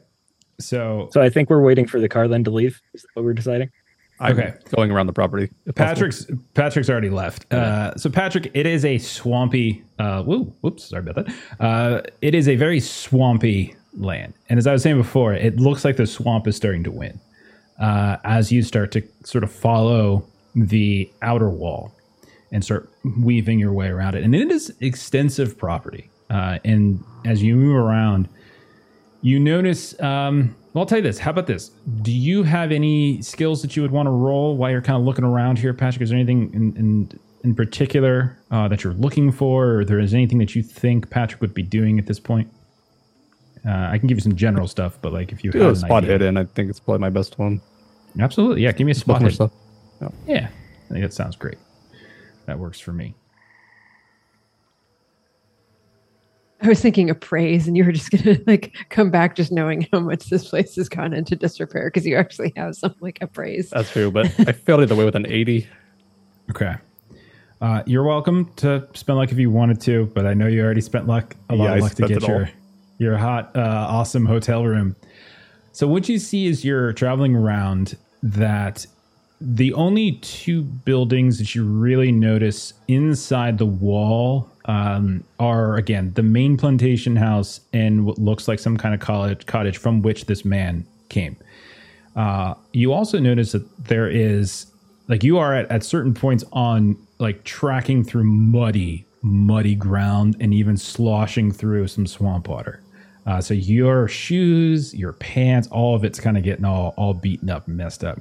[0.61, 2.81] So So I think we're waiting for the car then to leave.
[2.95, 3.71] Is that what we're deciding?
[4.19, 4.55] I'm Okay.
[4.75, 5.51] going around the property.
[5.67, 5.95] if possible.
[5.95, 7.53] Patrick's Patrick's already left.
[7.53, 9.83] Uh, so Patrick, it is a swampy.
[9.99, 11.35] Uh, whoo, whoops, sorry about that.
[11.61, 15.85] Uh, it is a very swampy land, and as I was saying before, it looks
[15.85, 17.19] like the swamp is starting to win
[17.81, 20.25] uh, as you start to sort of follow
[20.55, 21.93] the outer wall
[22.53, 22.89] and start
[23.19, 24.25] weaving your way around it.
[24.25, 26.09] And it is extensive property.
[26.31, 28.29] Uh, and as you move around,
[29.21, 29.99] you notice.
[30.01, 31.19] Um, well, I'll tell you this.
[31.19, 31.71] How about this?
[32.03, 35.07] Do you have any skills that you would want to roll while you're kind of
[35.07, 36.03] looking around here, Patrick?
[36.03, 40.13] Is there anything in in, in particular uh, that you're looking for, or there is
[40.13, 42.53] anything that you think Patrick would be doing at this point?
[43.67, 46.05] Uh, I can give you some general stuff, but like if you have a spot
[46.05, 46.13] idea.
[46.13, 46.37] hidden.
[46.37, 47.63] I think it's probably my best one.
[48.21, 48.73] absolutely, yeah.
[48.73, 49.23] Give me a spot.
[49.23, 49.35] hidden.
[49.35, 49.53] stuff.
[50.27, 50.51] Yeah,
[50.91, 51.57] I think that sounds great.
[52.45, 53.15] That works for me.
[56.63, 59.87] I was thinking of praise, and you were just gonna like come back just knowing
[59.93, 63.27] how much this place has gone into disrepair because you actually have some like a
[63.27, 63.71] praise.
[63.71, 65.69] That's true, but I failed either way with an 80.
[66.51, 66.75] Okay.
[67.61, 70.83] Uh, you're welcome to spend luck if you wanted to, but I know you already
[70.83, 72.31] spent luck a lot Yeah, of luck to get it all.
[72.31, 72.51] your
[72.99, 74.97] your hot, uh, awesome hotel room.
[75.73, 78.87] So what you see is you're traveling around that
[79.41, 86.23] the only two buildings that you really notice inside the wall um, are again the
[86.23, 90.45] main plantation house and what looks like some kind of college cottage from which this
[90.45, 91.37] man came.
[92.17, 94.67] Uh, you also notice that there is
[95.09, 100.55] like you are at, at certain points on like tracking through muddy muddy ground and
[100.55, 102.81] even sloshing through some swamp water
[103.27, 107.51] uh, so your shoes your pants all of it's kind of getting all all beaten
[107.51, 108.21] up messed up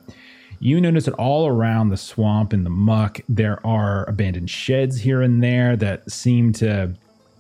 [0.60, 5.22] you notice that all around the swamp and the muck there are abandoned sheds here
[5.22, 6.94] and there that seem to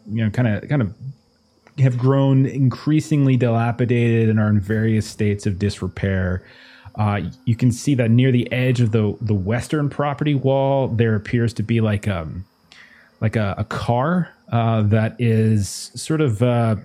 [0.09, 0.93] you know kind of kind of
[1.79, 6.41] have grown increasingly dilapidated and are in various states of disrepair.
[6.95, 11.15] Uh, you can see that near the edge of the the western property wall, there
[11.15, 12.45] appears to be like um
[13.21, 16.75] like a, a car uh, that is sort of uh,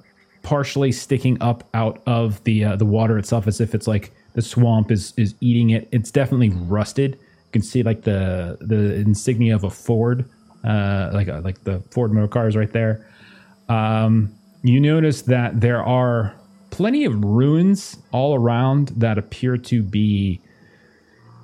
[0.43, 4.43] partially sticking up out of the uh, the water itself, as if it's like the
[4.43, 5.89] swamp is is eating it.
[5.93, 7.15] It's definitely rusted.
[7.15, 10.29] You can see like the the insignia of a Ford,
[10.65, 13.07] uh, like a, like the Ford motor cars right there.
[13.69, 16.35] Um, you notice that there are
[16.71, 20.41] plenty of ruins all around that appear to be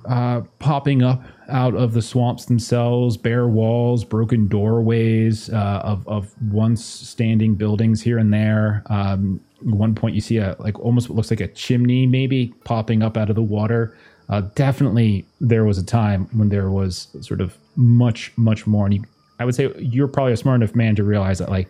[0.07, 6.33] uh, popping up out of the swamps themselves bare walls broken doorways uh, of, of
[6.51, 11.15] once standing buildings here and there um, one point you see a like almost what
[11.15, 13.97] looks like a chimney maybe popping up out of the water.
[14.29, 18.85] Uh, definitely there was a time when there was sort of much much more.
[18.85, 19.03] And you,
[19.39, 21.69] i would say you're probably a smart enough man to realize that like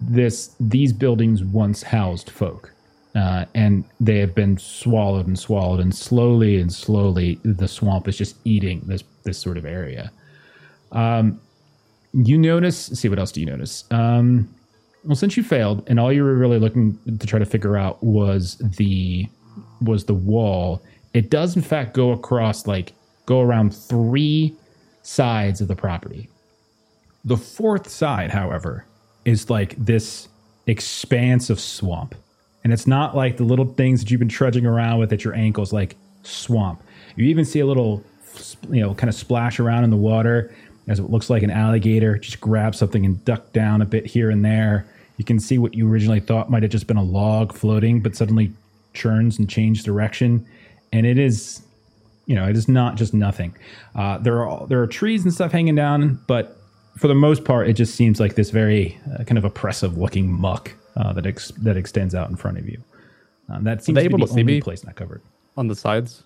[0.00, 2.72] this these buildings once housed folk
[3.16, 8.16] uh, and they have been swallowed and swallowed and slowly and slowly the swamp is
[8.16, 10.12] just eating this this sort of area.
[10.92, 11.40] Um,
[12.12, 13.84] you notice see what else do you notice?
[13.90, 14.54] Um,
[15.06, 18.02] well since you failed and all you were really looking to try to figure out
[18.02, 19.28] was the
[19.80, 20.82] was the wall
[21.14, 22.92] it does in fact go across like
[23.26, 24.54] go around three
[25.02, 26.28] sides of the property.
[27.24, 28.84] The fourth side however
[29.24, 30.28] is like this
[30.66, 32.14] expanse of swamp.
[32.64, 35.34] And it's not like the little things that you've been trudging around with at your
[35.34, 36.82] ankles like swamp.
[37.16, 38.04] You even see a little
[38.70, 40.54] you know kind of splash around in the water
[40.88, 44.28] as it looks like an alligator just grab something and duck down a bit here
[44.28, 47.52] and there you can see what you originally thought might have just been a log
[47.52, 48.52] floating but suddenly
[48.94, 50.46] churns and changes direction
[50.92, 51.62] and it is
[52.26, 53.54] you know it is not just nothing
[53.94, 56.56] uh, there are there are trees and stuff hanging down but
[56.96, 60.30] for the most part it just seems like this very uh, kind of oppressive looking
[60.32, 62.82] muck uh, that ex- that extends out in front of you
[63.48, 65.22] um, that seems to be the to only place not covered
[65.56, 66.24] on the sides.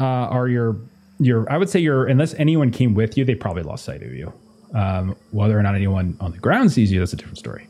[0.00, 0.76] uh, are your
[1.18, 4.12] your I would say your unless anyone came with you, they probably lost sight of
[4.12, 4.32] you.
[4.74, 7.68] Um, whether or not anyone on the ground sees you, that's a different story.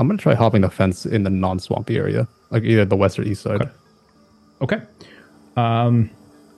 [0.00, 3.22] I'm gonna try hopping the fence in the non-swampy area, like either the west or
[3.22, 3.60] east side.
[3.60, 3.70] Okay.
[4.62, 4.82] Okay.
[5.58, 6.08] Um,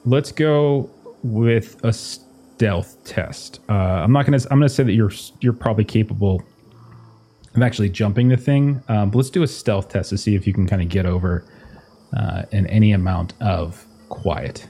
[0.04, 0.88] let's go
[1.24, 3.58] with a stealth test.
[3.68, 4.38] Uh, I'm not gonna.
[4.52, 5.10] I'm gonna say that you're
[5.40, 6.40] you're probably capable
[7.56, 8.80] of actually jumping the thing.
[8.86, 11.04] Um, but let's do a stealth test to see if you can kind of get
[11.04, 11.44] over
[12.16, 14.68] uh, in any amount of quiet.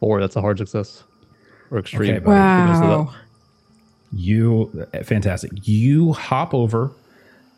[0.00, 1.04] Or that's a hard success,
[1.70, 2.16] or extreme.
[2.16, 2.62] Okay, buddy.
[2.62, 2.98] Goodness of that.
[3.12, 3.14] Wow.
[4.16, 5.52] You fantastic.
[5.62, 6.90] You hop over.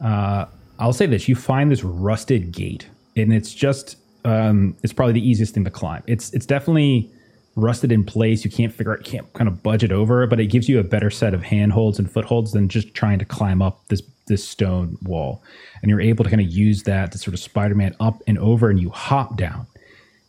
[0.01, 0.47] Uh,
[0.79, 2.87] I'll say this: you find this rusted gate,
[3.17, 6.03] and it's just um, it's probably the easiest thing to climb.
[6.07, 7.11] It's it's definitely
[7.57, 8.45] rusted in place.
[8.45, 10.85] You can't figure out, can't kind of budge it over, but it gives you a
[10.85, 14.99] better set of handholds and footholds than just trying to climb up this this stone
[15.03, 15.43] wall.
[15.83, 18.71] And you're able to kind of use that to sort of Spider-Man up and over,
[18.71, 19.67] and you hop down,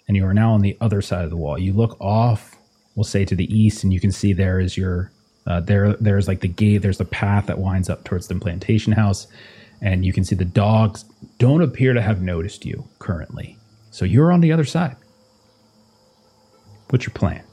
[0.07, 1.59] and you are now on the other side of the wall.
[1.59, 2.55] You look off,
[2.95, 5.11] we'll say to the east, and you can see there is your
[5.47, 6.79] uh, there there's like the gate.
[6.79, 9.27] There's the path that winds up towards the plantation house,
[9.81, 11.05] and you can see the dogs
[11.37, 13.57] don't appear to have noticed you currently.
[13.91, 14.95] So you're on the other side.
[16.89, 17.43] What's your plan?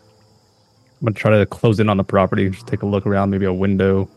[1.01, 3.45] I'm gonna try to close in on the property, just take a look around, maybe
[3.45, 4.09] a window,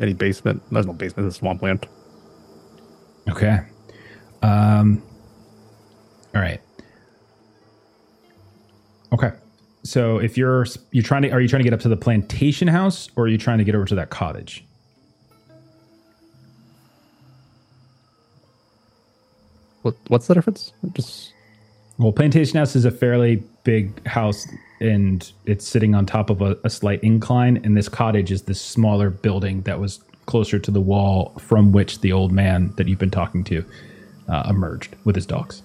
[0.00, 0.62] any basement.
[0.70, 1.26] There's no basement.
[1.28, 1.86] It's swampland.
[3.28, 3.60] Okay.
[4.42, 5.02] Um.
[6.34, 6.60] All right.
[9.12, 9.32] Okay.
[9.86, 12.68] So if you're you're trying to are you trying to get up to the plantation
[12.68, 14.64] house or are you trying to get over to that cottage?
[19.82, 20.72] What What's the difference?
[20.92, 21.32] Just
[21.98, 24.46] Well, plantation house is a fairly big house
[24.80, 28.60] and it's sitting on top of a, a slight incline and this cottage is this
[28.60, 32.98] smaller building that was closer to the wall from which the old man that you've
[32.98, 33.64] been talking to
[34.28, 35.62] uh, emerged with his dogs.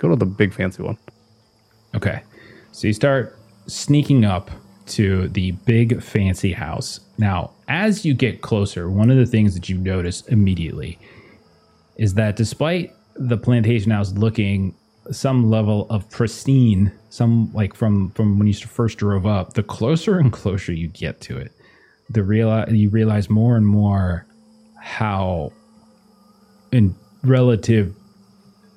[0.00, 0.96] go to the big fancy one.
[1.94, 2.22] Okay.
[2.72, 4.50] So you start sneaking up
[4.86, 7.00] to the big fancy house.
[7.18, 10.98] Now, as you get closer, one of the things that you notice immediately
[11.96, 14.74] is that despite the plantation house looking
[15.10, 20.18] some level of pristine, some like from from when you first drove up, the closer
[20.18, 21.52] and closer you get to it,
[22.08, 24.26] the real you realize more and more
[24.80, 25.52] how
[26.72, 27.94] in relative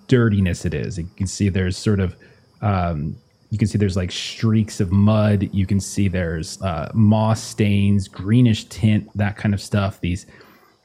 [0.08, 0.98] dirtiness it is.
[0.98, 2.16] You can see there's sort of
[2.64, 3.16] um,
[3.52, 5.48] you can see there's like streaks of mud.
[5.54, 10.02] You can see there's uh, moss stains, greenish tint, that kind of stuff.
[10.02, 10.26] These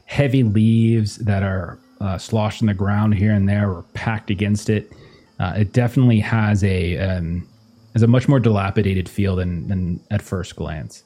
[0.05, 4.69] heavy leaves that are uh, sloshed in the ground here and there or packed against
[4.69, 4.93] it.
[5.41, 7.49] Uh, it definitely has a um,
[7.95, 11.05] has a much more dilapidated feel than, than at first glance.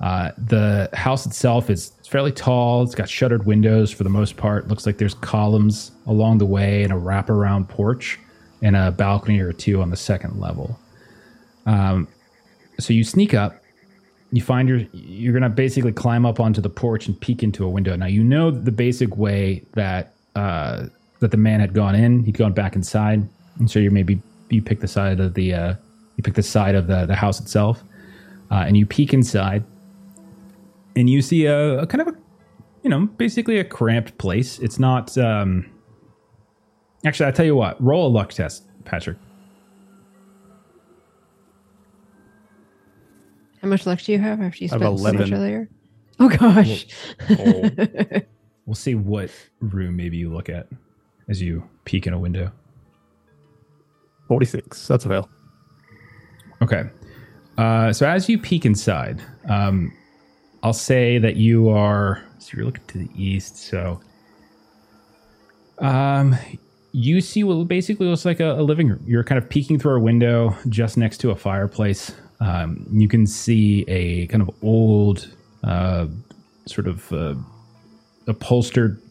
[0.00, 2.82] Uh, the house itself is fairly tall.
[2.82, 4.68] It's got shuttered windows for the most part.
[4.68, 8.18] Looks like there's columns along the way and a wraparound porch
[8.64, 10.76] and a balcony or two on the second level.
[11.66, 12.08] Um,
[12.80, 13.52] so you sneak up.
[14.32, 17.68] You find your you're gonna basically climb up onto the porch and peek into a
[17.68, 17.94] window.
[17.94, 20.86] Now you know the basic way that uh,
[21.20, 22.24] that the man had gone in.
[22.24, 23.28] He'd gone back inside,
[23.60, 24.20] and so you maybe
[24.50, 25.74] you pick the side of the uh,
[26.16, 27.82] You pick the side of the, the house itself,
[28.50, 29.64] uh, and you peek inside,
[30.96, 32.16] and you see a, a kind of a,
[32.82, 34.58] you know, basically a cramped place.
[34.60, 35.16] It's not.
[35.18, 35.66] Um,
[37.04, 37.82] actually, I tell you what.
[37.82, 39.16] Roll a luck test, Patrick.
[43.62, 45.34] How much luck do you have after you spent so much 11.
[45.34, 45.68] earlier?
[46.20, 46.86] Oh gosh.
[48.66, 50.68] We'll see what room maybe you look at
[51.28, 52.50] as you peek in a window.
[54.28, 54.88] 46.
[54.88, 55.28] That's a fail.
[56.62, 56.84] Okay.
[57.58, 59.92] Uh, so as you peek inside, um,
[60.62, 62.24] I'll say that you are.
[62.38, 63.58] So you're looking to the east.
[63.58, 64.00] So,
[65.78, 66.34] um,
[66.94, 69.02] you see what basically looks like a, a living room.
[69.04, 72.14] You're kind of peeking through a window just next to a fireplace.
[72.38, 75.28] Um, you can see a kind of old,
[75.64, 76.06] uh,
[76.66, 77.34] sort of uh,
[78.28, 79.02] upholstered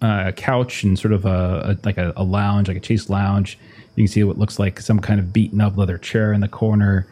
[0.00, 3.58] uh, couch and sort of a, a like a, a lounge, like a chaise lounge.
[3.96, 6.48] You can see what looks like some kind of beaten up leather chair in the
[6.48, 7.08] corner.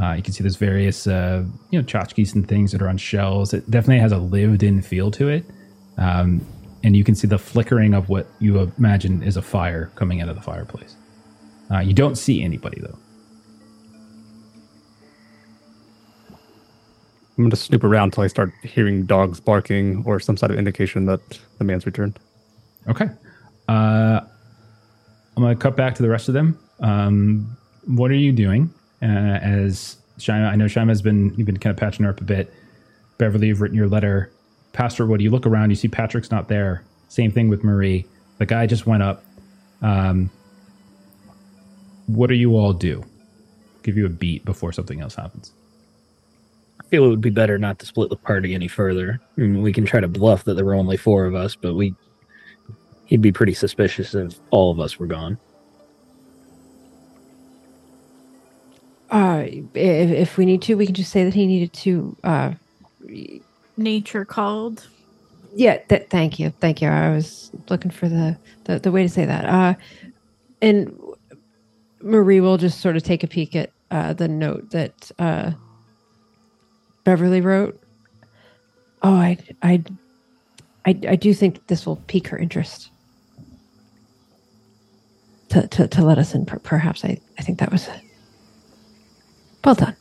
[0.00, 2.98] Uh, you can see there's various uh, you know tchotchkes and things that are on
[2.98, 3.52] shelves.
[3.52, 5.44] It definitely has a lived-in feel to it,
[5.98, 6.40] um,
[6.82, 10.28] and you can see the flickering of what you imagine is a fire coming out
[10.28, 10.96] of the fireplace.
[11.70, 12.98] Uh, you don't see anybody though.
[17.36, 20.58] I'm going to snoop around until I start hearing dogs barking or some sort of
[20.58, 21.20] indication that
[21.56, 22.18] the man's returned.
[22.86, 23.08] Okay.
[23.66, 24.20] Uh,
[25.36, 26.58] I'm going to cut back to the rest of them.
[26.80, 28.72] Um, what are you doing?
[29.00, 29.06] Uh,
[29.40, 32.24] as Shyma, I know Shyma has been, you've been kind of patching her up a
[32.24, 32.52] bit.
[33.16, 34.30] Beverly, you've written your letter.
[34.72, 36.84] Pastor Wood, you look around, you see Patrick's not there.
[37.08, 38.06] Same thing with Marie.
[38.38, 39.24] The guy just went up.
[39.82, 40.30] Um,
[42.06, 43.04] what do you all do?
[43.82, 45.52] Give you a beat before something else happens.
[46.80, 49.20] I feel it would be better not to split the party any further.
[49.36, 51.74] I mean, we can try to bluff that there were only four of us, but
[51.74, 51.94] we
[53.06, 55.38] he'd be pretty suspicious if all of us were gone.
[59.10, 59.44] Uh,
[59.74, 62.16] if, if we need to, we can just say that he needed to.
[62.22, 62.52] Uh,
[63.80, 64.88] Nature called.
[65.54, 65.78] yeah.
[65.88, 66.50] Th- thank you.
[66.60, 66.88] Thank you.
[66.88, 69.44] I was looking for the, the the way to say that.
[69.46, 69.74] Uh,
[70.62, 70.96] and
[72.02, 75.52] Marie will just sort of take a peek at uh, the note that uh,
[77.04, 77.80] Beverly wrote.
[79.02, 79.82] Oh, I, I,
[80.86, 82.90] I, I do think this will pique her interest.
[85.50, 87.04] To, to, to let us in, perhaps.
[87.04, 87.88] I, I think that was
[89.64, 89.96] well done.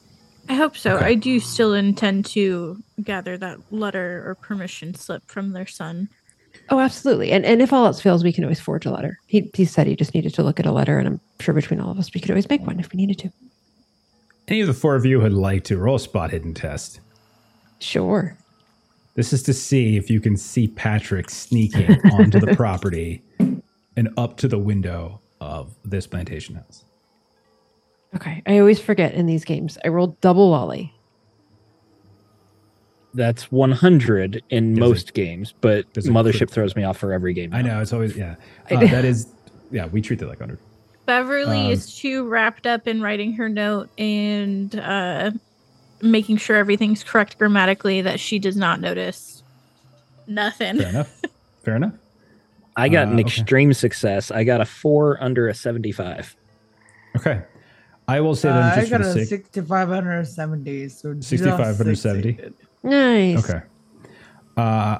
[0.49, 0.95] I hope so.
[0.95, 1.05] Okay.
[1.05, 6.09] I do still intend to gather that letter or permission slip from their son.
[6.69, 7.31] Oh, absolutely.
[7.31, 9.19] And and if all else fails, we can always forge a letter.
[9.27, 11.79] He he said he just needed to look at a letter, and I'm sure between
[11.79, 13.31] all of us, we could always make one if we needed to.
[14.47, 16.99] Any of the four of you would like to roll a spot hidden test?
[17.77, 18.35] Sure.
[19.13, 23.21] This is to see if you can see Patrick sneaking onto the property
[23.95, 26.83] and up to the window of this plantation house.
[28.15, 28.41] Okay.
[28.47, 29.77] I always forget in these games.
[29.85, 30.93] I rolled double lolly.
[33.13, 37.11] That's 100 in Does most games, but does it Mothership crit- throws me off for
[37.11, 37.53] every game.
[37.53, 37.75] I now.
[37.75, 38.35] know it's always yeah.
[38.69, 39.27] Uh, that is
[39.71, 39.87] yeah.
[39.87, 40.59] We treat it like under.
[41.07, 45.31] Beverly Um, is too wrapped up in writing her note and uh,
[46.03, 49.41] making sure everything's correct grammatically that she does not notice
[50.27, 50.77] nothing.
[50.77, 51.21] Fair enough.
[51.63, 51.93] Fair enough.
[52.75, 53.21] I got Uh, an okay.
[53.27, 54.29] extreme success.
[54.29, 56.35] I got a four under a 75.
[57.17, 57.41] Okay.
[58.09, 59.29] I will say Uh, that I just for got the a sake.
[59.29, 61.95] 6570, so just 6570?
[61.95, 62.53] succeeded.
[62.83, 63.43] Nice.
[63.49, 63.61] Okay.
[64.57, 64.99] Uh,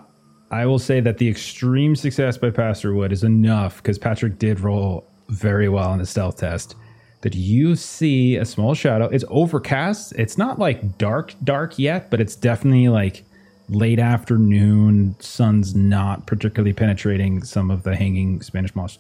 [0.52, 4.60] I will say that the extreme success by Pastor Wood is enough because Patrick did
[4.60, 6.76] roll very well on the stealth test.
[7.22, 9.06] That you see a small shadow.
[9.06, 10.14] It's overcast.
[10.18, 13.26] It's not like dark, dark yet, but it's definitely like
[13.68, 15.16] late afternoon.
[15.20, 18.98] Sun's not particularly penetrating some of the hanging Spanish moss.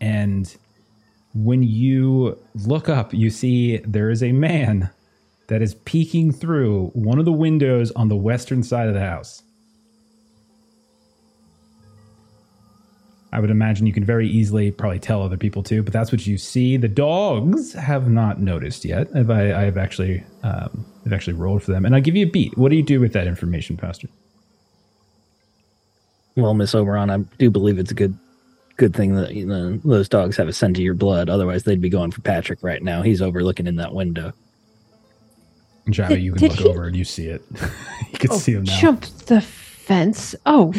[0.00, 0.54] And
[1.34, 4.90] when you look up, you see there is a man
[5.48, 9.42] that is peeking through one of the windows on the western side of the house.
[13.30, 16.26] I would imagine you can very easily probably tell other people too, but that's what
[16.26, 16.78] you see.
[16.78, 19.08] The dogs have not noticed yet.
[19.14, 22.30] I've, I, I've actually, um, I've actually rolled for them, and I'll give you a
[22.30, 22.56] beat.
[22.56, 24.08] What do you do with that information, Pastor?
[26.36, 28.18] Well, Miss Oberon, I do believe it's a good
[28.78, 31.28] good thing that you know, those dogs have a scent of your blood.
[31.28, 33.02] Otherwise, they'd be going for Patrick right now.
[33.02, 34.32] He's overlooking in that window.
[35.84, 37.42] And Java, Did- you can look he- over and you see it.
[38.12, 38.78] you can Oh, see him now.
[38.80, 40.34] jump the fence.
[40.46, 40.72] Oh,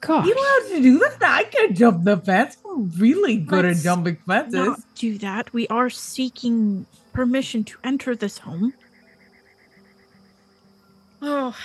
[0.00, 0.26] gosh.
[0.26, 1.22] You don't to do that.
[1.22, 2.56] I can jump the fence.
[2.68, 4.52] I'm really good Let's at jumping fences.
[4.54, 5.52] Not do that.
[5.52, 8.74] We are seeking permission to enter this home.
[11.20, 11.56] Oh,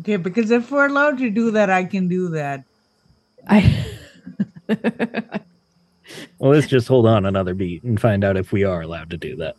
[0.00, 2.64] Okay, because if we're allowed to do that, I can do that.
[3.48, 3.86] I
[6.38, 9.16] Well, let's just hold on another beat and find out if we are allowed to
[9.16, 9.56] do that.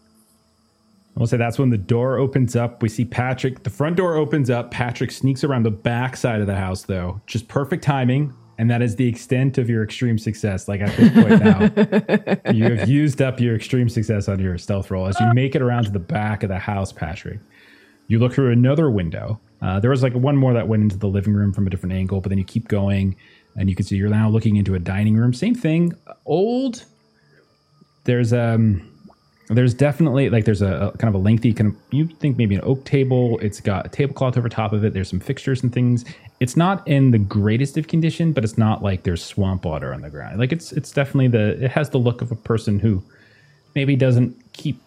[1.15, 2.84] I will say that's when the door opens up.
[2.84, 3.63] We see Patrick.
[3.63, 4.69] The front door opens up.
[4.69, 7.19] Patrick sneaks around the back side of the house, though.
[7.25, 8.34] Just perfect timing.
[8.59, 10.67] And that is the extent of your extreme success.
[10.67, 14.91] Like at this point now, you have used up your extreme success on your stealth
[14.91, 15.07] roll.
[15.07, 17.39] As you make it around to the back of the house, Patrick,
[18.07, 19.39] you look through another window.
[19.61, 21.93] Uh, there was like one more that went into the living room from a different
[21.93, 23.15] angle, but then you keep going
[23.57, 25.34] and you can see you're now looking into a dining room.
[25.34, 25.93] Same thing,
[26.25, 26.85] old.
[28.05, 28.93] There's um
[29.49, 32.55] there's definitely like there's a, a kind of a lengthy kind of you think maybe
[32.55, 33.39] an oak table.
[33.39, 34.93] It's got a tablecloth over top of it.
[34.93, 36.05] There's some fixtures and things.
[36.39, 40.01] It's not in the greatest of condition but it's not like there's swamp water on
[40.01, 40.39] the ground.
[40.39, 43.03] Like it's it's definitely the it has the look of a person who
[43.73, 44.79] maybe doesn't keep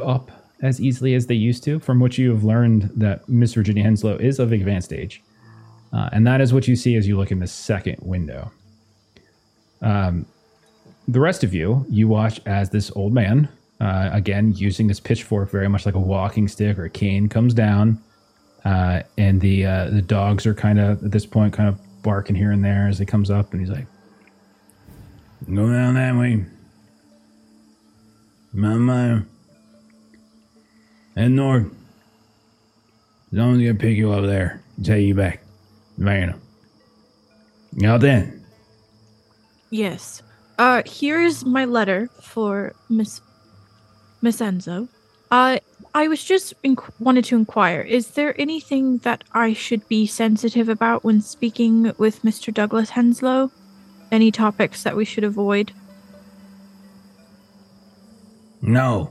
[0.00, 0.30] up
[0.62, 1.80] as easily as they used to.
[1.80, 5.22] From what you have learned that miss virginia henslow is of advanced age
[5.92, 8.50] uh, and that is what you see as you look in the second window
[9.82, 10.26] um,
[11.08, 13.48] the rest of you you watch as this old man
[13.80, 17.54] uh, again using this pitchfork very much like a walking stick or a cane comes
[17.54, 18.00] down
[18.64, 22.36] uh, and the uh, the dogs are kind of at this point kind of barking
[22.36, 23.86] here and there as he comes up and he's like
[25.50, 26.44] Go down that way.
[28.52, 29.26] Mama.
[31.16, 31.66] Head north.
[33.34, 35.42] Someone's gonna pick you up there and take you back.
[35.98, 36.38] Vanna.
[37.72, 38.44] Now then.
[39.70, 40.22] Yes.
[40.58, 43.20] Uh, here's my letter for Miss
[44.20, 44.88] Miss Henslow.
[45.30, 45.58] Uh,
[45.94, 50.68] I was just inqu- wanted to inquire: Is there anything that I should be sensitive
[50.68, 52.52] about when speaking with Mr.
[52.52, 53.50] Douglas Henslow?
[54.10, 55.72] Any topics that we should avoid?
[58.60, 59.10] No.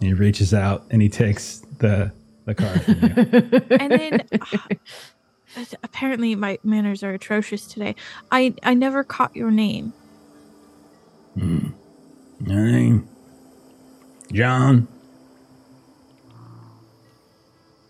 [0.00, 2.10] and he reaches out and he takes the
[2.46, 4.58] the card from you And then, uh,
[5.82, 7.94] apparently, my manners are atrocious today.
[8.30, 9.92] I I never caught your name.
[12.46, 13.08] Your name?
[14.32, 14.88] John.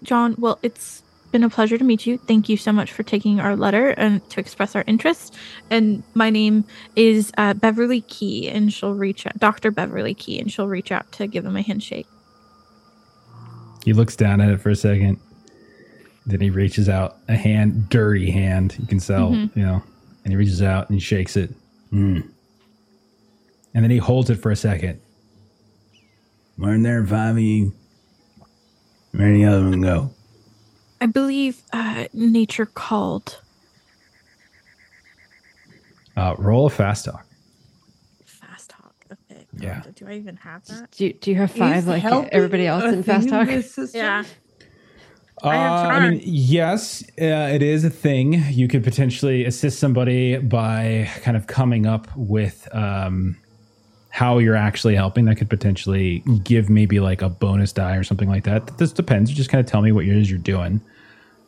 [0.02, 2.18] John, well, it's been a pleasure to meet you.
[2.18, 5.36] Thank you so much for taking our letter and to express our interest.
[5.70, 6.64] And my name
[6.96, 9.70] is uh, Beverly Key, and she'll reach out, Dr.
[9.70, 12.06] Beverly Key, and she'll reach out to give him a handshake.
[13.84, 15.20] he looks down at it for a second
[16.30, 19.54] then he reaches out a hand dirty hand you can tell Mhm.
[19.56, 19.82] you know
[20.24, 21.50] and he reaches out and he shakes it
[21.90, 22.20] Hmm.
[23.74, 25.00] and then he holds it for a second
[26.58, 27.72] Weren't there five of you?
[29.12, 30.10] Where any other one go?
[31.00, 33.40] I believe uh, nature called.
[36.16, 37.24] uh, roll a fast talk
[38.26, 38.94] Fast talk.
[39.10, 39.46] Okay.
[39.58, 39.82] Yeah.
[39.94, 40.90] Do I even have that?
[40.92, 43.48] Do, do you have five Is like helping everybody else a in fast talk?
[43.94, 44.24] Yeah.
[45.42, 48.44] Uh, I I mean, yes, uh, it is a thing.
[48.50, 53.36] You could potentially assist somebody by kind of coming up with um,
[54.10, 55.24] how you're actually helping.
[55.24, 58.78] That could potentially give maybe like a bonus die or something like that.
[58.78, 59.30] This depends.
[59.30, 60.80] You just kind of tell me what it is you're doing.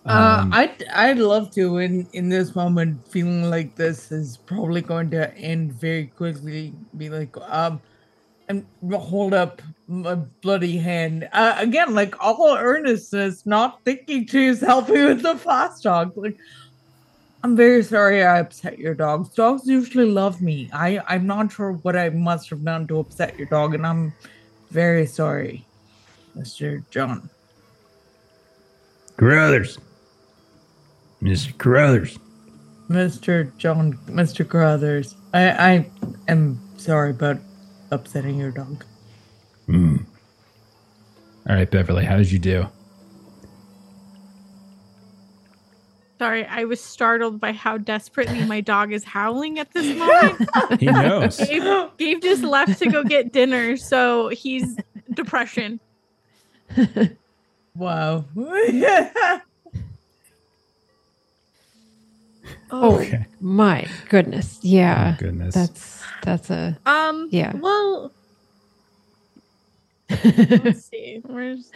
[0.04, 5.10] Uh, I'd I'd love to in in this moment, feeling like this is probably going
[5.10, 6.74] to end very quickly.
[6.96, 7.80] Be like, um,
[8.52, 15.04] and hold up my bloody hand uh, again, like all earnestness, not thinking she's helping
[15.06, 16.12] with the fast talk.
[16.16, 16.36] Like,
[17.42, 19.30] I'm very sorry I upset your dogs.
[19.30, 20.70] Dogs usually love me.
[20.72, 24.12] I I'm not sure what I must have done to upset your dog, and I'm
[24.70, 25.64] very sorry,
[26.34, 27.28] Mister John.
[29.16, 29.78] Carruthers.
[31.22, 31.56] Mr.
[31.56, 32.18] Carruthers.
[32.88, 33.56] Mr.
[33.56, 34.46] John, Mr.
[34.46, 35.90] Carruthers, I, I
[36.26, 37.38] am sorry about
[37.92, 38.84] upsetting your dog.
[39.66, 39.98] Hmm.
[41.48, 42.66] All right, Beverly, how did you do?
[46.18, 50.40] Sorry, I was startled by how desperately my dog is howling at this moment.
[50.80, 51.36] He knows.
[51.36, 54.78] Gabe, Gabe just left to go get dinner, so he's
[55.14, 55.80] depression.
[57.76, 58.24] Wow.
[62.74, 63.26] Oh Okay.
[63.40, 64.58] my goodness.
[64.62, 65.14] Yeah.
[65.14, 65.54] Oh, goodness.
[65.54, 67.28] That's that's a Um.
[67.30, 67.54] Yeah.
[67.56, 68.12] Well.
[70.24, 71.20] Let's see.
[71.24, 71.70] Where's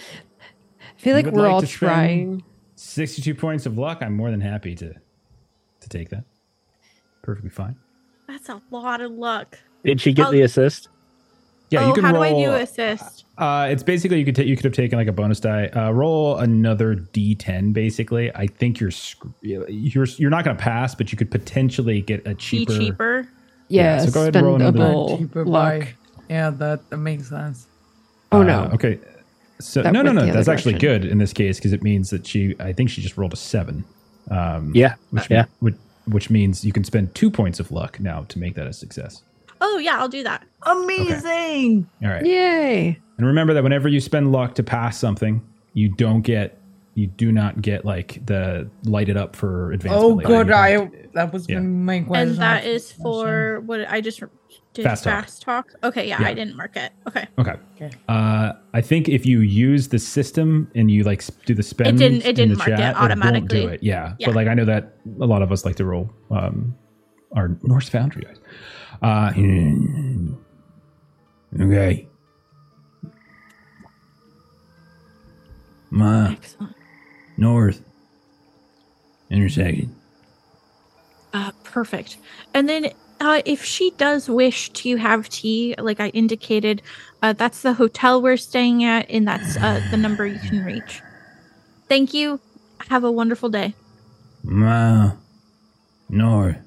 [0.99, 2.43] I feel like we're like all trying.
[2.77, 3.99] 62 points of luck.
[4.03, 4.93] I'm more than happy to
[5.81, 6.25] to take that.
[7.23, 7.77] Perfectly fine.
[8.29, 9.59] that's a lot of luck.
[9.85, 10.89] Did she get I'll- the assist?
[11.69, 12.23] Yeah, oh, you can how roll.
[12.23, 13.25] do I do assist?
[13.37, 15.67] Uh, it's basically you could take you could have taken like a bonus die.
[15.67, 17.73] Uh, roll another d10.
[17.73, 19.67] Basically, I think you're sc- you're
[20.07, 22.79] you're not going to pass, but you could potentially get a Be cheaper.
[22.79, 23.29] cheaper.
[23.69, 25.81] Yeah, so go ahead and roll another- Cheaper luck.
[25.81, 25.89] buy.
[26.29, 27.67] Yeah, that, that makes sense.
[28.33, 28.71] Oh Uh, no.
[28.75, 28.99] okay.
[29.61, 30.21] So That no, no, no.
[30.23, 31.03] the other That's actually direction.
[31.03, 32.55] good in this case because it means that she.
[32.61, 33.85] I think she just rolled a seven.
[34.31, 34.95] Um, Yeah.
[35.11, 35.47] which yeah.
[35.61, 35.75] which,
[36.07, 39.23] which means you can spend two points of luck now to make that a success.
[39.61, 40.45] Oh yeah, I'll do that.
[40.65, 41.89] Amazing.
[42.03, 42.25] All right.
[42.25, 42.99] Yay!
[43.19, 45.41] And remember that whenever you spend luck to pass something,
[45.73, 46.59] you don't get,
[46.97, 50.03] you do not get like the lighted up for advancement.
[50.03, 50.27] Oh, later.
[50.45, 50.51] good.
[50.51, 51.61] I that was Yeah.
[51.61, 52.31] my question.
[52.31, 54.21] And that is for what I just
[54.73, 55.71] did Fast fast talk.
[55.73, 55.85] talk.
[55.85, 56.29] Okay, yeah, Yeah.
[56.29, 56.93] I didn't mark it.
[57.07, 57.27] Okay.
[57.39, 57.55] Okay.
[57.77, 57.91] Okay.
[58.09, 62.09] Uh, I think if you use the system and you like do the spend, it
[62.09, 63.61] didn't- it in didn't the mark it chat, won't automatically.
[63.63, 63.83] do it.
[63.83, 64.15] Yeah.
[64.19, 64.27] Yeah.
[64.29, 66.75] but like I know that a lot of us like to roll um,
[67.35, 68.39] our Norse Foundry guys.
[69.03, 69.33] Uh,
[71.61, 72.09] Okay.
[75.91, 76.76] Ma, Excellent.
[77.37, 77.83] North.
[79.31, 79.95] Intersection.
[81.33, 82.17] Uh, perfect.
[82.55, 86.83] And then uh, if she does wish to have tea, like I indicated,
[87.23, 91.03] uh, that's the hotel we're staying at, and that's uh, the number you can reach.
[91.89, 92.41] Thank you.
[92.89, 93.75] Have a wonderful day.
[94.45, 95.13] Ma,
[96.09, 96.59] north.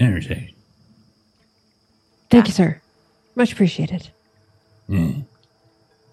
[0.00, 0.54] Intersection.
[2.30, 2.80] Thank you, sir.
[3.34, 4.10] Much appreciated.
[4.88, 5.12] Yeah.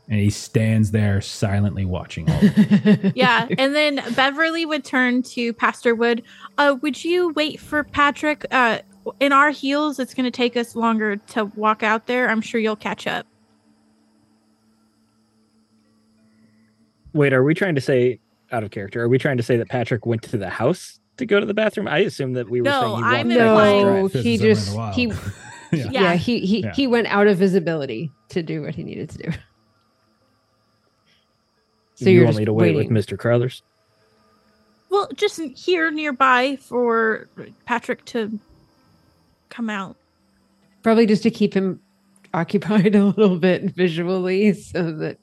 [0.09, 2.37] And he stands there silently watching all.
[2.37, 3.13] of it.
[3.15, 3.47] Yeah.
[3.57, 6.23] and then Beverly would turn to Pastor Wood.
[6.57, 8.45] Uh, would you wait for Patrick?
[8.51, 8.79] Uh,
[9.19, 12.29] in our heels, it's going to take us longer to walk out there.
[12.29, 13.25] I'm sure you'll catch up.
[17.13, 18.19] Wait, are we trying to say
[18.51, 19.01] out of character?
[19.01, 21.53] Are we trying to say that Patrick went to the house to go to the
[21.53, 21.87] bathroom?
[21.87, 24.19] I assume that we were No, saying he I'm walked in back my- to the
[24.19, 25.03] No, he is somewhere in just he
[25.77, 25.83] yeah.
[25.85, 26.01] Yeah.
[26.01, 26.73] yeah he he Yeah.
[26.73, 29.31] he went out of visibility to do what he needed to do.
[31.95, 32.93] So you you're want just me to wait waiting.
[32.93, 33.17] with Mr.
[33.17, 33.61] Carruthers?
[34.89, 37.27] Well, just here nearby for
[37.65, 38.39] Patrick to
[39.49, 39.95] come out.
[40.81, 41.79] Probably just to keep him
[42.33, 45.17] occupied a little bit visually, so that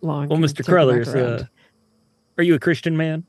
[0.00, 0.28] long.
[0.28, 0.58] Well, Mr.
[0.58, 1.46] circle Carruthers, uh,
[2.36, 3.24] are you a Christian man?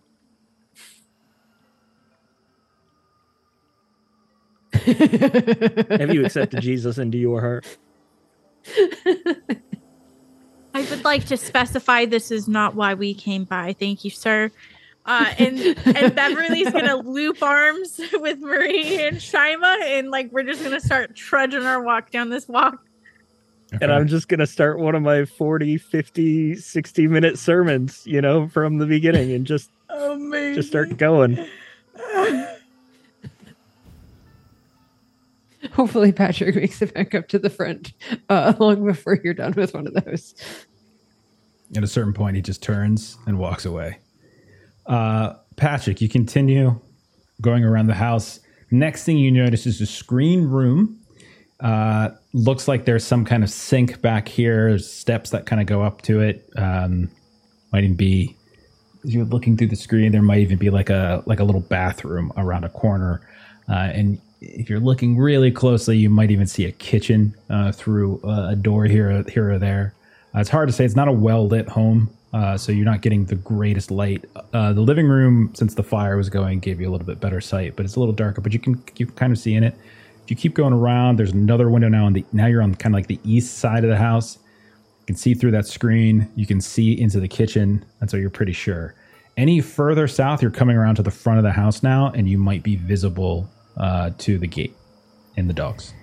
[4.73, 7.77] Have you accepted Jesus into your heart?
[10.73, 13.73] I would like to specify this is not why we came by.
[13.73, 14.51] Thank you, sir.
[15.05, 20.63] Uh, and and Beverly's gonna loop arms with Marie and Shyma, and like we're just
[20.63, 22.83] gonna start trudging our walk down this walk.
[23.81, 28.19] And I'm just going to start one of my 40, 50, 60 minute sermons, you
[28.19, 30.55] know, from the beginning and just Amazing.
[30.55, 31.45] just start going.
[35.73, 37.94] Hopefully, Patrick makes it back up to the front
[38.30, 40.36] uh, long before you're done with one of those.
[41.76, 43.99] At a certain point, he just turns and walks away.
[44.86, 46.80] Uh, Patrick, you continue
[47.41, 48.40] going around the house.
[48.72, 50.99] Next thing you notice is a screen room.
[51.60, 54.69] Uh, looks like there's some kind of sink back here.
[54.69, 56.49] There's steps that kind of go up to it.
[56.56, 57.10] Um,
[57.72, 58.36] might even be
[59.03, 60.11] you're looking through the screen.
[60.11, 63.22] There might even be like a like a little bathroom around a corner.
[63.68, 68.21] Uh, and if you're looking really closely, you might even see a kitchen uh, through
[68.23, 69.93] a door here here or there.
[70.35, 70.85] Uh, it's hard to say.
[70.85, 74.25] It's not a well lit home, uh, so you're not getting the greatest light.
[74.53, 77.41] Uh, the living room, since the fire was going, gave you a little bit better
[77.41, 78.41] sight, but it's a little darker.
[78.41, 79.75] But you can you can kind of see in it.
[80.23, 82.93] If you keep going around, there's another window now on the now you're on kind
[82.93, 84.37] of like the east side of the house.
[85.01, 86.29] You can see through that screen.
[86.35, 88.95] You can see into the kitchen, and so you're pretty sure.
[89.37, 92.37] Any further south, you're coming around to the front of the house now, and you
[92.37, 93.49] might be visible
[93.80, 94.76] uh, to the gate
[95.38, 95.93] and the dogs.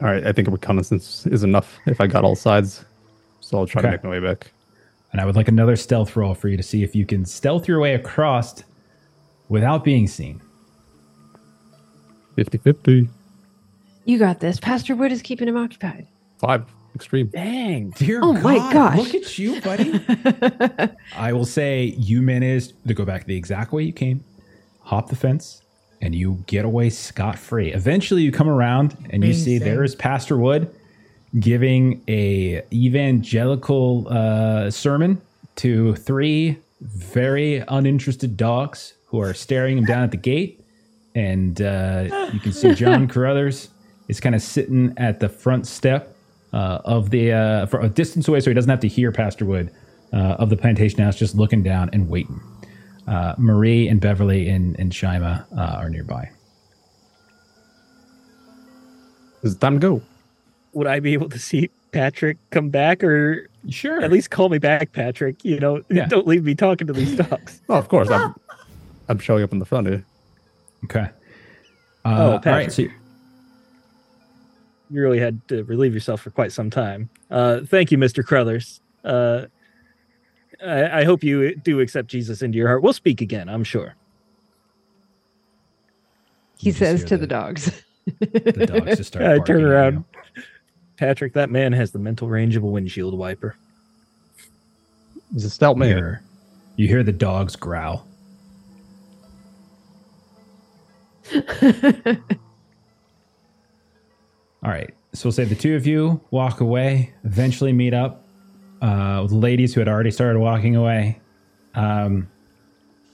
[0.00, 2.84] All right, I think reconnaissance is enough if I got all sides.
[3.40, 3.88] So I'll try Okay.
[3.88, 4.50] to make my way back.
[5.12, 7.68] And I would like another stealth roll for you to see if you can stealth
[7.68, 8.62] your way across
[9.48, 10.40] without being seen.
[12.36, 13.08] 50 50.
[14.04, 14.58] You got this.
[14.58, 16.06] Pastor Wood is keeping him occupied.
[16.38, 16.64] Five.
[16.94, 17.28] Extreme.
[17.28, 17.90] Dang.
[17.90, 18.98] Dear Oh my gosh.
[18.98, 20.00] Look at you, buddy.
[21.16, 24.22] I will say you managed to go back the exact way you came,
[24.80, 25.61] hop the fence,
[26.02, 27.72] and you get away scot free.
[27.72, 30.74] Eventually, you come around and you see there is Pastor Wood
[31.38, 35.22] giving a evangelical uh, sermon
[35.56, 40.62] to three very uninterested dogs who are staring him down at the gate.
[41.14, 43.68] And uh, you can see John Carruthers
[44.08, 46.16] is kind of sitting at the front step
[46.52, 49.44] uh, of the uh, for a distance away, so he doesn't have to hear Pastor
[49.44, 49.70] Wood
[50.12, 52.40] uh, of the plantation house, just looking down and waiting.
[53.06, 56.30] Uh, Marie and Beverly and, and Shyma uh, are nearby.
[59.42, 60.02] It's time to go.
[60.72, 64.00] Would I be able to see Patrick come back or Sure.
[64.00, 65.44] at least call me back, Patrick?
[65.44, 66.06] You know, Yeah.
[66.06, 67.60] don't leave me talking to these dogs.
[67.68, 68.08] Oh, of course.
[68.10, 68.34] I'm,
[69.08, 70.04] I'm showing up in the front here.
[70.84, 71.00] Okay.
[71.00, 71.08] Uh,
[72.04, 72.42] Oh, all right.
[72.42, 72.70] Patrick.
[72.70, 72.90] So, you
[75.00, 77.08] really had to relieve yourself for quite some time.
[77.30, 78.24] Uh, thank you, Mr.
[78.24, 78.80] Carruthers.
[79.04, 79.46] Uh,
[80.64, 82.82] I, I hope you do accept Jesus into your heart.
[82.82, 83.94] We'll speak again, I'm sure.
[86.58, 87.82] He You says to the- the dogs.
[88.20, 89.24] The dogs just start.
[89.26, 90.04] I turn around.
[90.36, 90.42] you.
[90.96, 93.54] Patrick, that man has the mental range of a windshield wiper.
[95.32, 95.88] He's a stout You man.
[95.96, 96.22] hear,
[96.76, 98.06] you hear the dogs growl.
[104.62, 104.92] All right.
[105.14, 108.21] So we'll say the two of you walk away, eventually meet up
[108.82, 111.20] uh, with the ladies who had already started walking away.
[111.74, 112.28] Um,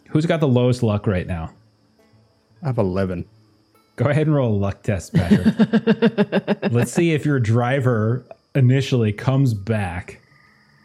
[0.09, 1.53] who's got the lowest luck right now?
[2.63, 3.25] I have 11.
[3.97, 6.63] Go ahead and roll a luck test, Patrick.
[6.73, 8.25] Let's see if your driver
[8.55, 10.21] initially comes back,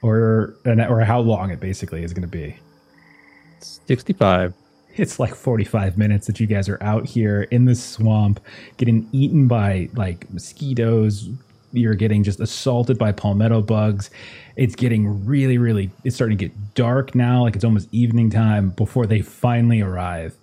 [0.02, 2.58] or or how long it basically is going to be.
[3.60, 4.54] 65.
[4.96, 8.40] It's like 45 minutes that you guys are out here in the swamp
[8.78, 11.30] getting eaten by like mosquitoes.
[11.74, 14.10] You're getting just assaulted by palmetto bugs.
[14.56, 17.42] It's getting really, really, it's starting to get dark now.
[17.42, 20.36] Like it's almost evening time before they finally arrive.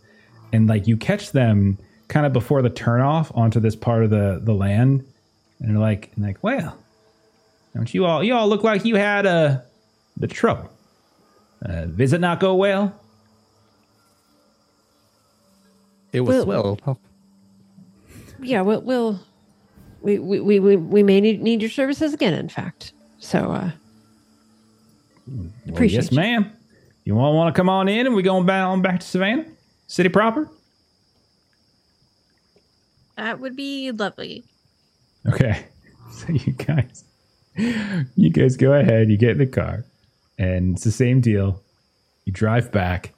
[0.52, 1.78] And like you catch them
[2.08, 5.04] kind of before the turnoff onto this part of the, the land.
[5.60, 6.76] And they're like, and like, well,
[7.74, 9.58] don't you all, you all look like you had uh,
[10.16, 10.68] the trouble.
[11.64, 12.98] Uh, visit not go well?
[16.12, 16.98] It was Well- well.
[18.42, 19.20] yeah, we'll, we'll
[20.02, 22.92] we, we, we, we, we may need, need your services again, in fact.
[23.18, 23.70] So, uh,
[25.26, 26.16] Well, Appreciate yes, you.
[26.16, 26.52] ma'am.
[27.04, 29.46] You all want to come on in and we going back on back to Savannah,
[29.86, 30.48] city proper?
[33.16, 34.44] That would be lovely.
[35.26, 35.64] Okay.
[36.12, 37.04] So you guys,
[38.16, 39.08] you guys go ahead.
[39.10, 39.84] You get in the car,
[40.38, 41.62] and it's the same deal.
[42.24, 43.14] You drive back.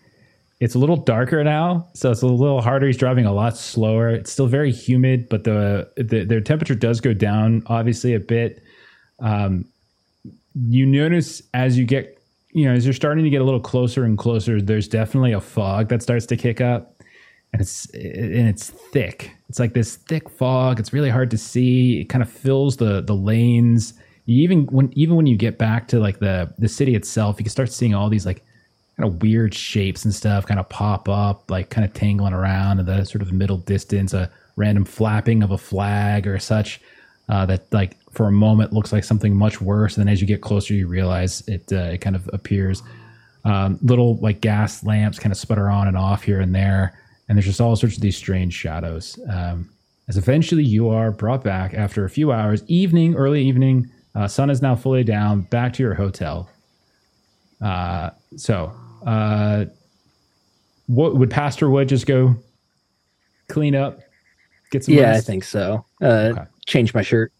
[0.62, 2.86] It's a little darker now, so it's a little harder.
[2.86, 4.10] He's driving a lot slower.
[4.10, 8.62] It's still very humid, but the the their temperature does go down obviously a bit.
[9.18, 9.64] Um,
[10.55, 12.16] you notice as you get,
[12.52, 15.40] you know, as you're starting to get a little closer and closer, there's definitely a
[15.40, 17.02] fog that starts to kick up
[17.52, 19.32] and it's and it's thick.
[19.48, 20.78] It's like this thick fog.
[20.78, 22.02] It's really hard to see.
[22.02, 23.94] It kind of fills the the lanes.
[24.26, 27.44] You even when even when you get back to like the the city itself, you
[27.44, 28.44] can start seeing all these like
[29.03, 32.79] kind of weird shapes and stuff kind of pop up, like kind of tangling around
[32.79, 34.15] in the sort of middle distance.
[34.15, 36.81] A random flapping of a flag or such
[37.29, 39.97] uh, that like for a moment looks like something much worse.
[39.97, 42.83] And then as you get closer, you realize it uh, it kind of appears
[43.45, 46.97] um, little like gas lamps kind of sputter on and off here and there
[47.29, 49.69] and there's just all sorts of these strange shadows um,
[50.09, 54.51] as eventually you are brought back after a few hours evening early evening uh, sun
[54.51, 56.49] is now fully down back to your hotel
[57.61, 58.73] uh, so
[59.07, 59.65] uh,
[60.87, 62.37] what would pastor wood just go
[63.49, 64.01] clean up
[64.70, 65.85] get some Yeah, I think so.
[66.03, 66.45] Uh, Okay.
[66.66, 67.33] Change my shirt.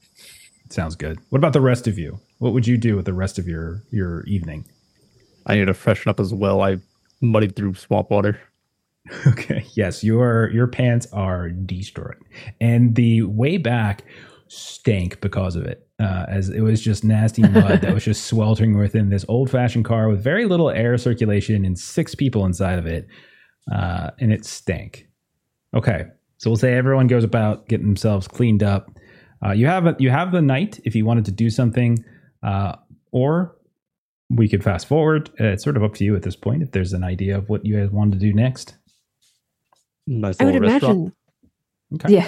[0.71, 3.39] sounds good what about the rest of you what would you do with the rest
[3.39, 4.65] of your your evening
[5.47, 6.61] I need to freshen up as well.
[6.63, 6.77] I
[7.21, 8.41] muddied through swamp water.
[9.27, 9.65] Okay.
[9.75, 12.15] Yes, your your pants are destroyed,
[12.61, 14.05] and the way back
[14.47, 15.85] stank because of it.
[16.01, 19.85] Uh, as it was just nasty mud that was just sweltering within this old fashioned
[19.85, 23.07] car with very little air circulation and six people inside of it,
[23.73, 25.07] uh, and it stank.
[25.75, 26.05] Okay,
[26.39, 28.91] so we'll say everyone goes about getting themselves cleaned up.
[29.45, 32.05] Uh, you have a, you have the night if you wanted to do something,
[32.43, 32.75] uh,
[33.13, 33.57] or
[34.31, 35.31] we could fast forward.
[35.41, 37.49] Uh, it's sort of up to you at this point if there's an idea of
[37.49, 38.77] what you guys want to do next.
[40.07, 40.97] Nice I would little restaurant.
[40.99, 41.13] imagine
[41.95, 42.15] Okay.
[42.15, 42.27] Yeah,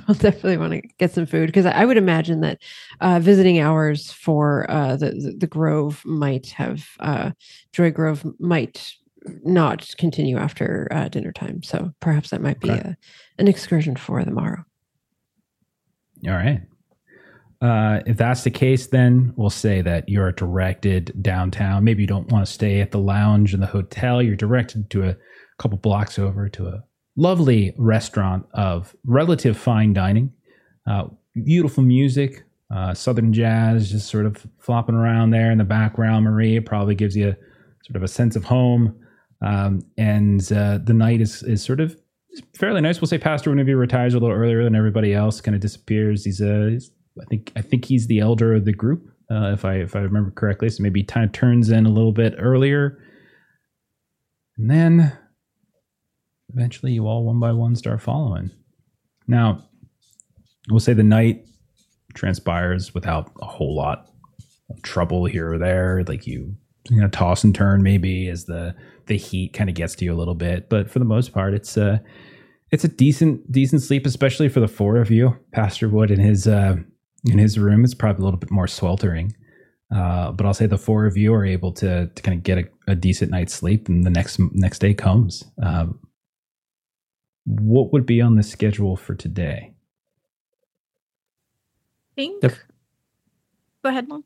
[0.08, 2.60] I'll definitely want to get some food because I would imagine that
[3.00, 7.30] uh, visiting hours for uh, the, the Grove might have uh,
[7.72, 8.92] Joy Grove might
[9.44, 11.62] not continue after uh, dinner time.
[11.62, 12.80] So perhaps that might be Okay.
[12.80, 12.96] a,
[13.38, 14.64] an excursion for the morrow.
[16.26, 16.60] All right.
[17.60, 21.84] Uh, if that's the case, then we'll say that you're directed downtown.
[21.84, 24.22] Maybe you don't want to stay at the lounge in the hotel.
[24.22, 25.16] You're directed to a
[25.58, 26.84] couple blocks over to a
[27.16, 30.32] lovely restaurant of relative fine dining,
[30.86, 31.04] uh,
[31.44, 32.44] beautiful music,
[32.74, 36.24] uh, southern jazz just sort of flopping around there in the background.
[36.24, 37.34] Marie probably gives you
[37.84, 38.98] sort of a sense of home.
[39.44, 41.96] Um, and uh, the night is, is sort of
[42.54, 43.00] fairly nice.
[43.00, 45.40] We'll say Pastor whenever he retires a little earlier than everybody else.
[45.40, 46.24] Kind of disappears.
[46.24, 46.90] He's a, he's,
[47.20, 50.00] I think, I think he's the elder of the group, uh, if I if I
[50.00, 50.68] remember correctly.
[50.70, 52.98] So maybe kind of turns in a little bit earlier,
[54.58, 55.16] and then
[56.52, 58.50] eventually you all one by one start following.
[59.26, 59.64] Now,
[60.70, 61.44] we'll say the night
[62.14, 64.08] transpires without a whole lot
[64.70, 66.04] of trouble here or there.
[66.06, 66.54] Like you,
[66.90, 68.74] you know, toss and turn maybe as the
[69.06, 71.54] the heat kind of gets to you a little bit, but for the most part,
[71.54, 71.98] it's uh
[72.72, 75.36] it's a decent decent sleep, especially for the four of you.
[75.52, 76.76] Pastor Wood in his uh,
[77.24, 79.34] in his room is probably a little bit more sweltering,
[79.94, 82.58] uh, but I'll say the four of you are able to to kind of get
[82.58, 85.44] a, a decent night's sleep, and the next next day comes.
[85.62, 86.00] Um,
[87.46, 89.72] what would be on the schedule for today?
[92.14, 92.40] think.
[92.42, 92.64] Def-
[93.82, 94.24] Go ahead, Long.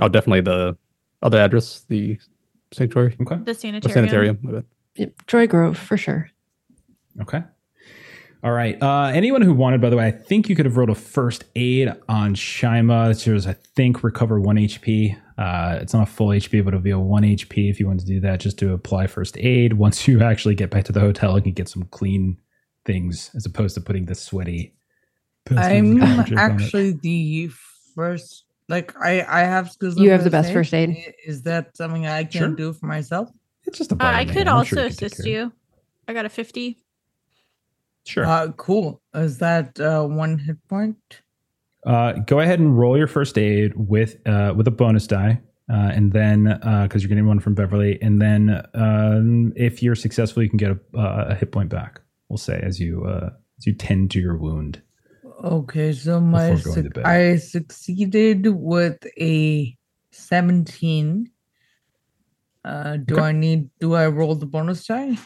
[0.00, 0.76] Oh, definitely the
[1.22, 2.18] other address, the
[2.72, 3.36] sanctuary, Okay.
[3.36, 3.92] The the sanitarium.
[3.94, 4.38] sanitarium.
[4.42, 4.62] my.
[4.96, 6.30] Yep, Joy Grove for sure.
[7.20, 7.42] Okay.
[8.44, 8.80] All right.
[8.80, 11.44] Uh, anyone who wanted, by the way, I think you could have rolled a first
[11.56, 13.16] aid on Shyma.
[13.18, 15.16] So there's, I think, recover one HP.
[15.36, 17.98] Uh, it's not a full HP, but it'll be a one HP if you want
[18.00, 19.72] to do that, just to apply first aid.
[19.74, 22.36] Once you actually get back to the hotel, you can get some clean
[22.88, 24.74] things as opposed to putting the sweaty.
[25.50, 26.54] I'm handkerchief on it.
[26.54, 27.50] actually the
[27.94, 28.44] first.
[28.68, 29.96] Like I, I have skills.
[29.98, 31.14] You have the best first aid.
[31.24, 32.48] Is that something I can Sure.
[32.48, 33.30] do for myself?
[33.66, 34.48] It's just a Uh, I could.
[34.48, 35.52] I'm also sure you assist care you.
[36.08, 36.78] I got a 50.
[38.04, 38.24] Sure.
[38.24, 39.00] Uh, cool.
[39.14, 40.96] Is that uh, one hit point?
[41.84, 45.40] Uh, go ahead and roll your first aid with uh, with a bonus die,
[45.70, 46.44] uh, and then
[46.82, 50.72] because you're getting one from Beverly, and then um, if you're successful, you can get
[50.72, 52.00] a, uh, a hit point back.
[52.28, 54.82] We'll say as you uh, as you tend to your wound.
[55.42, 57.04] Okay, so my Before going to suc- bed.
[57.06, 59.76] I succeeded with a
[60.12, 61.30] seventeen.
[62.64, 63.22] Uh, do Okay.
[63.22, 63.70] I need?
[63.80, 65.16] Do I roll the bonus die?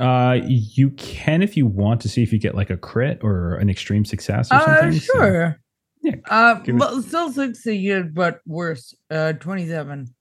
[0.00, 3.56] Uh, you can if you want to see if you get like a crit or
[3.56, 4.92] an extreme success or Uh, something.
[5.00, 5.56] so- sure.
[6.02, 8.92] Yeah, Uh, well, still succeeded, but worse.
[9.08, 10.12] Uh, twenty-seven.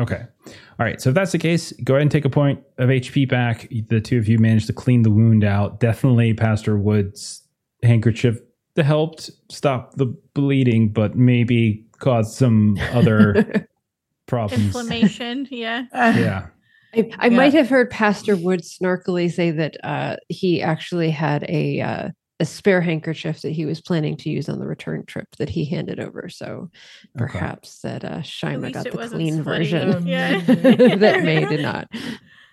[0.00, 0.22] Okay.
[0.46, 0.54] All
[0.86, 1.00] right.
[1.00, 3.68] So if that's the case, go ahead and take a point of HP back.
[3.88, 5.78] The two of you managed to clean the wound out.
[5.78, 7.42] Definitely Pastor Wood's
[7.82, 8.38] handkerchief
[8.76, 13.66] helped stop the bleeding, but maybe caused some other
[14.26, 14.64] problems.
[14.66, 15.46] Inflammation.
[15.50, 15.84] yeah.
[15.94, 16.46] Yeah.
[16.94, 17.36] I, I Yeah.
[17.36, 22.08] might have heard Pastor Wood snarkily say that uh, he actually had a uh,
[22.40, 25.64] a spare handkerchief that he was planning to use on the return trip that he
[25.64, 26.28] handed over.
[26.30, 26.70] So
[27.16, 29.42] perhaps that uh, Shyma got the clean sweaty.
[29.42, 30.40] version Yeah.
[30.46, 31.88] that May did not.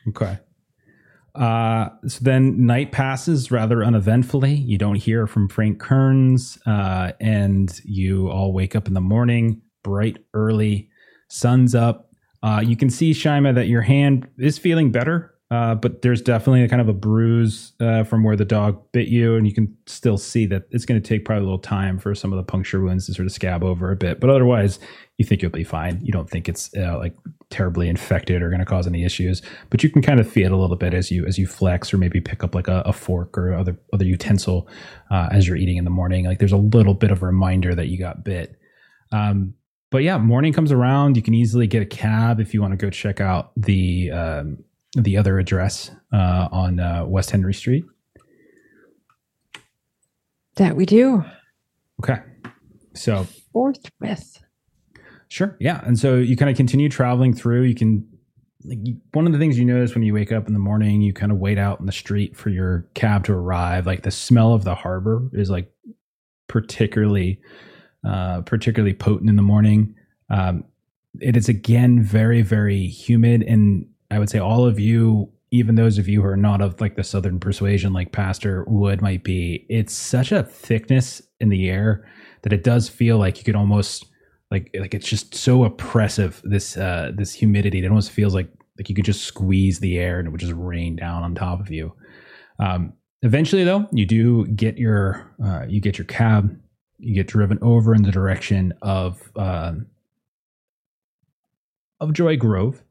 [0.10, 0.38] Okay.
[1.34, 4.56] Uh, so then night passes rather uneventfully.
[4.56, 9.62] You don't hear from Frank Kearns, uh, and you all wake up in the morning,
[9.84, 10.90] bright early,
[11.30, 12.10] sun's up.
[12.44, 16.62] Uh, you can see Shyma that your hand is feeling better, uh, but there's definitely
[16.62, 19.74] a kind of a bruise uh, from where the dog bit you, and you can
[19.86, 22.44] still see that it's going to take probably a little time for some of the
[22.44, 24.20] puncture wounds to sort of scab over a bit.
[24.20, 24.78] But otherwise,
[25.18, 26.02] you think you'll be fine.
[26.04, 27.16] You don't think it's uh, like
[27.50, 30.52] terribly infected or going to cause any issues, but you can kind of feel it
[30.52, 32.92] a little bit as you as you flex or maybe pick up like a, a
[32.92, 34.68] fork or other other utensil
[35.12, 36.26] uh, as you're eating in the morning.
[36.26, 38.60] Like there's a little bit of a reminder that you got bit.
[39.14, 39.54] Um,
[39.90, 41.16] but yeah, morning comes around.
[41.16, 44.58] You can easily get a cab if you want to go check out the um,
[45.04, 47.86] the other address uh, on uh, West Henry Street.
[50.56, 51.24] That we do.
[52.02, 52.22] Okay,
[52.94, 54.44] so Forthwith.
[55.30, 55.58] Sure.
[55.60, 55.82] Yeah.
[55.84, 57.64] And so you kind of continue traveling through.
[57.64, 58.08] You can,
[58.64, 61.02] like, you, one of the things you notice when you wake up in the morning,
[61.02, 63.86] you kind of wait out in the street for your cab to arrive.
[63.86, 65.70] Like the smell of the harbor is like
[66.48, 67.42] particularly,
[68.08, 69.96] uh, particularly potent in the morning.
[70.30, 70.64] Um,
[71.20, 73.44] it is again very, very humid.
[73.44, 76.80] And I would say all of you, even those of you who are not of
[76.82, 81.70] like the Southern persuasion, like Pastor Wood might be, it's such a thickness in the
[81.70, 82.10] air
[82.44, 84.06] that it does feel like you could almost
[84.50, 87.84] like like it's just so oppressive this uh this humidity.
[87.84, 90.54] It almost feels like like you could just squeeze the air and it would just
[90.54, 91.94] rain down on top of you.
[92.60, 92.94] Um
[93.24, 96.58] eventually though you do get your uh you get your cab.
[97.00, 99.74] You get driven over in the direction of uh,
[102.00, 102.82] of joy grove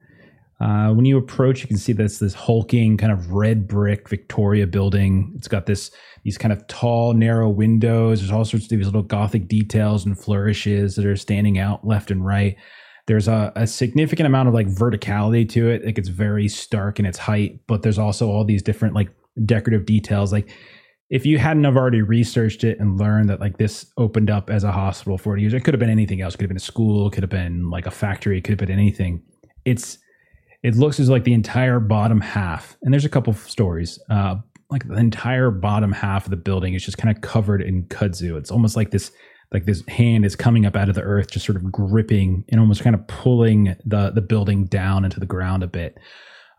[0.58, 4.66] uh, when you approach, you can see this this hulking kind of red brick Victoria
[4.66, 5.32] building.
[5.36, 5.90] It's got this
[6.24, 8.20] these kind of tall, narrow windows.
[8.20, 12.10] There's all sorts of these little Gothic details and flourishes that are standing out left
[12.10, 12.56] and right.
[13.06, 15.84] There's a, a significant amount of like verticality to it.
[15.84, 19.10] Like it's very stark in its height, but there's also all these different like
[19.44, 20.32] decorative details.
[20.32, 20.48] Like
[21.10, 24.64] if you hadn't have already researched it and learned that like this opened up as
[24.64, 26.34] a hospital 40 years, it could have been anything else.
[26.34, 28.66] It could have been a school, could have been like a factory, it could have
[28.66, 29.22] been anything.
[29.64, 29.98] It's
[30.66, 34.00] it looks as like the entire bottom half, and there's a couple stories.
[34.10, 34.34] Uh,
[34.68, 38.36] like the entire bottom half of the building is just kind of covered in kudzu.
[38.36, 39.12] It's almost like this,
[39.52, 42.58] like this hand is coming up out of the earth, just sort of gripping and
[42.58, 45.98] almost kind of pulling the the building down into the ground a bit.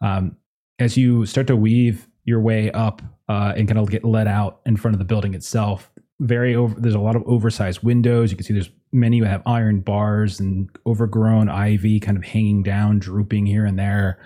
[0.01, 0.37] Um,
[0.79, 4.61] as you start to weave your way up uh, and kind of get let out
[4.65, 6.79] in front of the building itself, very over.
[6.79, 8.31] There's a lot of oversized windows.
[8.31, 12.99] You can see there's many have iron bars and overgrown ivy kind of hanging down,
[12.99, 14.19] drooping here and there.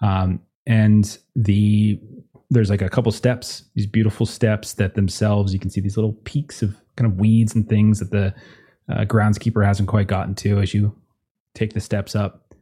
[0.00, 2.00] Um, and the
[2.52, 6.14] there's like a couple steps, these beautiful steps that themselves you can see these little
[6.24, 8.34] peaks of kind of weeds and things that the
[8.92, 10.96] uh, groundskeeper hasn't quite gotten to as you
[11.54, 12.54] take the steps up.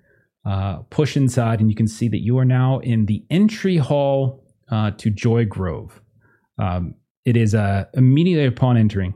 [0.45, 4.43] Uh, push inside, and you can see that you are now in the entry hall
[4.71, 6.01] uh, to Joy Grove.
[6.59, 6.95] Um,
[7.25, 9.15] it is uh, immediately upon entering.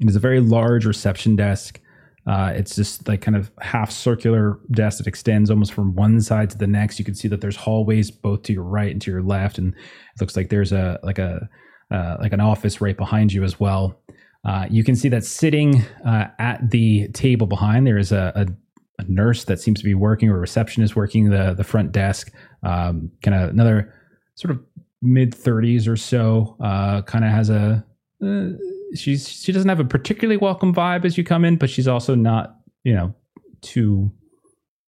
[0.00, 1.80] It is a very large reception desk.
[2.26, 6.48] Uh, it's just like kind of half circular desk that extends almost from one side
[6.50, 6.98] to the next.
[6.98, 9.74] You can see that there's hallways both to your right and to your left, and
[9.74, 11.48] it looks like there's a like a
[11.90, 14.00] uh, like an office right behind you as well.
[14.44, 19.02] Uh, you can see that sitting uh, at the table behind there is a, a,
[19.02, 22.32] a, nurse that seems to be working or a receptionist working the the front desk.
[22.62, 23.94] Um, kind of another
[24.34, 24.60] sort of
[25.02, 26.56] mid 30s or so.
[26.62, 27.84] Uh, kind of has a
[28.22, 28.48] uh,
[28.94, 32.14] she's she doesn't have a particularly welcome vibe as you come in, but she's also
[32.14, 33.14] not you know
[33.60, 34.10] too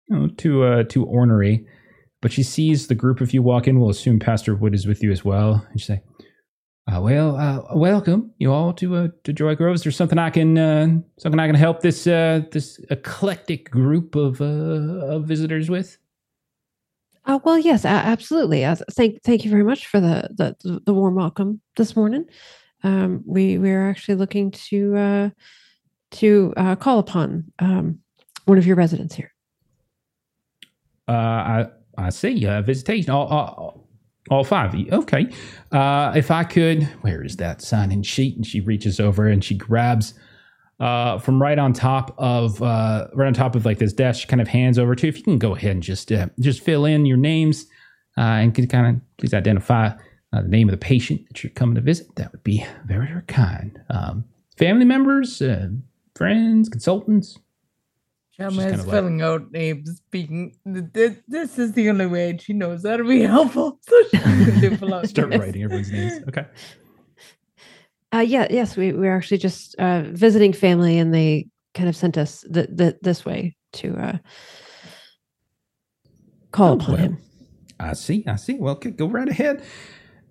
[0.09, 1.65] you know too uh, too ornery.
[2.21, 3.79] But she sees the group of you walk in.
[3.79, 6.01] We'll assume Pastor Wood is with you as well, and she say.
[6.91, 9.83] Uh, well, uh, welcome you all to uh, to Joy Groves.
[9.83, 14.41] There's something I can uh, something I can help this uh, this eclectic group of
[14.41, 15.97] uh, of visitors with.
[17.25, 18.65] Uh, well, yes, absolutely.
[18.65, 22.25] Uh, thank thank you very much for the the, the warm welcome this morning.
[22.83, 25.29] Um, we we are actually looking to uh,
[26.11, 27.99] to uh, call upon um,
[28.45, 29.33] one of your residents here.
[31.07, 31.65] Uh, I
[31.97, 32.45] I see.
[32.45, 33.11] Uh, visitation.
[33.11, 33.87] All, all,
[34.29, 34.75] all five.
[34.91, 35.29] Okay.
[35.71, 38.35] Uh, if I could, where is that sign-in sheet?
[38.35, 40.13] And she reaches over and she grabs
[40.79, 44.21] uh, from right on top of right on top of like this desk.
[44.21, 45.07] She kind of hands over to.
[45.07, 47.65] If you can go ahead and just just fill in your names
[48.17, 49.91] and can kind of please identify
[50.33, 52.13] uh, the name of the patient that you're coming to visit.
[52.15, 53.79] That would be very, very kind.
[53.89, 54.25] Um,
[54.57, 55.69] family members, uh,
[56.15, 57.37] friends, consultants.
[58.39, 60.55] Shyma is filling like, out names, speaking.
[60.65, 63.79] This, this is the only way she knows that to be helpful.
[63.87, 65.07] So she's going to fill out.
[65.07, 66.23] Start writing everyone's names.
[66.27, 66.45] Okay.
[68.11, 71.95] Uh, yeah, yes, we, we are actually just uh, visiting family, and they kind of
[71.95, 74.17] sent us the, the, this way to uh,
[76.51, 77.17] call oh, upon well, him.
[77.79, 78.55] I see, I see.
[78.55, 79.63] Well, okay, go right ahead.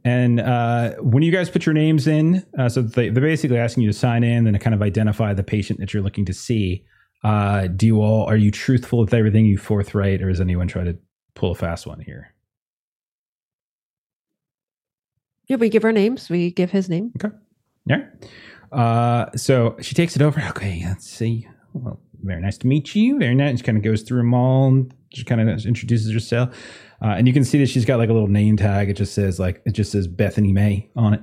[0.04, 3.84] And uh, when you guys put your names in, uh, so they, are basically asking
[3.84, 6.32] you to sign in and to kind of identify the patient that you're looking to
[6.32, 6.84] see.
[7.22, 9.46] Uh, do you all are you truthful with everything?
[9.46, 10.98] You forthright, or does anyone try to
[11.34, 12.34] pull a fast one here?
[15.46, 16.28] Yeah, we give our names.
[16.28, 17.12] We give his name.
[17.16, 17.34] Okay.
[17.86, 18.06] Yeah.
[18.72, 20.40] Uh, so she takes it over.
[20.50, 21.46] Okay, let's see.
[21.74, 23.18] Well, very nice to meet you.
[23.18, 23.58] Very nice.
[23.58, 24.68] She kind of goes through them all.
[24.68, 26.56] And she kind of introduces herself.
[27.02, 28.88] Uh, and you can see that she's got like a little name tag.
[28.88, 31.20] It just says like it just says Bethany May on it.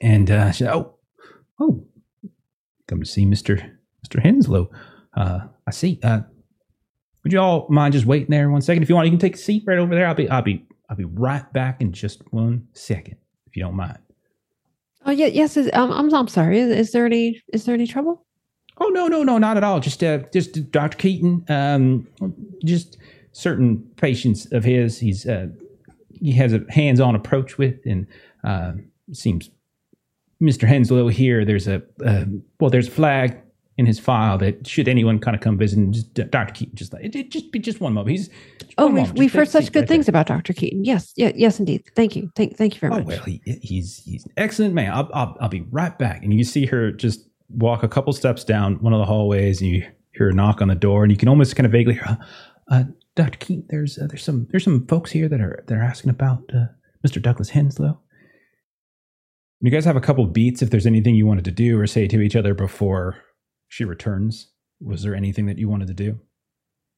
[0.00, 0.96] And uh, she oh
[1.60, 1.86] oh
[2.88, 4.68] come to see Mister Mister Henslow.
[5.16, 6.00] Uh, I see.
[6.02, 6.20] Uh,
[7.22, 8.82] would you all mind just waiting there one second?
[8.82, 10.06] If you want, you can take a seat right over there.
[10.06, 13.16] I'll be I'll be I'll be right back in just one second
[13.46, 13.98] if you don't mind.
[15.06, 15.56] Oh yeah, yes.
[15.56, 16.58] Is, um, I'm I'm sorry.
[16.58, 18.26] Is, is, there any is there any trouble?
[18.78, 19.80] Oh no no no not at all.
[19.80, 20.96] Just uh just Dr.
[20.98, 21.44] Keaton.
[21.48, 22.08] Um,
[22.64, 22.98] just
[23.32, 25.46] certain patients of his he's uh,
[26.10, 28.06] he has a hands-on approach with and
[28.44, 28.72] uh,
[29.12, 29.50] seems
[30.42, 30.68] Mr.
[30.68, 32.24] Henslow here there's a uh,
[32.58, 33.38] well there's a flag
[33.78, 36.52] in his file that should anyone kind of come visit and just Dr.
[36.52, 38.28] Keaton just like it, just be just one moment he's
[38.76, 40.12] oh we've, we've heard such good right things there.
[40.12, 40.52] about Dr.
[40.52, 43.40] Keaton yes yeah, yes indeed thank you thank thank you very oh, much well he,
[43.62, 46.90] he's he's an excellent man I'll, I'll, I'll be right back and you see her
[46.90, 50.60] just walk a couple steps down one of the hallways and you hear a knock
[50.60, 52.18] on the door and you can almost kind of vaguely hear
[52.70, 52.84] uh,
[53.20, 53.36] Dr.
[53.36, 56.42] Keaton, there's uh, there's some there's some folks here that are that are asking about
[56.54, 56.64] uh,
[57.06, 57.20] Mr.
[57.20, 57.98] Douglas Henslow.
[59.60, 62.08] You guys have a couple beats if there's anything you wanted to do or say
[62.08, 63.18] to each other before
[63.68, 64.50] she returns.
[64.80, 66.18] Was there anything that you wanted to do?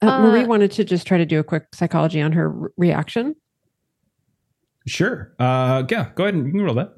[0.00, 2.70] Uh, Marie uh, wanted to just try to do a quick psychology on her re-
[2.76, 3.34] reaction.
[4.86, 5.34] Sure.
[5.40, 6.92] Uh, yeah, go ahead and you can roll that.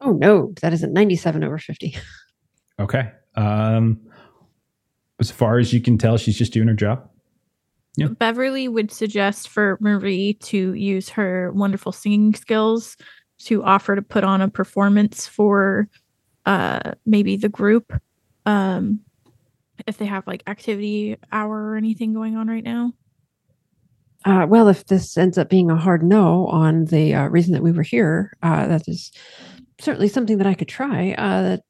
[0.00, 1.96] Oh no, that is a 97 over 50.
[2.80, 3.12] Okay.
[3.36, 4.00] Um,
[5.24, 7.08] as far as you can tell, she's just doing her job.
[7.96, 8.08] Yeah.
[8.08, 12.96] Beverly would suggest for Marie to use her wonderful singing skills
[13.40, 15.88] to offer to put on a performance for
[16.46, 17.92] uh maybe the group
[18.44, 19.00] um
[19.86, 22.92] if they have like activity hour or anything going on right now.
[24.24, 27.62] Uh, well, if this ends up being a hard no on the uh, reason that
[27.62, 29.12] we were here, uh, that is
[29.80, 31.12] certainly something that I could try.
[31.12, 31.62] Uh, that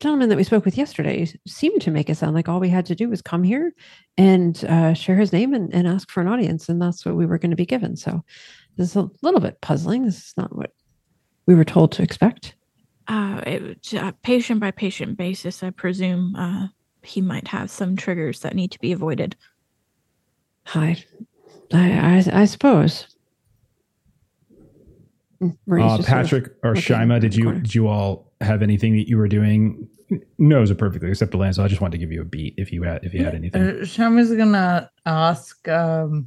[0.00, 2.86] gentleman that we spoke with yesterday seemed to make it sound like all we had
[2.86, 3.72] to do was come here
[4.16, 7.26] and uh, share his name and, and ask for an audience, and that's what we
[7.26, 7.96] were going to be given.
[7.96, 8.22] So
[8.76, 10.04] this is a little bit puzzling.
[10.04, 10.72] This is not what
[11.46, 12.54] we were told to expect.
[13.08, 16.68] Uh, it, uh, patient by patient basis, I presume uh,
[17.02, 19.34] he might have some triggers that need to be avoided.
[20.74, 21.02] I,
[21.72, 23.16] I, I, I suppose.
[25.40, 29.08] Hmm, uh, Patrick sort of or Shima, did you did you all have anything that
[29.08, 29.88] you were doing?
[30.38, 31.62] No, is perfectly acceptable answer.
[31.62, 33.62] I just wanted to give you a beat if you had if you had anything.
[33.62, 36.26] Uh, Shyma's gonna ask um,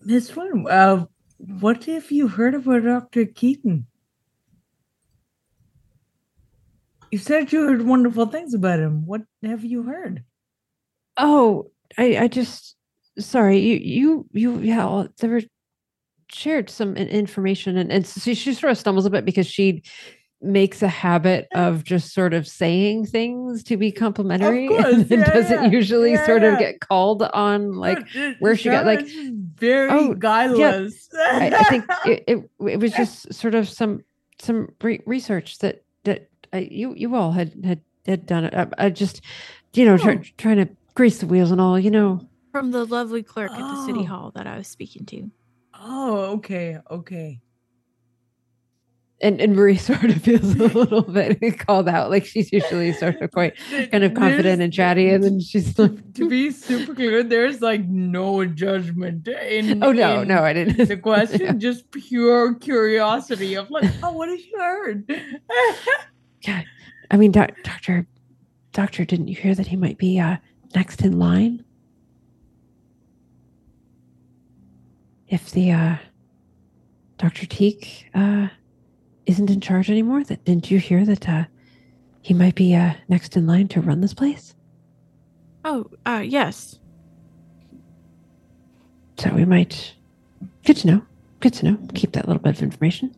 [0.00, 0.66] this one.
[0.68, 1.06] Uh,
[1.38, 3.86] what have you heard about Doctor Keaton?
[7.10, 9.06] You said you heard wonderful things about him.
[9.06, 10.24] What have you heard?
[11.16, 12.76] Oh, I, I just
[13.18, 13.58] sorry.
[13.58, 14.58] You, you, you.
[14.60, 15.42] Yeah, well, there were
[16.32, 19.82] shared some information, and and so she sort of stumbles a bit because she
[20.42, 25.24] makes a habit of just sort of saying things to be complimentary, course, and yeah,
[25.32, 27.98] doesn't yeah, usually sort of get called on like
[28.38, 31.08] where she got, like- very Oh, guileless.
[31.14, 34.02] I, I think it, it it was just sort of some
[34.40, 38.54] some re- research that that I, you you all had had had done it.
[38.54, 39.20] I, I just
[39.74, 40.22] you know try, Oh.
[40.38, 41.78] trying to grease the wheels and all.
[41.78, 44.06] You know, From the lovely clerk at the city Oh.
[44.06, 45.30] hall that I was speaking to.
[45.78, 47.40] oh, okay, okay.
[49.22, 52.08] And and Marie sort of feels a little bit called out.
[52.10, 53.54] Like she's usually sort of quite
[53.92, 57.60] kind of confident There's- and chatty, and then she's like, to be super clear, there's
[57.60, 59.82] like no judgment in.
[59.84, 64.28] "Oh no, in no, I didn't." The question, just pure curiosity of like, oh, what
[64.30, 65.22] have you heard?
[66.42, 66.62] Yeah,
[67.10, 68.06] I mean, doc, doctor,
[68.72, 70.38] doctor, didn't you hear that he might be uh,
[70.74, 71.62] next in line?
[75.28, 75.96] If the uh,
[77.18, 78.48] Doctor Teague uh,
[79.26, 81.44] isn't in charge anymore, that didn't you hear that uh,
[82.22, 84.54] he might be uh, next in line to run this place?
[85.64, 86.78] Oh, uh, yes.
[89.18, 89.94] So we might.
[90.64, 91.02] Good to know.
[91.40, 91.78] Good to know.
[91.94, 93.14] Keep that little bit of information.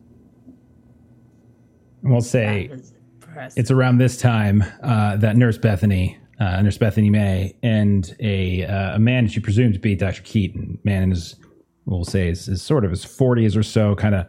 [2.01, 3.57] We'll say That is impressive.
[3.59, 8.95] it's around this time uh, that Nurse Bethany, uh, Nurse Bethany May, and a uh,
[8.95, 10.21] a man she presumed to be Dr.
[10.23, 11.35] Keaton, man in his,
[11.85, 14.25] we'll say, is, is sort of his 40s or so, kind of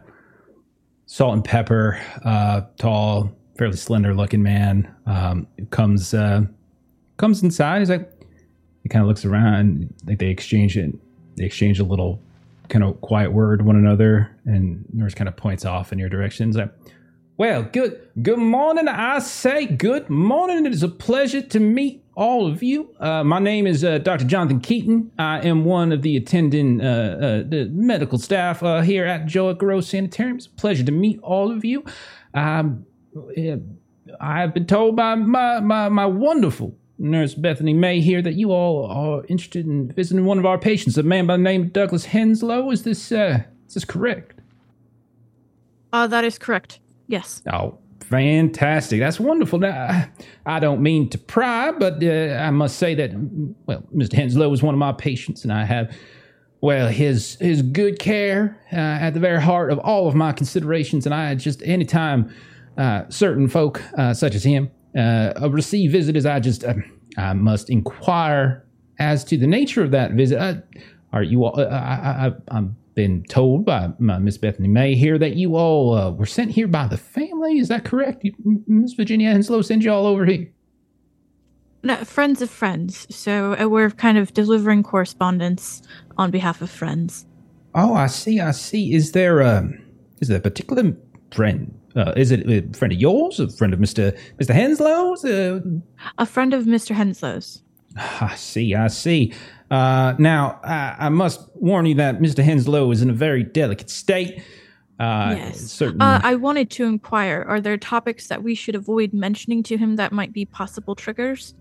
[1.15, 6.41] salt and pepper, uh, tall, fairly slender looking man, um, comes uh,
[7.15, 7.79] comes inside.
[7.79, 8.11] He's like,
[8.83, 9.93] he kind of looks around.
[10.05, 10.93] Like they exchange it.
[11.37, 12.21] They exchange a little
[12.67, 16.49] kind of quiet word one another, and Nurse kind of points off in your direction.
[16.49, 16.73] He's like,
[17.37, 18.89] well, good good morning.
[18.89, 20.65] I say good morning.
[20.65, 22.95] It is a pleasure to meet all of you.
[22.99, 24.25] Uh, my name is uh, Dr.
[24.25, 25.11] Jonathan Keaton.
[25.19, 29.53] I am one of the attending uh, uh, the medical staff uh, here at Joy
[29.53, 30.37] Grove Sanitarium.
[30.37, 31.83] It's a pleasure to meet all of you.
[32.33, 32.85] Um,
[34.19, 38.89] I've been told by my, my, my wonderful nurse Bethany May here that you all
[38.89, 42.07] are interested in visiting one of our patients, a man by the name of Douglas
[42.07, 42.71] Henslow.
[42.71, 44.39] Is this uh, is this correct?
[45.91, 46.79] Uh, that is correct.
[47.07, 47.41] Yes.
[47.51, 47.77] Oh,
[48.09, 48.99] fantastic.
[48.99, 49.59] That's wonderful.
[49.59, 50.05] Now,
[50.45, 53.11] I don't mean to pry, but uh, I must say that,
[53.65, 54.13] well, Mr.
[54.13, 55.95] Henslow is one of my patients, and I have,
[56.61, 61.05] well, his his good care uh, at the very heart of all of my considerations.
[61.05, 62.33] And I just, anytime
[62.77, 66.75] uh, certain folk uh, such as him uh, receive visitors, I just, uh,
[67.17, 68.65] I must inquire
[68.99, 70.39] as to the nature of that visit.
[70.39, 70.55] Uh,
[71.11, 75.35] are you all, I, I, I'm been told by my Miss Bethany May here that
[75.35, 77.59] you all uh, were sent here by the family.
[77.59, 78.25] Is that correct?
[78.67, 80.47] Miss Virginia Henslow sent you all over here.
[81.83, 83.05] No, friends of friends.
[83.15, 85.83] So uh, we're kind of delivering correspondence
[86.17, 87.25] on behalf of friends.
[87.75, 88.39] Oh, I see.
[88.39, 88.93] I see.
[88.93, 89.69] Is there a
[90.21, 90.95] is there a particular
[91.31, 91.77] friend?
[91.95, 93.39] Uh, is it a friend of yours?
[93.39, 95.23] A friend of Mister Mister Henslow's?
[95.23, 95.59] Uh,
[96.17, 96.95] A friend of Mr.
[96.95, 97.61] Henslow's.
[97.97, 98.73] I see.
[98.73, 99.33] I see.
[99.71, 103.89] Uh, now, I, I must warn you that Mister Henslow is in a very delicate
[103.89, 104.43] state.
[104.99, 105.59] Uh, Yes.
[105.59, 106.01] Certain.
[106.01, 109.97] Uh, I wanted to inquire are there topics that we should avoid mentioning to him
[109.97, 111.53] that might be possible triggers?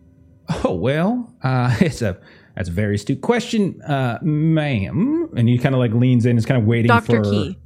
[0.65, 2.19] Oh well, uh, it's a
[2.55, 5.29] that's a very astute question, uh, ma'am.
[5.37, 7.25] And he kind of like leans in, is kind of waiting Dr.
[7.25, 7.59] for Key.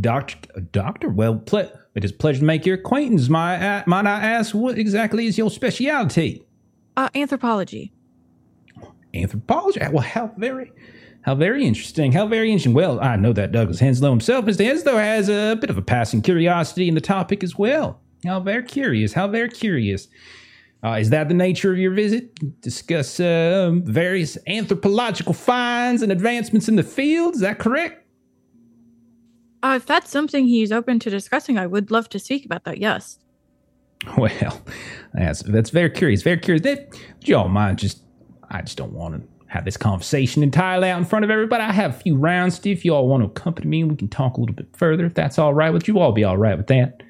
[0.00, 0.60] Doctor.
[0.60, 3.28] Doctor, well, ple- it is a pleasure to make your acquaintance.
[3.28, 6.46] Might I, might I ask what exactly is your specialty?
[6.96, 7.92] Uh, anthropology.
[9.14, 9.80] Anthropology.
[9.90, 10.72] Well, how very,
[11.22, 12.12] how very interesting.
[12.12, 12.74] How very interesting.
[12.74, 14.64] Well, I know that Douglas Henslow himself, Mr.
[14.64, 18.00] Henslow, has a bit of a passing curiosity in the topic as well.
[18.24, 19.12] How very curious.
[19.12, 20.08] How very curious.
[20.84, 22.60] Uh, is that the nature of your visit?
[22.60, 27.34] Discuss uh, various anthropological finds and advancements in the field.
[27.34, 28.04] Is that correct?
[29.62, 32.78] Uh, if that's something he's open to discussing, I would love to speak about that.
[32.78, 33.18] Yes.
[34.16, 34.62] Well,
[35.12, 36.22] that's that's very curious.
[36.22, 36.62] Very curious.
[36.62, 38.00] That, would y'all mind just?
[38.50, 41.62] I just don't want to have this conversation entirely out in front of everybody.
[41.62, 42.60] I have a few rounds.
[42.64, 45.04] If y'all want to accompany me, we can talk a little bit further.
[45.06, 47.02] If that's all right with you, all be all right with that.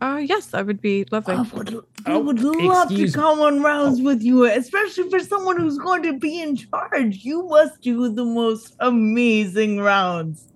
[0.00, 1.34] Uh, yes, that would be lovely.
[1.34, 1.74] I would,
[2.06, 6.02] I Oh, would love to come on rounds with you, especially for someone who's going
[6.02, 7.18] to be in charge.
[7.24, 10.48] You must do the most amazing rounds.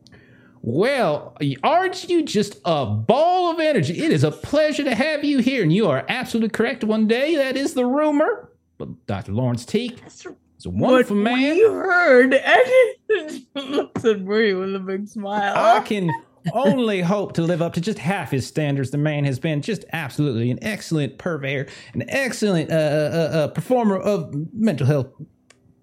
[0.62, 3.96] Well, aren't you just a ball of energy?
[4.02, 6.82] It is a pleasure to have you here, and you are absolutely correct.
[6.82, 8.50] One day, that is the rumor.
[8.78, 9.32] But Dr.
[9.32, 10.26] Lawrence Teague is
[10.66, 11.56] a wonderful what man.
[11.56, 12.34] You heard.
[13.54, 15.54] Looks at Marie with a big smile.
[15.56, 16.10] I can
[16.52, 18.90] only hope to live up to just half his standards.
[18.90, 23.96] The man has been just absolutely an excellent purveyor, an excellent uh, uh, uh, performer
[23.96, 25.08] of mental health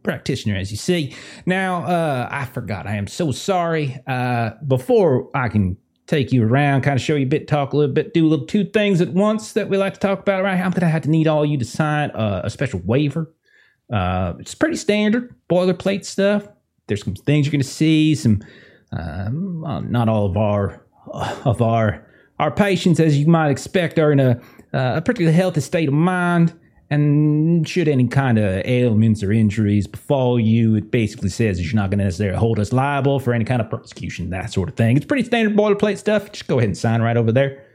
[0.04, 1.16] practitioner, as you see.
[1.46, 2.88] Now, uh, I forgot.
[2.88, 3.98] I am so sorry.
[4.06, 5.78] Uh, before I can
[6.14, 8.30] take you around, kind of show you a bit, talk a little bit, do a
[8.30, 10.64] little two things at once that we like to talk about right here.
[10.66, 13.34] I'm going to have to need all you to sign uh, a special waiver.
[13.92, 16.48] Uh, it's pretty standard boilerplate stuff.
[16.88, 18.14] There's some things you're going to see.
[18.14, 18.44] Some,
[18.92, 20.86] um, well, not all of our
[21.46, 22.08] of our
[22.40, 24.42] our patients, as you might expect, are in a,
[24.74, 26.54] uh, a particularly healthy state of mind.
[26.94, 31.74] And should any kind of ailments or injuries befall you, it basically says that you're
[31.74, 34.76] not going to necessarily hold us liable for any kind of prosecution, that sort of
[34.76, 34.96] thing.
[34.96, 36.32] It's pretty standard boilerplate stuff.
[36.32, 37.66] Just go ahead and sign right over there.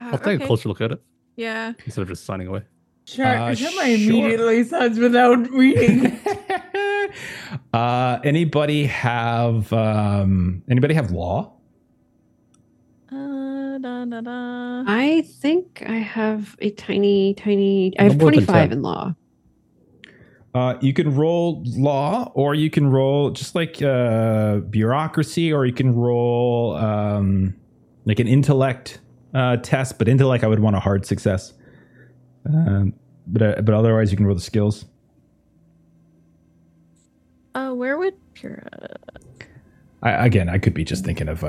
[0.00, 0.44] Uh, I'll take okay.
[0.44, 1.00] a closer look at it
[1.36, 1.74] Yeah.
[1.84, 2.62] instead of just signing away.
[3.04, 3.24] Sure.
[3.24, 3.86] Uh, Shyma sure.
[3.86, 6.18] immediately signs without reading.
[7.72, 11.52] uh, anybody have um, anybody have law?
[14.00, 14.84] Uh, da, da, da.
[14.86, 17.92] I think I have a tiny, tiny.
[17.98, 19.14] I have No 25 in law.
[20.54, 25.72] Uh, you can roll law, or you can roll just like uh, bureaucracy, or you
[25.72, 27.54] can roll um,
[28.06, 29.00] like an intellect
[29.34, 29.98] uh, test.
[29.98, 31.52] But intellect, I would want a hard success.
[32.46, 32.94] Um,
[33.26, 34.86] but uh, but otherwise, you can roll the skills.
[37.54, 38.66] Uh, where would pure?
[40.02, 41.44] I, again, I could be just thinking of.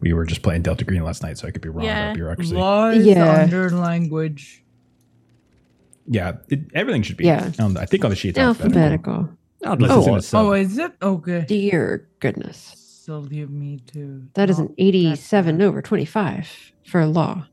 [0.00, 2.04] We were just playing Delta Green last night, so I could be wrong Yeah.
[2.06, 2.54] about bureaucracy.
[2.54, 3.42] Law is Yeah.
[3.42, 4.64] under language.
[6.06, 7.24] Yeah, it, everything should be.
[7.26, 7.50] Yeah.
[7.58, 8.30] on the- I think on the sheet.
[8.30, 9.12] it's alphabetical.
[9.12, 9.36] Alphabetical.
[9.62, 10.46] Unless Oh, it's in a sub.
[10.46, 10.92] Oh, is it?
[11.02, 11.44] Okay.
[11.46, 12.56] Dear goodness.
[13.02, 14.22] Still leave me to.
[14.34, 17.46] That is an 87 over 25 for a law.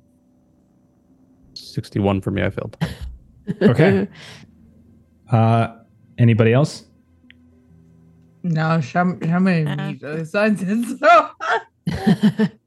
[1.53, 2.77] 61 for me, I failed.
[3.61, 4.07] Okay.
[5.31, 5.75] Uh,
[6.17, 6.85] anybody else?
[8.43, 10.01] No, Shyma Shyma
[11.03, 11.29] Uh.
[11.87, 12.59] immediately signs it.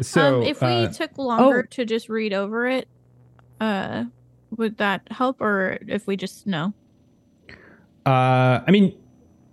[0.00, 0.38] So.
[0.38, 1.68] Um, if we uh, took longer oh.
[1.70, 2.88] to just read over it,
[3.60, 4.04] uh,
[4.56, 6.72] would that help, or if we just no?
[8.06, 8.96] Uh, I mean,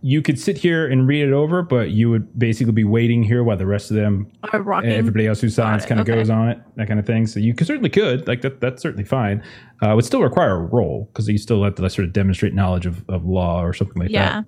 [0.01, 3.43] you could sit here and read it over, but you would basically be waiting here
[3.43, 6.17] while the rest of them, Uh, everybody else who signs, kind of okay.
[6.17, 7.25] goes on it, that kind of thing.
[7.25, 8.61] So you could, certainly could, like that.
[8.61, 9.43] That's certainly fine.
[9.81, 12.53] Uh, would still require a roll because you still have to like, sort of demonstrate
[12.53, 14.43] knowledge of, of law or something like yeah.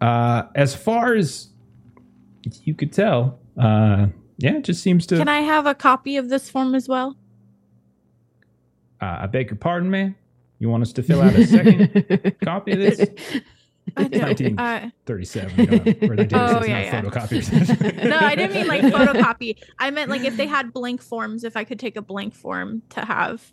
[0.00, 0.06] that.
[0.06, 1.50] Uh, as far as
[2.64, 4.06] you could tell, uh,
[4.38, 5.16] yeah, it just seems to.
[5.18, 7.16] Can I have a copy of this form as well?
[9.00, 10.14] uh, I beg your pardon, man.
[10.58, 13.00] You want us to fill out a second copy of this?
[13.96, 14.58] I don't- 19.
[14.58, 15.60] uh, 37.
[16.10, 17.02] Or 19, Oh, it's yeah, not yeah.
[17.02, 18.04] photocopiers.
[18.08, 19.56] no, I didn't mean like photocopy.
[19.78, 22.82] I meant like if they had blank forms, if I could take a blank form
[22.90, 23.52] to have.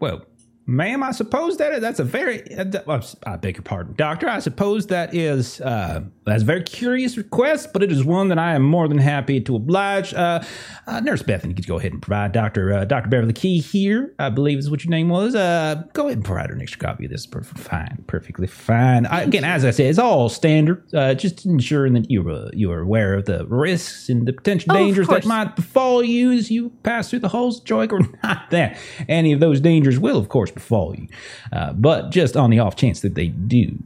[0.00, 0.24] Well,
[0.64, 2.42] ma'am, I suppose that that's a very.
[2.56, 4.28] Uh, uh, I beg your pardon, doctor.
[4.28, 6.00] I suppose that is uh,
[6.30, 9.40] that's a very curious request, but it is one that I am more than happy
[9.40, 10.14] to oblige.
[10.14, 10.42] Uh,
[10.86, 14.14] uh, Nurse Bethany, could you go ahead and provide Doctor uh, Doctor Beverly Key here?
[14.18, 15.34] I believe is what your name was.
[15.34, 17.26] Uh, go ahead and provide her an extra copy of this.
[17.26, 19.06] Perfect, fine, perfectly fine.
[19.06, 20.82] I, again, as I said, it's all standard.
[20.94, 24.72] Uh, just ensuring that you are you are aware of the risks and the potential
[24.72, 28.00] Oh, dangers that might befall you as you pass through the halls of joy, or
[28.22, 28.78] not that
[29.08, 31.08] any of those dangers will, of course, befall you.
[31.52, 33.76] Uh, but just on the off chance that they do,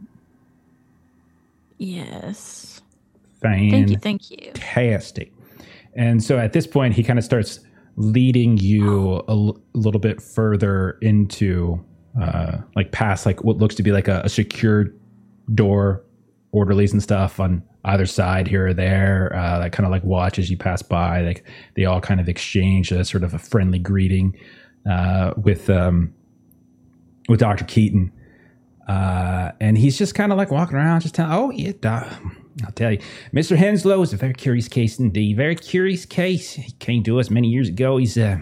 [1.78, 2.80] Yes.
[3.42, 3.96] fan- Thank you.
[3.98, 4.52] Thank you.
[4.54, 5.32] fantastic.
[5.96, 7.60] And so at this point, he kind of starts
[7.96, 11.84] leading you a l- little bit further into,
[12.20, 14.98] uh, like past like what looks to be like a, a secured
[15.54, 16.02] door,
[16.52, 19.32] orderlies and stuff on either side here or there.
[19.36, 21.20] Uh, that kind of like watch as you pass by.
[21.20, 21.44] Like
[21.76, 24.36] they all kind of exchange a sort of a friendly greeting
[24.90, 26.12] uh, with um,
[27.28, 28.10] with Doctor Keaton.
[28.88, 32.06] Uh, and he's just kind of like walking around, just telling, "Oh yeah, doc,
[32.64, 32.98] I'll tell you,
[33.32, 33.56] Mr.
[33.56, 35.36] Henslow is a very curious case indeed.
[35.36, 36.52] Very curious case.
[36.52, 37.96] He came to us many years ago.
[37.96, 38.38] He's uh,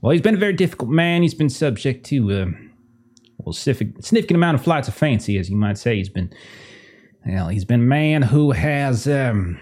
[0.00, 1.22] well, he's been a very difficult man.
[1.22, 2.46] He's been subject to uh,
[3.38, 5.96] well, significant, amount of flights of fancy, as you might say.
[5.96, 6.32] He's been,
[7.24, 9.60] well, he's been a man who has, um,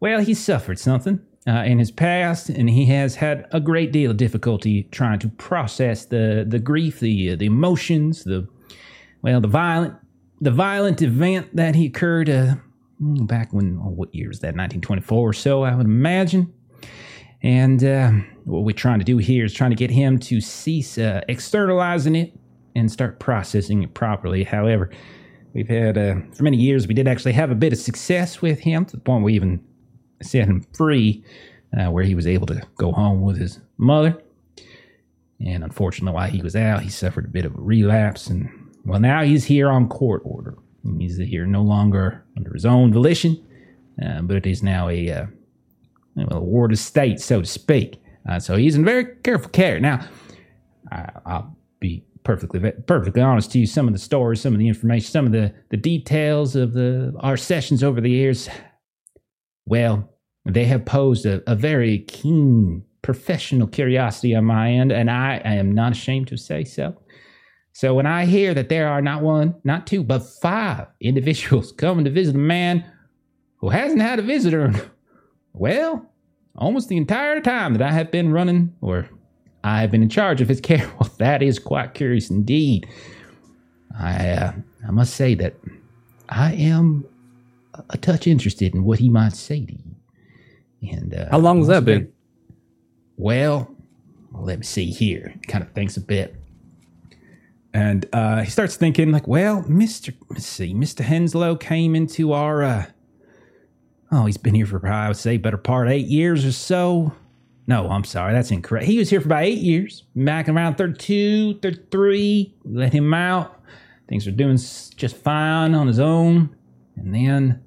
[0.00, 4.10] well, he's suffered something." Uh, in his past, and he has had a great deal
[4.10, 8.46] of difficulty trying to process the the grief, the uh, the emotions, the
[9.22, 9.94] well, the violent
[10.40, 12.54] the violent event that he occurred uh,
[13.02, 16.52] mm, back when oh, what year is that 1924 or so i would imagine.
[17.42, 18.10] And uh,
[18.44, 22.16] what we're trying to do here is trying to get him to cease uh, externalizing
[22.16, 22.36] it
[22.74, 24.44] and start processing it properly.
[24.44, 24.90] However
[25.54, 28.58] we've had uh, for many years we did actually have a bit of success with
[28.60, 29.64] him to the point we even
[30.22, 31.24] set him free
[31.78, 34.20] uh, where he was able to go home with his mother
[35.40, 38.50] and unfortunately while he was out he suffered a bit of a relapse and
[38.88, 40.56] well, now he's here on court order.
[40.98, 43.38] He's here no longer under his own volition,
[44.02, 45.26] uh, but is now a, uh,
[46.30, 48.02] a ward of state, so to speak.
[48.26, 49.78] Uh, so he's in very careful care.
[49.78, 50.08] Now,
[50.90, 53.66] I, I'll be perfectly perfectly honest to you.
[53.66, 57.12] Some of the stories, some of the information, some of the, the details of the
[57.20, 58.48] our sessions over the years,
[59.68, 60.08] well,
[60.44, 65.54] they have posed a, a very keen professional curiosity on my end, and I, I
[65.54, 66.96] am not ashamed to say so.
[67.72, 72.04] So when I hear that there are not one, not two, but five individuals coming
[72.04, 72.84] to visit a man
[73.58, 74.72] who hasn't had a visitor,
[75.52, 76.10] well,
[76.56, 79.08] almost the entire time that I have been running or
[79.62, 82.88] I have been in charge of his care, well, that is quite curious indeed.
[83.98, 84.52] I, uh,
[84.86, 85.54] I must say that
[86.28, 87.04] I am
[87.90, 90.90] a touch interested in what he might say to you.
[90.92, 92.12] And uh, How long has that been?
[93.16, 93.74] Well,
[94.32, 95.34] let me see here.
[95.48, 96.36] Kind of thinks a bit.
[97.74, 100.14] And uh, he starts thinking, like, well, Mr.
[100.30, 101.04] Let's see, Mr.
[101.04, 102.62] Henslow came into our.
[102.62, 102.86] Uh,
[104.10, 107.12] oh, he's been here for, I would say, better part eight years or so.
[107.66, 108.86] No, I'm sorry, that's incorrect.
[108.86, 112.54] He was here for about eight years, back around 32, 33.
[112.64, 113.62] Let him out.
[114.08, 116.56] Things were doing just fine on his own.
[116.96, 117.62] And then,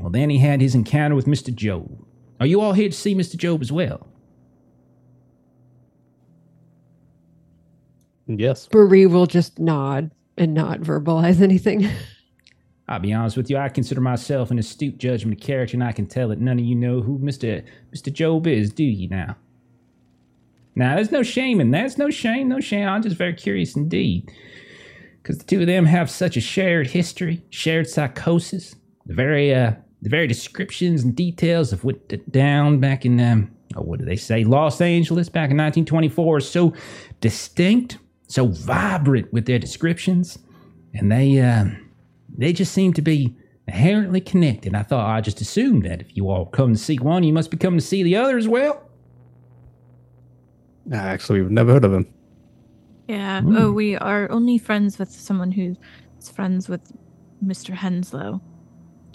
[0.00, 1.54] well, then he had his encounter with Mr.
[1.54, 2.04] Job.
[2.40, 3.36] Are you all here to see Mr.
[3.36, 4.06] Job as well?
[8.26, 8.66] Yes.
[8.66, 11.88] Bree will just nod and not verbalize anything.
[12.88, 15.92] I'll be honest with you, I consider myself an astute judgment of character, and I
[15.92, 17.64] can tell that none of you know who Mr.
[17.94, 18.12] Mr.
[18.12, 19.36] Job is, do you now?
[20.74, 21.80] Now, there's no shame in that.
[21.80, 22.88] There's no shame, no shame.
[22.88, 24.32] I'm just very curious indeed.
[25.22, 28.74] Because the two of them have such a shared history, shared psychosis.
[29.06, 33.50] The very, uh, the very descriptions and details of what went down back in, um,
[33.76, 36.72] oh, what do they say, Los Angeles back in 1924 are so
[37.20, 37.98] distinct,
[38.28, 40.38] so vibrant with their descriptions.
[40.94, 41.90] And they, um,
[42.36, 43.36] they just seem to be
[43.66, 44.74] inherently connected.
[44.74, 47.50] I thought I just assumed that if you all come to see one, you must
[47.50, 48.90] be coming to see the other as well.
[50.92, 52.12] Actually, we've never heard of him.
[53.06, 53.42] Yeah.
[53.42, 53.56] Hmm.
[53.56, 55.76] Oh, we are only friends with someone who's
[56.32, 56.92] friends with
[57.44, 57.74] Mr.
[57.74, 58.40] Henslow.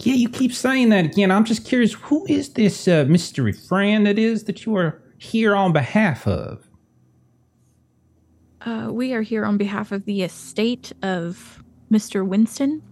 [0.00, 1.30] Yeah, you keep saying that again.
[1.30, 5.56] I'm just curious, who is this uh, mystery friend that is that you are here
[5.56, 6.68] on behalf of?
[8.60, 12.26] Uh, we are here on behalf of the estate of Mr.
[12.26, 12.82] Winston.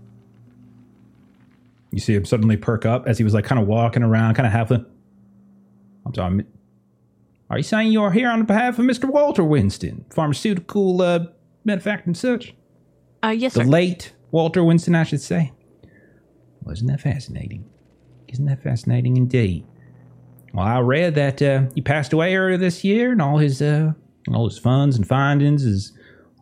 [1.90, 4.46] You see him suddenly perk up as he was like kind of walking around, kind
[4.46, 4.70] of half.
[4.70, 6.44] I'm sorry.
[7.50, 9.04] Are you saying you are here on behalf of Mr.
[9.08, 11.26] Walter Winston, pharmaceutical uh,
[11.64, 12.54] manufacturer and such?
[13.22, 13.66] Uh, yes, The sir.
[13.66, 15.52] late Walter Winston, I should say.
[16.64, 17.64] Wasn't that fascinating?
[18.28, 19.66] Isn't that fascinating indeed?
[20.52, 23.92] Well, I read that uh, he passed away earlier this year, and all his uh,
[24.32, 25.92] all his funds and findings, his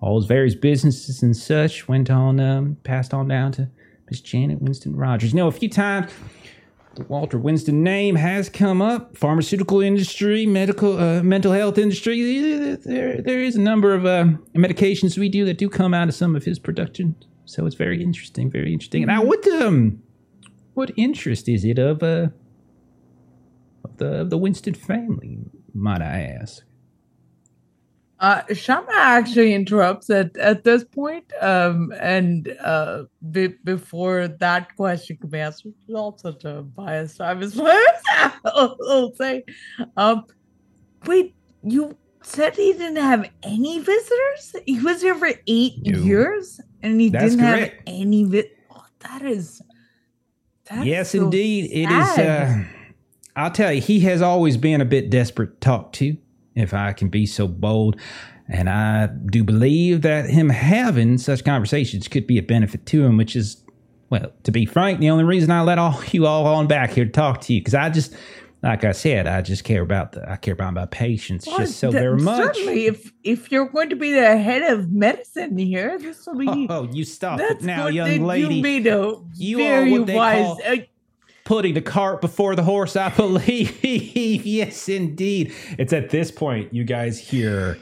[0.01, 3.69] all his various businesses and such, went on um, passed on down to
[4.11, 5.33] Miss Janet Winston Rogers.
[5.33, 6.11] You know, a few times
[6.95, 9.17] the Walter Winston name has come up.
[9.17, 12.77] Pharmaceutical industry, medical, uh, mental health industry.
[12.77, 14.25] There, there is a number of uh,
[14.55, 17.17] medications we do that do come out of some of his production.
[17.47, 19.07] So it's very interesting, very interesting.
[19.07, 20.03] Now, what um,
[20.75, 22.29] what interest is it of uh,
[23.85, 25.39] of the of the Winston family?
[25.75, 26.63] Might I ask?
[28.21, 35.17] Uh, Shyma actually interrupts at, at this point, um, and uh, be, before that question
[35.17, 37.59] can be answered, which is also such a biased I was
[38.45, 39.43] I'll say,
[39.97, 40.25] um,
[41.05, 41.35] wait,
[41.65, 44.55] you said he didn't have any visitors?
[44.67, 45.99] He was here for eight No.
[45.99, 47.75] years, and he That's didn't correct.
[47.75, 49.61] have any vi- oh, That is,
[50.73, 52.19] that's yes, so indeed, it is.
[52.19, 52.65] Uh,
[53.37, 56.17] I'll tell you, he has always been a bit desperate to talk to,
[56.55, 57.99] if I can be so bold.
[58.49, 63.17] And I do believe that him having such conversations could be a benefit to him,
[63.17, 63.63] which is,
[64.11, 67.05] well, to be frank, the only reason I let all you all on back here
[67.05, 68.15] to talk to you, because I just,
[68.63, 71.79] like I said, I just care about the, I care about my patients Well, just
[71.79, 72.57] so th- very much.
[72.57, 76.67] Certainly, if if you're going to be the head of medicine here, this will be.
[76.71, 78.57] Oh, you stop it now, young lady.
[78.57, 80.43] You made a You are very what they wise.
[80.45, 80.77] call- uh,
[81.45, 83.85] putting the cart before the horse, I believe.
[84.47, 85.53] yes, indeed.
[85.79, 87.79] It's at this point you guys hear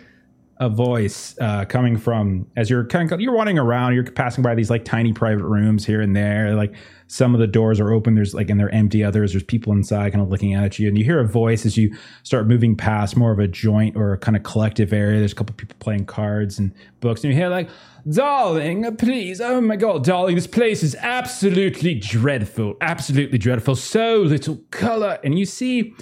[0.58, 3.94] a voice uh, coming from as you're kind of you're running around.
[3.94, 6.54] You're passing by these like tiny private rooms here and there.
[6.54, 6.72] Like
[7.10, 8.14] some of the doors are open.
[8.14, 9.02] There's like and they're empty.
[9.02, 11.76] Others there's people inside kind of looking at you, and you hear a voice as
[11.76, 11.92] you
[12.22, 15.18] start moving past more of a joint or a kind of collective area.
[15.18, 17.68] There's a couple people playing cards and books, and you hear like,
[18.08, 23.74] "Darling, please, oh my god, darling, this place is absolutely dreadful, absolutely dreadful.
[23.74, 25.92] So little color." And you see,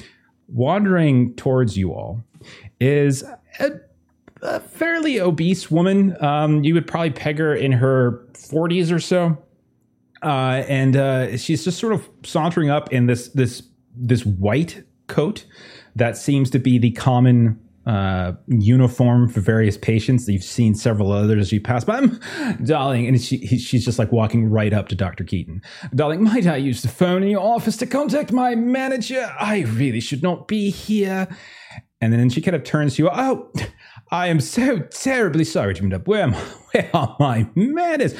[0.47, 2.23] wandering towards you all
[2.81, 3.25] is
[3.61, 3.81] a
[4.43, 6.23] a fairly obese woman.
[6.23, 9.39] Um, you would probably peg her in her 40s or so.
[10.23, 13.63] Uh, and uh, she's just sort of sauntering up in this this
[13.97, 15.45] this white coat
[15.97, 17.59] that seems to be the common
[17.89, 20.29] uh, uniform for various patients.
[20.29, 22.07] You've seen several others as you pass by.
[22.65, 25.25] darling, and she, he, she's just like walking right up to Dr.
[25.25, 25.63] Keaton.
[25.95, 29.35] Darling, might I use the phone in your office to contact my manager?
[29.41, 31.29] I really should not be here.
[32.01, 33.11] And then she kind of turns to you.
[33.11, 33.51] Oh,
[34.11, 36.07] I am so terribly sorry to interrupt.
[36.09, 36.39] Where am I?
[36.73, 38.15] Where are my manners?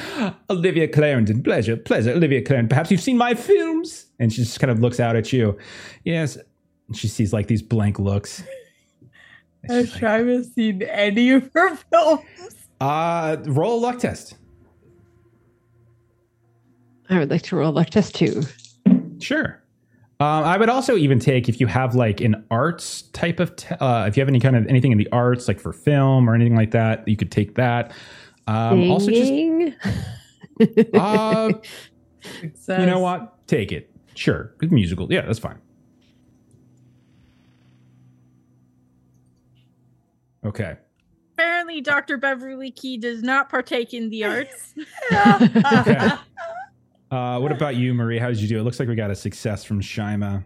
[0.49, 2.11] Olivia Clarendon, pleasure, pleasure.
[2.11, 4.07] Olivia Clarendon, perhaps you've seen my films?
[4.19, 5.57] And she just kind of looks out at you.
[6.03, 6.37] Yes.
[6.87, 8.43] And she sees like these blank looks.
[9.63, 12.21] And Has she's like, Shyma seen any of her films?
[12.79, 14.35] uh, roll a luck test.
[17.09, 18.43] I would like to roll a luck test too.
[19.19, 19.61] Sure.
[20.21, 23.73] Um, I would also even take if you have like an arts type of, t-
[23.79, 26.35] uh, if you have any kind of anything in the arts, like for film or
[26.35, 27.93] anything like that, you could take that.
[28.45, 29.31] Um, also, just
[30.93, 31.53] uh,
[32.67, 33.47] you know what?
[33.47, 33.89] Take it.
[34.13, 34.51] Sure.
[34.57, 35.11] Good musical.
[35.11, 35.59] Yeah, that's fine.
[40.43, 40.75] Okay.
[41.33, 42.17] Apparently, Dr.
[42.17, 44.73] Beverly Key does not partake in the arts.
[45.13, 46.09] Okay.
[47.11, 48.19] Uh, what about you, Marie?
[48.19, 48.59] How did you do?
[48.59, 50.43] It looks like we got a success from Shyma.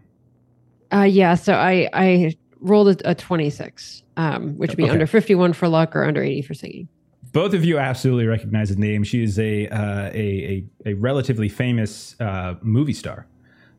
[0.92, 4.92] Uh, yeah, so I I rolled a, a 26, um, which would be Okay.
[4.92, 6.88] under 51 for luck or under 80 for singing.
[7.32, 9.02] Both of you absolutely recognize the name.
[9.04, 13.26] She is a uh, a, a a relatively famous uh, movie star,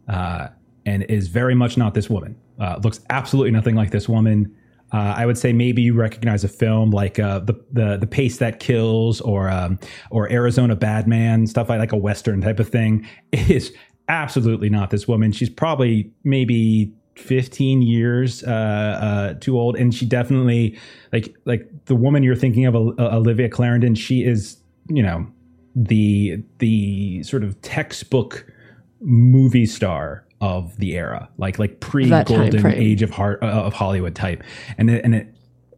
[0.07, 0.49] uh,
[0.85, 2.35] and is very much not this woman.
[2.59, 4.53] Uh, looks absolutely nothing like this woman.
[4.95, 8.37] Uh, I would say maybe you recognize a film like uh, the the the Pace
[8.37, 9.77] That Kills or um,
[10.09, 13.05] or Arizona Badman stuff like like a western type of thing.
[13.33, 13.73] It is
[14.07, 15.33] absolutely not this woman.
[15.33, 20.79] She's probably maybe 15 years uh, uh, too old, and she definitely
[21.11, 23.95] like like the woman you're thinking of, uh, Olivia Clarendon.
[23.95, 24.55] She is
[24.87, 25.27] you know
[25.75, 28.49] the the sort of textbook
[29.01, 34.15] movie star of the era, like like pre golden age of heart uh, of Hollywood
[34.15, 34.43] type,
[34.77, 35.33] and it, and it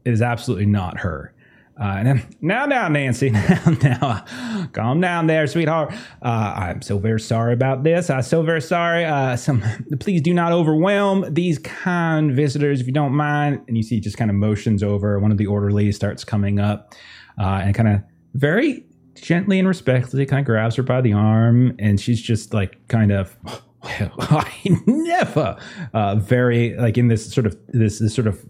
[0.05, 1.33] is absolutely not her.
[1.79, 5.93] Uh, and then now, now, Nancy, now, now, calm down there, sweetheart.
[6.23, 8.09] Uh, I'm so very sorry about this.
[8.09, 9.05] I'm so very sorry.
[9.05, 9.63] Uh, some,
[9.99, 13.61] please do not overwhelm these kind visitors, if you don't mind.
[13.67, 15.19] And you see, just kind of motions over.
[15.19, 16.95] One of the orderlies starts coming up,
[17.39, 18.01] uh, and kind of
[18.33, 22.87] very gently and respectfully kind of grabs her by the arm, and she's just like
[22.87, 23.37] kind of.
[23.83, 24.51] Well, I
[24.85, 25.57] never
[25.93, 28.45] uh, very like in this sort of this, this sort of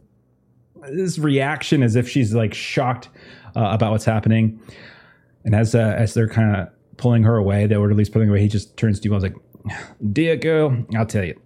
[0.92, 3.10] this reaction as if she's like shocked
[3.56, 4.60] uh, about what's happening.
[5.44, 8.30] And as uh, as they're kind of pulling her away, they were at least pulling
[8.30, 8.42] away.
[8.42, 9.82] He just turns to you and was like,
[10.14, 11.40] "Dear girl, I'll tell you,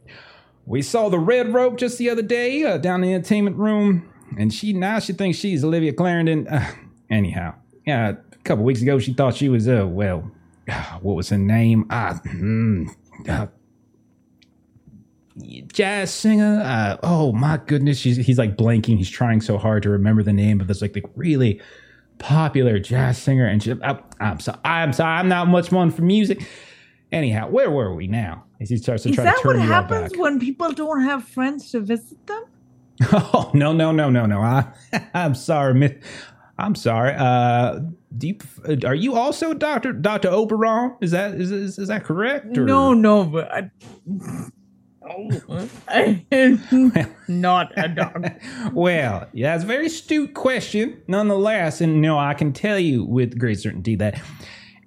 [0.65, 4.11] we saw the red rope just the other day uh, down in the entertainment room,
[4.37, 6.47] and she now she thinks she's Olivia Clarendon.
[7.09, 7.55] Anyhow,
[7.85, 10.31] yeah, a couple weeks ago she thought she was uh well,
[11.01, 11.85] what was her name?
[11.89, 12.87] Ah, mm,
[13.27, 13.47] uh,
[15.67, 16.61] jazz singer.
[16.63, 18.97] Uh, oh my goodness, she's, he's like blanking.
[18.97, 21.61] He's trying so hard to remember the name of this like the really
[22.19, 23.45] popular jazz singer.
[23.45, 26.47] And she, I, I'm sorry, I'm sorry, I'm not much one for music.
[27.11, 28.45] Anyhow, where were we now?
[28.61, 31.23] As he starts to Is try that to turn what happens when people don't have
[31.27, 32.43] friends to visit them?
[33.11, 34.39] Oh no no no no no!
[34.41, 34.71] I,
[35.15, 35.93] I'm sorry, Miss.
[36.59, 37.15] I'm sorry.
[37.17, 37.79] Uh,
[38.19, 38.37] you,
[38.85, 40.95] are you also Doctor Doctor Oberon?
[41.01, 42.55] Is that is, is is that correct?
[42.55, 43.71] or- No, no, but I,
[47.27, 48.31] not a dog.
[48.73, 51.81] well, yeah, it's a very astute question, nonetheless.
[51.81, 54.21] And no, I can tell you with great certainty that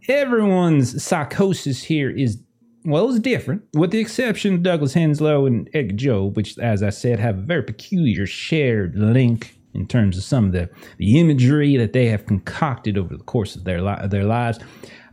[0.09, 2.39] everyone's psychosis here is
[2.87, 6.91] well, it's different, with the exception of Douglas Henslow and Edgar Job, which, as I
[6.91, 10.69] said, have a very peculiar shared link in terms of some of the,
[10.99, 14.59] the imagery that they have concocted over the course of their li- their lives.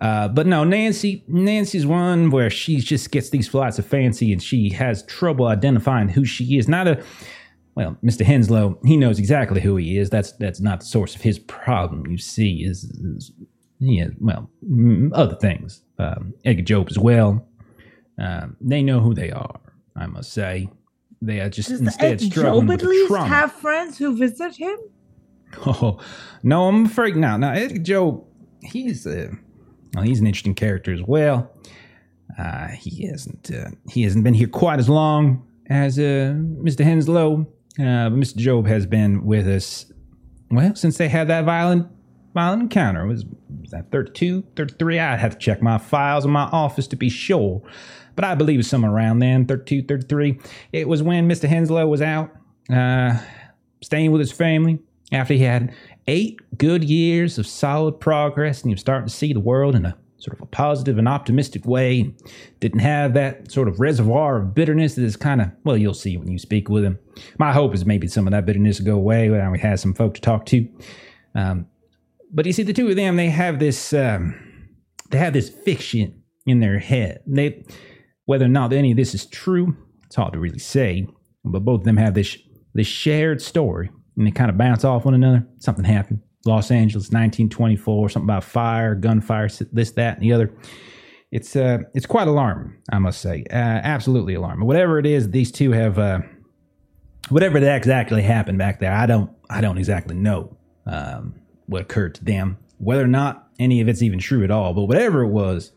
[0.01, 4.41] Uh, but no, Nancy, Nancy's one where she just gets these flights of fancy, and
[4.41, 6.67] she has trouble identifying who she is.
[6.67, 7.03] Not a
[7.75, 8.25] well, Mr.
[8.25, 10.09] Henslow, he knows exactly who he is.
[10.09, 12.07] That's that's not the source of his problem.
[12.07, 13.31] You see, is, is
[13.79, 15.81] yeah, well, mm, other things.
[15.97, 17.47] Um, Edgar Job as well.
[18.17, 19.59] Um, they know who they are.
[19.95, 20.69] I must say,
[21.21, 23.27] they are just Does instead Ed struggling Job at least trauma.
[23.27, 24.77] have friends who visit him?
[25.65, 25.99] Oh
[26.43, 27.35] no, I'm afraid now.
[27.35, 28.23] Now Edgar Job,
[28.61, 29.31] he's uh,
[29.93, 31.51] well, he's an interesting character as well.
[32.37, 36.85] Uh, he hasn't uh, he hasn't been here quite as long as uh, Mr.
[36.85, 37.41] Henslow,
[37.79, 38.37] uh, but Mr.
[38.37, 39.91] Job has been with us
[40.49, 41.87] well since they had that violent
[42.33, 43.05] violent encounter.
[43.05, 43.25] Was
[43.59, 44.99] was that 32, 33?
[44.99, 47.61] I'd have to check my files in my office to be sure,
[48.15, 50.39] but I believe it was somewhere around then, 32, 33.
[50.71, 51.49] It was when Mr.
[51.49, 52.31] Henslow was out.
[52.73, 53.17] Uh,
[53.81, 54.79] staying with his family.
[55.11, 55.73] after he had
[56.11, 59.97] eight good years of solid progress and you're starting to see the world in a
[60.17, 62.13] sort of a positive and optimistic way.
[62.59, 66.17] Didn't have that sort of reservoir of bitterness that is kind of, well, you'll see
[66.17, 66.99] when you speak with him.
[67.39, 69.93] My hope is maybe some of that bitterness will go away when we have some
[69.93, 70.67] folk to talk to.
[71.33, 71.67] Um,
[72.31, 74.35] but you see, the two of them, they have this, um,
[75.09, 77.23] they have this fiction in their head.
[77.25, 77.63] They,
[78.25, 79.75] whether or not any of this is true,
[80.05, 81.07] it's hard to really say.
[81.43, 82.37] But both of them have this
[82.73, 83.89] this shared story,
[84.21, 85.43] and they kind of bounce off one another.
[85.57, 86.21] Something happened.
[86.45, 90.53] Los Angeles, 1924, something about fire, gunfire, this, that, and the other.
[91.31, 93.45] It's uh, it's quite alarming, I must say.
[93.49, 94.67] Uh, absolutely alarming.
[94.67, 96.19] Whatever it is, these two have, uh,
[97.29, 101.33] whatever that exactly happened back there, I don't, I don't exactly know um,
[101.65, 102.59] what occurred to them.
[102.77, 105.71] Whether or not any of it's even true at all, but whatever it was,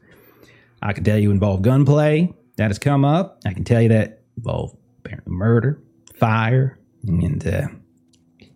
[0.83, 3.41] I can tell you involved gunplay that has come up.
[3.47, 5.83] I can tell you that involved apparently murder,
[6.15, 7.69] fire, and uh,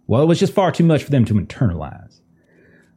[0.09, 2.20] well, it was just far too much for them to internalize.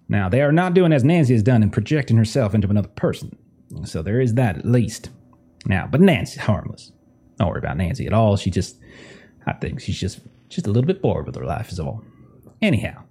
[0.09, 3.37] Now, they are not doing as Nancy has done in projecting herself into another person.
[3.83, 5.09] So there is that at least.
[5.65, 6.91] Now, but Nancy's harmless.
[7.37, 8.35] Don't worry about Nancy at all.
[8.35, 8.77] She just,
[9.45, 10.19] I think she's just
[10.49, 12.03] just a little bit bored with her life, is all.
[12.61, 13.03] Anyhow,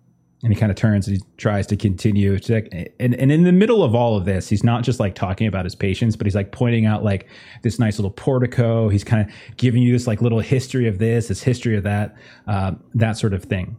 [0.42, 2.38] and he kind of turns and he tries to continue.
[2.38, 5.46] To, and, and in the middle of all of this, he's not just like talking
[5.46, 7.28] about his patients, but he's like pointing out like
[7.62, 8.88] this nice little portico.
[8.88, 12.16] He's kind of giving you this like little history of this, this history of that,
[12.46, 13.76] uh, that sort of thing.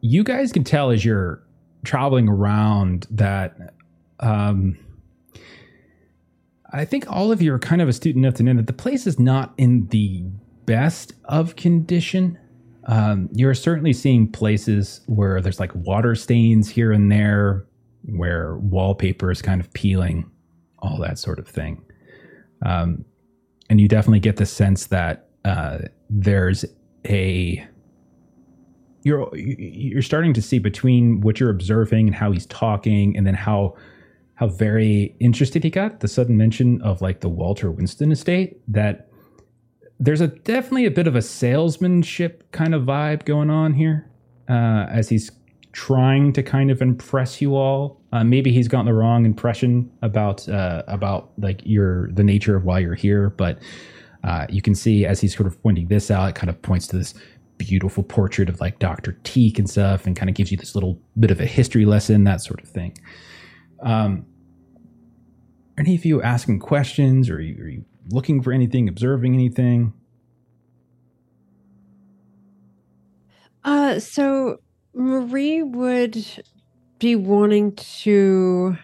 [0.00, 1.42] You guys can tell as you're
[1.84, 3.74] traveling around that.
[4.20, 4.78] Um,
[6.72, 9.06] I think all of you are kind of astute enough to know that the place
[9.06, 10.24] is not in the
[10.66, 12.38] best of condition.
[12.86, 17.66] Um, you're certainly seeing places where there's like water stains here and there,
[18.04, 20.30] where wallpaper is kind of peeling,
[20.80, 21.82] all that sort of thing.
[22.64, 23.04] Um,
[23.68, 25.78] and you definitely get the sense that uh,
[26.10, 26.64] there's
[27.06, 27.66] a
[29.06, 33.34] you're you're starting to see between what you're observing and how he's talking, and then
[33.34, 33.76] how
[34.34, 36.00] how very interested he got.
[36.00, 39.08] The sudden mention of like the Walter Winston estate that
[40.00, 44.10] there's a definitely a bit of a salesmanship kind of vibe going on here
[44.48, 45.30] uh, as he's
[45.70, 48.00] trying to kind of impress you all.
[48.12, 52.64] Uh, maybe he's gotten the wrong impression about uh, about like your the nature of
[52.64, 53.60] why you're here, but
[54.24, 56.88] uh, you can see as he's sort of pointing this out, it kind of points
[56.88, 57.14] to this
[57.58, 59.18] beautiful portrait of like Dr.
[59.24, 62.24] Teague and stuff, and kind of gives you this little bit of a history lesson,
[62.24, 62.96] that sort of thing.
[63.80, 64.26] Um,
[65.76, 69.34] are any of you asking questions, or are you, are you looking for anything, observing
[69.34, 69.92] anything?
[73.64, 74.60] Uh, so
[74.94, 76.24] Marie would
[76.98, 78.76] be wanting to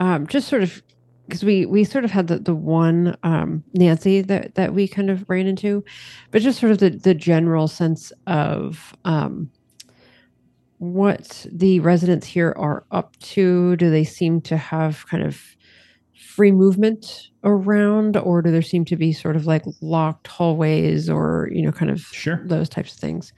[0.00, 0.82] um, just sort of
[1.26, 5.10] because we we sort of had the the one um, Nancy that that we kind
[5.10, 5.84] of ran into,
[6.30, 9.50] but just sort of the the general sense of um,
[10.78, 13.76] what the residents here are up to.
[13.76, 15.40] Do they seem to have kind of
[16.14, 21.48] free movement around, or do there seem to be sort of like locked hallways, or
[21.52, 22.42] you know, kind of Sure.
[22.44, 23.32] those types of things?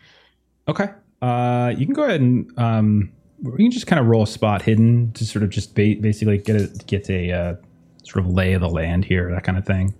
[0.68, 0.88] Okay.
[1.20, 3.10] Uh, you can go ahead and um,
[3.42, 6.38] you can just kind of roll a spot hidden to sort of just ba- basically
[6.38, 7.54] get a get a uh,
[8.05, 9.94] sort of lay of the land here, that kind of thing.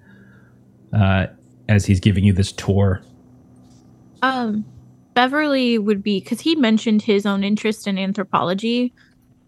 [0.93, 1.27] Uh,
[1.69, 3.03] as he's giving you this tour.
[4.23, 4.65] Um,
[5.15, 8.93] Beverly would be because he mentioned his own interest in anthropology,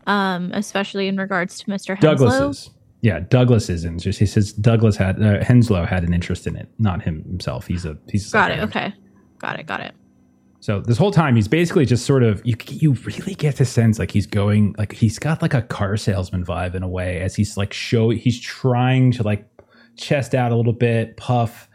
[0.07, 1.97] um, especially in regards to Mr.
[1.97, 2.01] Henslow.
[2.01, 2.71] Douglas's.
[3.03, 4.01] Yeah, Douglas isn't.
[4.01, 7.67] Just he says Douglas had uh, Henslow had an interest in it, not him himself.
[7.67, 8.61] He's a he's a Got it.
[8.61, 8.93] Okay.
[9.39, 9.67] Got it.
[9.67, 9.95] Got it.
[10.67, 14.01] So this whole time he's basically just sort of you you really get the sense
[14.01, 17.37] like he's going like he's got like a car salesman vibe in a way as
[17.37, 19.49] he's like show he's trying to like
[19.97, 21.69] chest out a little bit, puff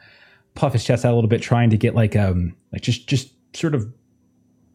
[0.56, 3.32] puff his chest out a little bit, trying to get like um like just just
[3.56, 3.90] sort of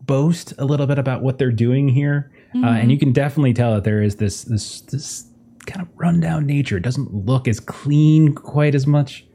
[0.00, 2.32] boast a little bit about what they're doing here.
[2.54, 5.26] Uh, and you can definitely tell that there is this this this
[5.66, 6.78] kind of rundown nature.
[6.78, 9.26] It doesn't look as clean quite as much.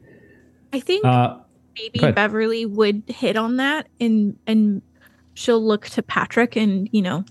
[0.72, 1.36] I think Uh,
[1.76, 2.12] maybe.
[2.12, 4.82] Beverly would hit on that and and
[5.34, 7.24] she'll look to Patrick and you know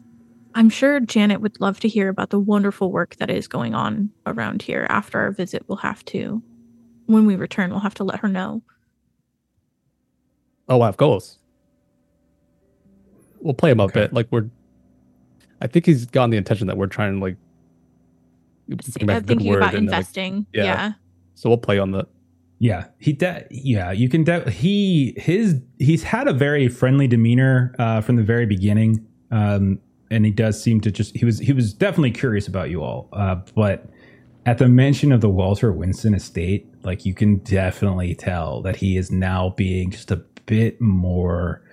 [0.55, 4.09] I'm sure Janet would love to hear about the wonderful work that is going on
[4.25, 6.41] around here after our visit we'll have to
[7.05, 8.61] when we return we'll have to let her know.
[10.69, 11.37] Oh, of course.
[13.41, 14.01] We'll play him a Okay.
[14.01, 14.13] bit.
[14.13, 14.49] Like we're.
[15.61, 17.35] I think he's gotten the intention that we're trying to like.
[18.67, 20.45] bring back I'm thinking about and then, like, investing.
[20.53, 20.63] yeah.
[20.63, 20.91] yeah.
[21.35, 22.07] so we'll play on the.
[22.61, 27.73] Yeah, he de- yeah, you can de- he his he's had a very friendly demeanor
[27.79, 29.03] uh, from the very beginning.
[29.31, 29.79] Um,
[30.11, 33.09] and he does seem to just he was he was definitely curious about you all.
[33.13, 33.89] Uh, but
[34.45, 38.95] at the mention of the Walter Winston estate, like you can definitely tell that he
[38.95, 41.63] is now being just a bit more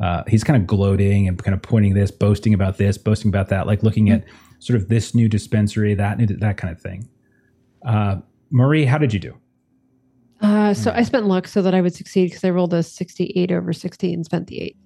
[0.00, 3.48] uh, he's kind of gloating and kind of pointing this, boasting about this, boasting about
[3.50, 4.24] that, like looking at
[4.58, 7.08] sort of this new dispensary, that that kind of thing.
[7.86, 8.16] Uh,
[8.50, 9.36] Marie, how did you do?
[10.42, 13.52] Uh, so I spent luck so that I would succeed because I rolled a 68
[13.52, 14.76] over 60 and spent the eight.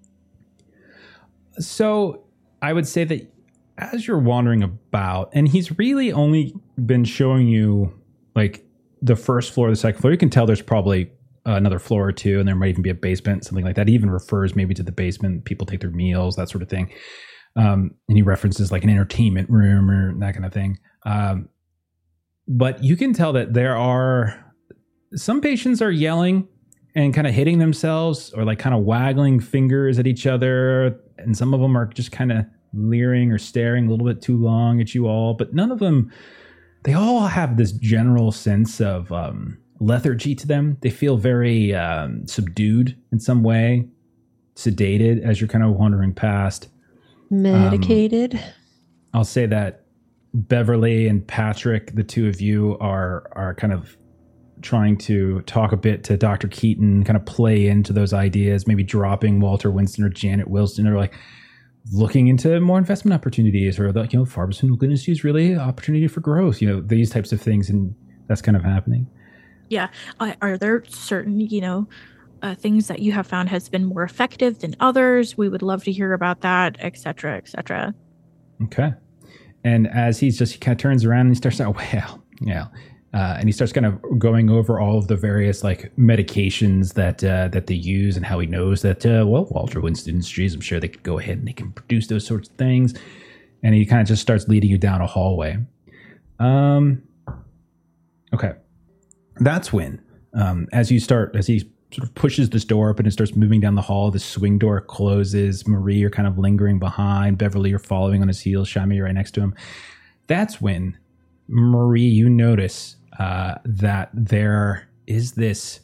[1.59, 2.25] So
[2.61, 3.33] I would say that
[3.79, 6.55] as you're wandering about, and he's really only
[6.85, 7.93] been showing you
[8.35, 8.65] like
[9.03, 10.13] the first floor, the second floor.
[10.13, 11.11] You can tell there's probably
[11.45, 13.89] another floor or two, and there might even be a basement, something like that.
[13.89, 15.45] He even refers maybe to the basement.
[15.45, 16.91] People take their meals, that sort of thing.
[17.55, 20.79] Um, and he references like an entertainment room or that kind of thing.
[21.05, 21.49] Um,
[22.49, 24.46] but you can tell that there are
[25.17, 26.47] some patients are yelling
[26.95, 31.37] and kind of hitting themselves or like kind of waggling fingers at each other and
[31.37, 34.81] some of them are just kind of leering or staring a little bit too long
[34.81, 36.13] at you all but none of them
[36.85, 42.27] they all have this general sense of um, lethargy to them they feel very um,
[42.27, 43.87] subdued in some way
[44.55, 46.69] sedated as you're kind of wandering past
[47.31, 48.41] Medicated.
[49.13, 49.85] I'll say that
[50.35, 53.97] Beverly and Patrick, the two of you, are are kind of
[54.67, 56.49] trying to talk a bit to Dr.
[56.49, 60.97] Keaton, kind of play into those ideas, maybe dropping Walter Winston or Janet Winston, or
[60.97, 61.15] like
[61.93, 66.09] looking into more investment opportunities, or like you know, pharmaceutical industry is really an opportunity
[66.09, 66.61] for growth.
[66.61, 67.95] You know, these types of things, and
[68.29, 69.07] that's kind of happening.
[69.69, 69.89] Yeah.
[70.21, 71.89] Are there certain, you know,
[72.43, 75.37] uh, things that you have found has been more effective than others?
[75.37, 77.95] We would love to hear about that, et cetera, et cetera.
[78.65, 78.93] Okay.
[79.65, 82.67] And as he's just, he kind of turns around and he starts out, well, yeah.
[83.17, 87.25] Uh, and he starts kind of going over all of the various like medications that
[87.25, 90.61] uh, that they use and how he knows that uh, well Walter Winston Industries I'm
[90.61, 92.93] sure they could go ahead and they can produce those sorts of things
[93.63, 95.57] and he kind of just starts leading you down a hallway.
[96.39, 97.03] Um,
[98.35, 98.53] okay,
[99.37, 100.03] that's when
[100.35, 101.61] um, as you start as he
[101.93, 104.11] sort of pushes this door open and starts moving down the hall.
[104.11, 105.67] The swing door closes.
[105.67, 107.39] Marie, you're kind of lingering behind.
[107.39, 108.69] Beverly, you're following on his heels.
[108.69, 109.55] Shyma, you're right next to him.
[110.27, 110.99] That's when
[111.49, 115.81] Marie, you notice uh, that there is this.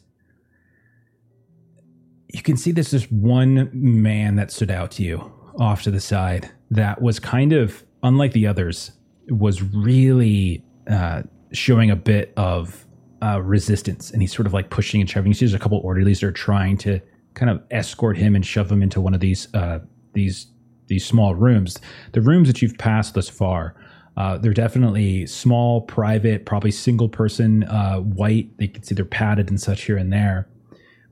[2.33, 5.99] You can see this this one man that stood out to you off to the
[5.99, 8.91] side that was kind of unlike the others.
[9.29, 12.85] Was really uh, showing a bit of
[13.21, 15.31] uh, resistance, and he's sort of like pushing and shoving.
[15.31, 16.99] You see, there's a couple orderlies that are trying to
[17.35, 19.79] kind of escort him and shove him into one of these uh,
[20.13, 20.47] these
[20.87, 21.79] these small rooms.
[22.11, 23.75] The rooms that you've passed thus far,
[24.15, 28.55] uh, they're definitely small, private, probably single person, uh, white.
[28.57, 30.47] They can see they're padded and such here and there.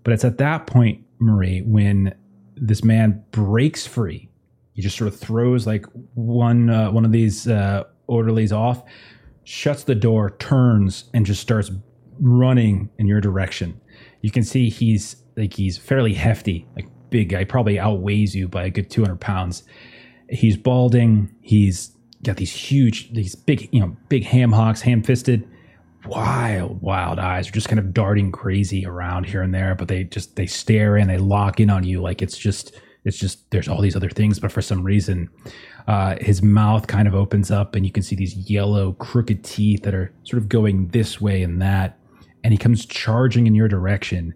[0.03, 2.13] But it's at that point, Marie, when
[2.55, 4.29] this man breaks free.
[4.73, 8.83] He just sort of throws like one uh, one of these uh, orderlies off,
[9.43, 11.71] shuts the door, turns, and just starts
[12.19, 13.79] running in your direction.
[14.21, 18.63] You can see he's like he's fairly hefty, like big guy, probably outweighs you by
[18.63, 19.63] a good 200 pounds.
[20.29, 21.29] He's balding.
[21.41, 21.91] He's
[22.23, 25.47] got these huge, these big, you know, big ham hocks, ham fisted,
[26.05, 30.03] wild, wild eyes are just kind of darting crazy around here and there, but they
[30.03, 33.67] just, they stare and they lock in on you like it's just, it's just, there's
[33.67, 35.29] all these other things, but for some reason,
[35.87, 39.83] uh, his mouth kind of opens up and you can see these yellow, crooked teeth
[39.83, 41.97] that are sort of going this way and that
[42.43, 44.33] and he comes charging in your direction.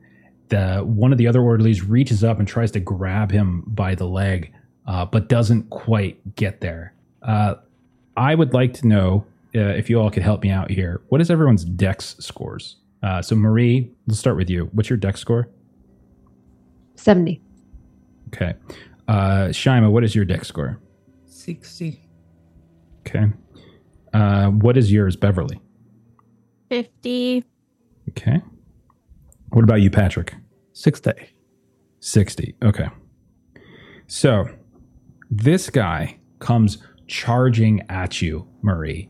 [0.49, 4.05] The one of the other orderlies reaches up and tries to grab him by the
[4.05, 4.53] leg,
[4.87, 6.93] uh, but doesn't quite get there.
[7.23, 7.55] Uh,
[8.17, 11.01] I would like to know uh, if you all could help me out here.
[11.09, 12.77] What is everyone's dex scores?
[13.03, 14.69] Uh, so Marie, let's start with you.
[14.73, 15.49] What's your dex score?
[16.95, 17.41] 70.
[18.27, 18.53] Okay.
[19.07, 20.79] Uh, Shyma, what is your dex score?
[21.25, 22.01] 60.
[23.07, 23.25] Okay.
[24.13, 25.59] Uh, what is yours, Beverly?
[26.69, 27.43] 50.
[28.09, 28.41] Okay.
[29.49, 30.35] What about you, Patrick?
[30.73, 31.29] Six day.
[31.99, 32.55] 60.
[32.63, 32.87] Okay.
[34.07, 34.45] So
[35.29, 36.77] this guy comes
[37.07, 39.09] charging at you, Marie.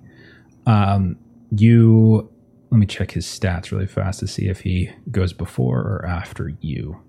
[0.65, 1.17] Um,
[1.51, 2.29] you,
[2.71, 6.51] let me check his stats really fast to see if he goes before or after
[6.61, 7.01] you.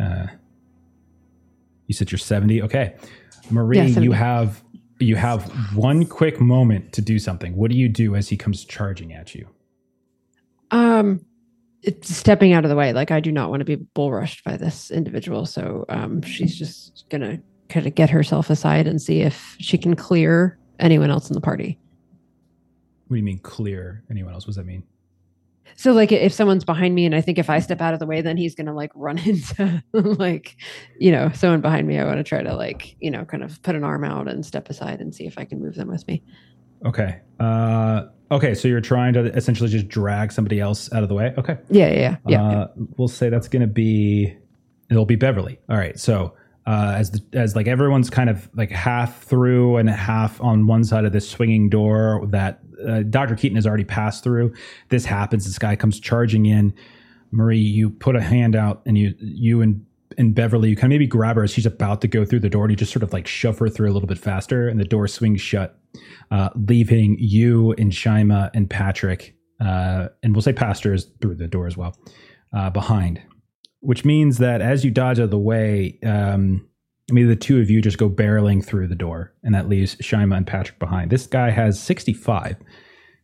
[0.00, 0.26] Uh,
[1.86, 2.62] you said you're 70.
[2.62, 2.96] Okay.
[3.50, 4.62] Marie, Yeah, you have
[4.98, 5.44] you have
[5.76, 7.54] one quick moment to do something.
[7.54, 9.46] What do you do as he comes charging at you?
[10.70, 11.24] Um,
[11.82, 12.92] it's stepping out of the way.
[12.92, 15.44] Like I do not want to be bull rushed by this individual.
[15.46, 19.96] So um, she's just gonna kind of get herself aside and see if she can
[19.96, 21.78] clear anyone else in the party.
[23.08, 24.02] What do you mean clear?
[24.10, 24.44] Anyone else?
[24.44, 24.82] What does that mean?
[25.78, 28.06] So like if someone's behind me and I think if I step out of the
[28.06, 30.56] way, then he's gonna like run into like,
[30.98, 31.98] you know, someone behind me.
[31.98, 34.44] I want to try to like, you know, kind of put an arm out and
[34.44, 36.22] step aside and see if I can move them with me.
[36.84, 37.20] Okay.
[37.40, 38.54] Uh, okay.
[38.54, 41.34] So you're trying to essentially just drag somebody else out of the way.
[41.36, 41.58] Okay.
[41.68, 42.16] Yeah, yeah, yeah.
[42.26, 44.36] yeah, Uh, we'll say that's going to be,
[44.90, 45.58] it'll be Beverly.
[45.68, 45.98] All right.
[45.98, 46.34] So
[46.66, 50.82] uh, as the, as like everyone's kind of like half through and half on one
[50.82, 53.36] side of this swinging door that uh, Dr.
[53.36, 54.52] Keaton has already passed through.
[54.88, 55.44] This happens.
[55.44, 56.74] This guy comes charging in.
[57.30, 59.84] Marie, you put a hand out, and you you and
[60.18, 62.48] and Beverly, you kind of maybe grab her as she's about to go through the
[62.48, 64.80] door, and you just sort of like shove her through a little bit faster, and
[64.80, 65.78] the door swings shut,
[66.30, 71.66] uh, leaving you and Shyma and Patrick, uh, and we'll say pastors through the door
[71.66, 71.96] as well,
[72.56, 73.20] uh, behind.
[73.80, 76.66] Which means that as you dodge out of the way, um,
[77.10, 80.36] maybe the two of you just go barreling through the door, and that leaves Shyma
[80.36, 81.10] and Patrick behind.
[81.10, 82.56] This guy has 65,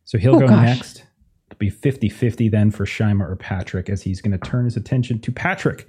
[0.05, 0.65] so he'll Oh, go gosh.
[0.65, 1.03] next.
[1.49, 4.75] It'll be 50 50 then for Shyma or Patrick as he's going to turn his
[4.77, 5.87] attention to Patrick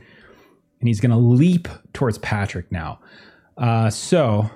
[0.81, 2.99] and he's going to leap towards Patrick now.
[3.57, 4.51] Uh, so,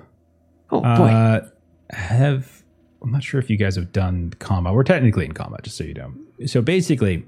[0.71, 0.87] Oh boy.
[0.87, 1.49] uh,
[1.91, 2.63] have
[3.03, 4.75] I'm not sure if you guys have done combat.
[4.75, 6.13] We're technically in combat, just so you know.
[6.47, 7.25] So basically,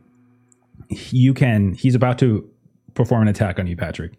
[1.10, 1.74] you can.
[1.74, 2.49] He's about to
[2.94, 4.12] perform an attack on you, Patrick.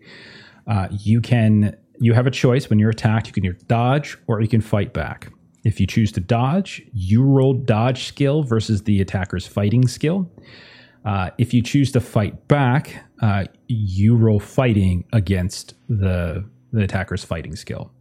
[0.67, 1.75] Uh, you can.
[2.00, 3.27] You have a choice when you're attacked.
[3.27, 5.32] You can either dodge or you can fight back.
[5.64, 10.32] If you choose to dodge, you roll dodge skill versus the attacker's fighting skill.
[11.06, 17.24] Uh, if you choose to fight back, uh, you roll fighting against the the attacker's
[17.24, 17.91] fighting skill.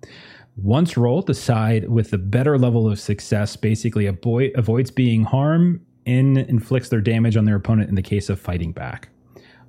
[0.56, 5.80] Once rolled, the side with the better level of success basically avoid, avoids being harmed
[6.06, 9.08] and inflicts their damage on their opponent in the case of fighting back.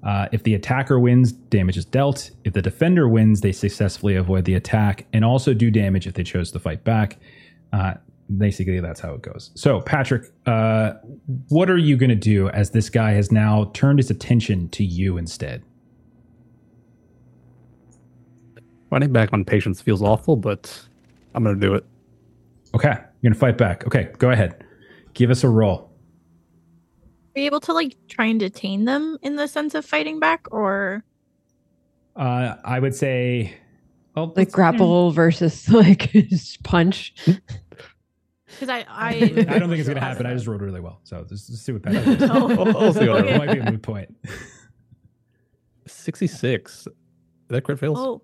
[0.04, 2.32] Uh, if the attacker wins, damage is dealt.
[2.44, 6.24] If the defender wins, they successfully avoid the attack and also do damage if they
[6.24, 7.20] chose to fight back.
[7.72, 7.94] Uh,
[8.38, 9.52] basically, that's how it goes.
[9.56, 10.94] So, Patrick, uh,
[11.50, 14.84] what are you going to do as this guy has now turned his attention to
[14.84, 15.64] you instead?
[18.90, 20.84] Running back on patience feels awful, but
[21.34, 21.86] I'm gonna do it.
[22.74, 23.86] Okay, you're going to fight back.
[23.86, 24.64] Okay, go ahead.
[25.14, 25.91] Give us a roll.
[27.36, 30.48] Are you able to like try and detain them in the sense of fighting back,
[30.52, 31.04] or
[32.16, 33.54] Uh, I would say,
[34.16, 36.14] well, like let's- grapple versus like
[36.64, 37.14] punch.
[38.48, 39.10] because I I
[39.48, 40.26] I don't think it's going to happen.
[40.26, 41.00] I just rolled really well.
[41.04, 42.30] So let's, let's see what Patrick does.
[42.34, 42.50] Oh.
[42.50, 44.14] I'll- I'll see what I might be a moot point.
[45.88, 46.88] 66.
[47.48, 47.98] That crit fails.
[48.00, 48.22] oh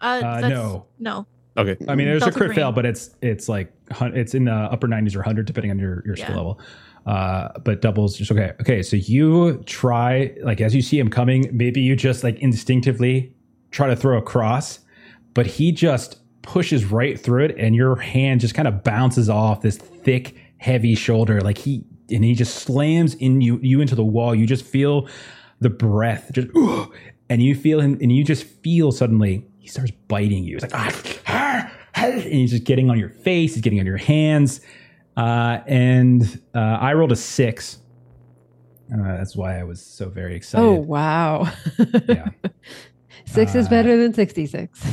[0.00, 0.86] uh, Uh, that's, no.
[0.98, 1.76] no Okay.
[1.86, 4.88] I mean, there's a Delta crit fail, but it's it's like it's in the upper
[4.88, 6.60] 90s or 100 depending on your your skill level.
[7.06, 8.52] Uh, but doubles just okay.
[8.60, 13.34] Okay, so you try like as you see him coming, maybe you just like instinctively
[13.70, 14.80] try to throw a cross,
[15.34, 19.62] but he just pushes right through it, and your hand just kind of bounces off
[19.62, 21.40] this thick, heavy shoulder.
[21.40, 24.34] Like he and he just slams in you you into the wall.
[24.34, 25.08] You just feel
[25.60, 26.48] the breath just
[27.28, 30.56] and you feel him and you just feel suddenly he starts biting you.
[30.56, 30.90] It's like ah,
[31.26, 33.54] ah, ah, and he's just getting on your face.
[33.54, 34.60] He's getting on your hands.
[35.16, 36.22] Uh, and
[36.54, 37.78] uh, I rolled a six.
[38.92, 40.64] Uh, that's why I was so very excited.
[40.64, 41.50] Oh wow.
[42.08, 42.28] Yeah.
[43.24, 44.84] Six is Uh, better than sixty-six.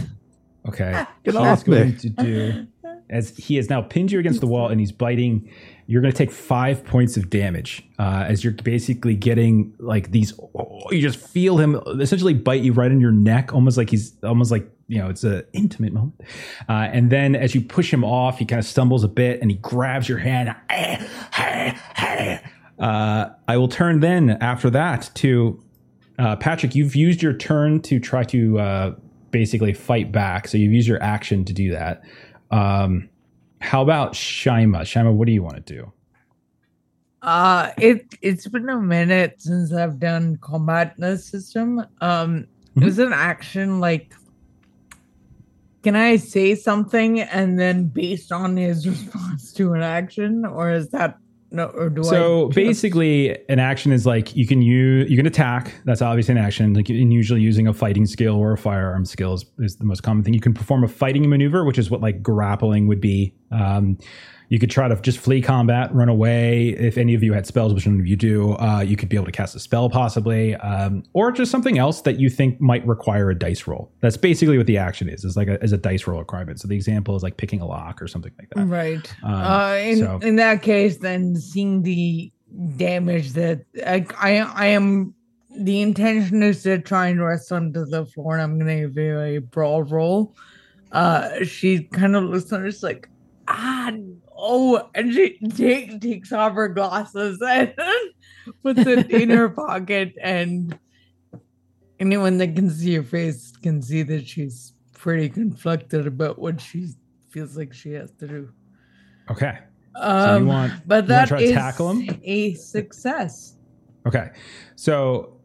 [0.68, 0.92] Okay.
[0.92, 1.76] Get He's off me.
[1.78, 2.68] going to do
[3.10, 5.52] as he has now pinned you against the wall and he's biting.
[5.90, 10.40] You're going to take five points of damage uh, as you're basically getting like these.
[10.40, 14.14] oh, you just feel him essentially bite you right in your neck, almost like he's
[14.22, 16.22] almost like you know it's an intimate moment.
[16.70, 19.50] Uh, and then as you push him off, he kind of stumbles a bit and
[19.50, 20.56] he grabs your hand.
[22.78, 25.62] Uh, I will turn then after that to
[26.20, 26.76] uh, Patrick.
[26.76, 28.96] You've used your turn to try to uh,
[29.32, 32.04] basically fight back, so you've used your action to do that.
[32.52, 33.10] Um,
[33.60, 34.82] how about Shyma?
[34.82, 35.92] Shyma, what do you want to do?
[37.22, 41.80] Uh it it's been a minute since I've done combat system.
[42.02, 42.48] Um
[42.78, 42.88] Mhm.
[42.88, 44.14] is an action like
[45.84, 50.90] can I say something and then based on his response to an action, or is
[50.90, 51.18] that
[51.52, 51.68] no?
[51.68, 52.06] Or do I?
[52.06, 55.74] so just- basically, an action is like you can use you can attack.
[55.86, 56.74] That's obviously an action.
[56.74, 60.02] Like and usually using a fighting skill or a firearm skill is, is the most
[60.04, 60.34] common thing.
[60.34, 63.34] You can perform a fighting maneuver, which is what like grappling would be.
[63.52, 63.98] Um,
[64.50, 66.70] you could try to just flee combat, run away.
[66.70, 69.16] If any of you had spells, which none of you do, uh, you could be
[69.16, 72.86] able to cast a spell possibly, um, or just something else that you think might
[72.88, 73.92] require a dice roll.
[74.02, 75.24] That's basically what the action is.
[75.24, 76.60] Is like a, is a dice roll requirement.
[76.60, 78.66] So the example is like picking a lock or something like that.
[78.66, 79.14] right.
[79.24, 82.32] Um, uh, in so- in that case, then seeing the
[82.78, 85.14] damage that I I, I am.
[85.62, 89.20] The intention is to try and rest onto the floor, and I'm gonna give you
[89.20, 90.34] a brawl roll.
[90.92, 93.10] Uh, she kind of looks at her, like,
[93.48, 93.92] ah,
[94.42, 97.74] oh, and she take, takes off her glasses and
[98.64, 100.78] puts it in her pocket, and
[102.00, 106.88] anyone that can see her face can see that she's pretty conflicted about what she
[107.30, 108.50] feels like she has to do.
[109.30, 109.60] Okay.
[109.96, 112.20] Um, you want- but that try to tackle him?
[112.24, 113.56] a success.
[114.08, 114.30] Okay.
[114.76, 115.40] So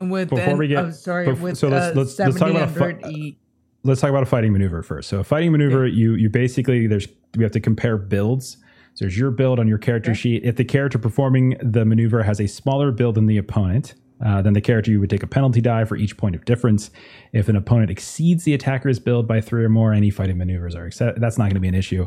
[0.00, 3.36] With Before an, we get- oh, sorry, so let's- let's- let's talk about a.
[3.84, 5.08] let's talk about a fighting maneuver first.
[5.08, 8.58] So a fighting maneuver, you you basically there's we have to compare builds.
[8.94, 10.20] So there's your build on your character Okay.
[10.20, 10.44] sheet.
[10.44, 13.94] If the character performing the maneuver has a smaller build than the opponent,
[14.24, 16.90] uh, then the character you would take a penalty die for each point of difference.
[17.32, 20.84] If an opponent exceeds the attacker's build by three or more, any fighting maneuvers are
[20.84, 22.06] accept- that's not going to be an issue.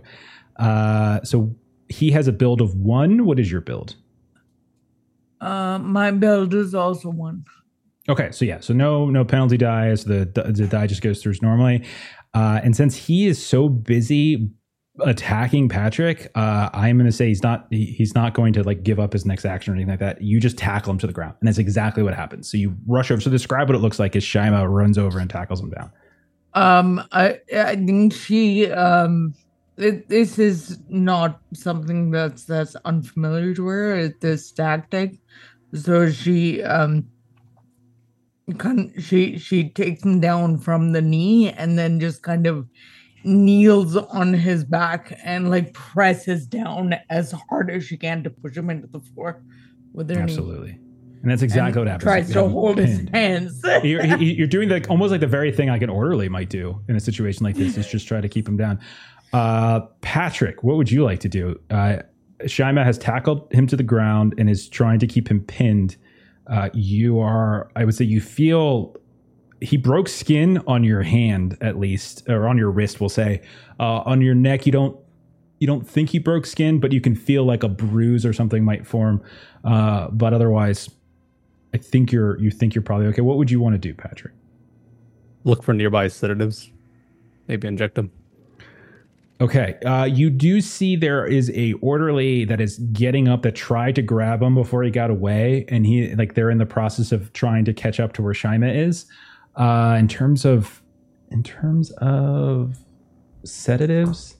[0.57, 1.55] Uh, so
[1.89, 3.25] he has a build of one.
[3.25, 3.95] What is your build?
[5.41, 7.45] Uh, my build is also one.
[8.07, 10.05] Okay, so yeah, so no no penalty dies.
[10.05, 11.83] The the die just goes through normally,
[12.33, 14.49] uh, and since he is so busy
[14.99, 18.83] attacking Patrick, uh, I'm going to say he's not he, he's not going to like
[18.83, 20.21] give up his next action or anything like that.
[20.21, 22.49] You just tackle him to the ground, and that's exactly what happens.
[22.49, 23.21] So you rush over.
[23.21, 25.91] So describe what it looks like as Shyma runs over and tackles him down.
[26.53, 29.33] Um, I I think she um,
[29.77, 33.95] it, this is not something that's that's unfamiliar to her.
[33.95, 35.17] It's this tactic,
[35.73, 37.07] so she um,
[38.53, 42.67] kind she she takes him down from the knee and then just kind of
[43.23, 48.55] kneels on his back and like presses down as hard as she can to push
[48.55, 49.41] him into the floor
[49.93, 50.21] with her knee.
[50.21, 50.79] Absolutely,
[51.23, 52.03] and that's exactly And what happens.
[52.03, 53.61] Tries to hold his hands.
[53.83, 56.95] you're, you're doing like almost like the very thing like an orderly might do in
[56.95, 58.79] a situation like this is just try to keep him down.
[59.33, 61.59] Uh, Patrick, what would you like to do?
[61.71, 61.97] Uh,
[62.43, 65.97] Shyma has tackled him to the ground and is trying to keep him pinned.
[66.47, 68.95] Uh, you are, I would say, you feel
[69.61, 72.99] he broke skin on your hand at least, or on your wrist.
[72.99, 73.41] We'll say
[73.79, 74.65] uh, on your neck.
[74.65, 74.99] You don't
[75.59, 78.63] you don't think he broke skin, but you can feel like a bruise or something
[78.63, 79.23] might form.
[79.63, 80.89] Uh, but otherwise,
[81.73, 83.21] I think you're you think you're probably okay.
[83.21, 84.33] What would you want to do, Patrick?
[85.43, 86.71] Look for nearby sedatives.
[87.47, 88.11] Maybe inject them.
[89.41, 93.95] Okay, uh, you do see there is a orderly that is getting up that tried
[93.95, 97.33] to grab him before he got away, and he like they're in the process of
[97.33, 99.05] trying to catch up to where Shyma is.
[99.57, 100.81] Uh, in terms of
[101.31, 102.77] in terms of
[103.43, 104.37] sedatives,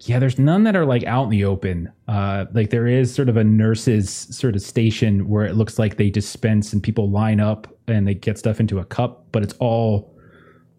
[0.00, 1.90] yeah, there's none that are like out in the open.
[2.06, 5.96] Uh, like there is sort of a nurse's sort of station where it looks like
[5.96, 9.54] they dispense and people line up and they get stuff into a cup, but it's
[9.60, 10.14] all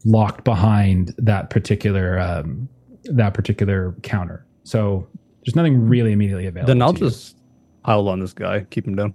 [0.06, 2.70] locked behind that particular um,
[3.06, 4.46] that particular counter.
[4.64, 5.08] So
[5.44, 6.68] there's nothing really immediately available.
[6.68, 7.38] Then I'll just
[7.84, 9.14] pile on this guy, keep him down.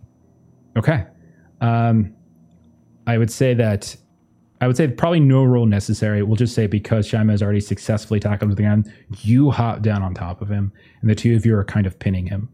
[0.76, 1.04] Okay.
[1.60, 2.14] Um,
[3.06, 3.96] I would say that
[4.60, 6.22] I would say probably no rule necessary.
[6.22, 9.82] We'll just say because Shyma has already successfully tackled him to the ground, you hop
[9.82, 12.48] down on top of him, and the two of you are kind of pinning him.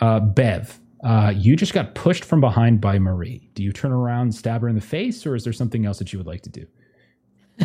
[0.00, 3.50] Uh, Bev, uh, you just got pushed from behind by Marie.
[3.54, 5.98] Do you turn around, and stab her in the face, or is there something else
[5.98, 6.66] that you would like to do?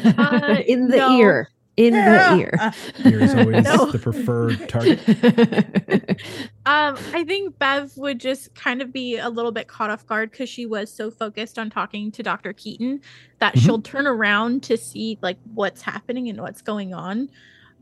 [0.04, 1.18] Uh, in the no.
[1.18, 1.50] ear.
[1.78, 2.72] In the ear.
[3.04, 3.92] Here is always No.
[3.92, 5.02] the preferred target.
[6.68, 10.32] Um, I think Bev would just kind of be a little bit caught off guard
[10.32, 12.54] because she was so focused on talking to Dr.
[12.54, 13.02] Keaton
[13.40, 13.60] that Mhm.
[13.60, 17.30] she'll turn around to see like what's happening and what's going on.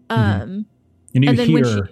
[0.09, 0.65] Um,
[1.15, 1.89] And you And then when hear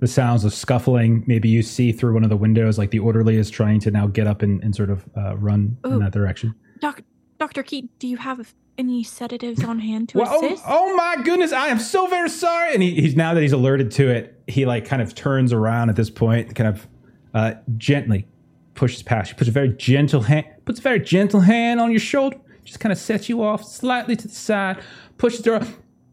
[0.00, 1.22] the sounds of scuffling.
[1.28, 4.08] Maybe you see through one of the windows, like the orderly is trying to now
[4.08, 6.54] get up and, and sort of uh, run in that direction.
[6.80, 7.02] Doc,
[7.38, 7.62] Dr.
[7.62, 10.64] Keaton, do you have any sedatives on hand to Well, oh, assist?
[10.66, 12.74] oh my goodness, I am so very sorry.
[12.74, 15.90] And he, he's now that he's alerted to it, he like kind of turns around
[15.90, 16.86] at this point, kind of
[17.34, 18.26] uh, gently
[18.74, 19.30] pushes past.
[19.30, 22.80] He puts a very gentle hand, puts a very gentle hand on your shoulder, just
[22.80, 24.78] kind of sets you off slightly to the side,
[25.18, 25.60] pushes door.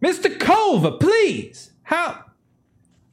[0.01, 0.39] Mr.
[0.39, 1.71] Culver, please.
[1.83, 2.23] How?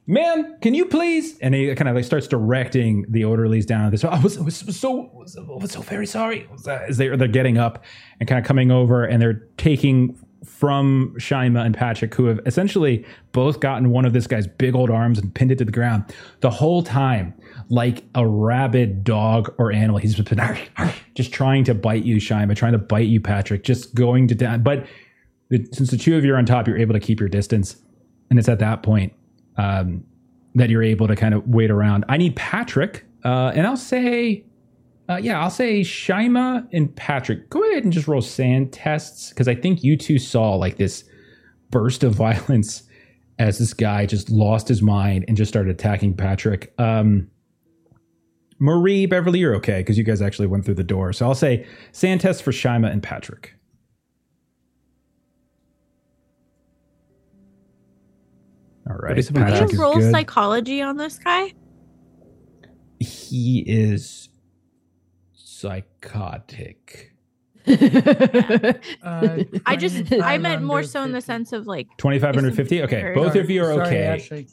[0.09, 1.37] Man, can you please?
[1.39, 4.05] And he kind of like starts directing the orderlies down this.
[4.05, 6.47] I was, I was so, was, was so very sorry.
[6.65, 7.83] As they're they're getting up
[8.21, 13.05] and kind of coming over, and they're taking from Shyma and Patrick, who have essentially
[13.33, 16.05] both gotten one of this guy's big old arms and pinned it to the ground
[16.39, 17.33] the whole time,
[17.67, 19.97] like a rabid dog or animal.
[19.97, 23.19] He's just been "Arr, arr," just trying to bite you, Shyma, trying to bite you,
[23.19, 24.63] Patrick, just going to down.
[24.63, 24.87] But
[25.73, 27.75] since the two of you are on top, you're able to keep your distance,
[28.29, 29.11] and it's at that point
[29.57, 30.03] um,
[30.55, 32.05] that you're able to kind of wait around.
[32.09, 34.45] I need Patrick, uh, and I'll say,
[35.09, 37.49] uh, yeah, I'll say Shyma and Patrick.
[37.49, 41.03] Go ahead and just roll SAN tests because I think you two saw like this
[41.69, 42.83] burst of violence
[43.39, 46.73] as this guy just lost his mind and just started attacking Patrick.
[46.77, 47.29] Um,
[48.59, 51.13] Marie, Beverly, you're okay because you guys actually went through the door.
[51.13, 53.53] So I'll say SAN test for Shyma and Patrick.
[58.89, 61.53] All right, do you say about Can you roll psychology on this guy?
[62.99, 64.29] he is
[65.33, 67.13] psychotic.
[69.03, 73.13] Uh, I just I meant more so in the sense of like 2550 okay Sorry.
[73.15, 74.47] both of you are Sorry, okay Ashley.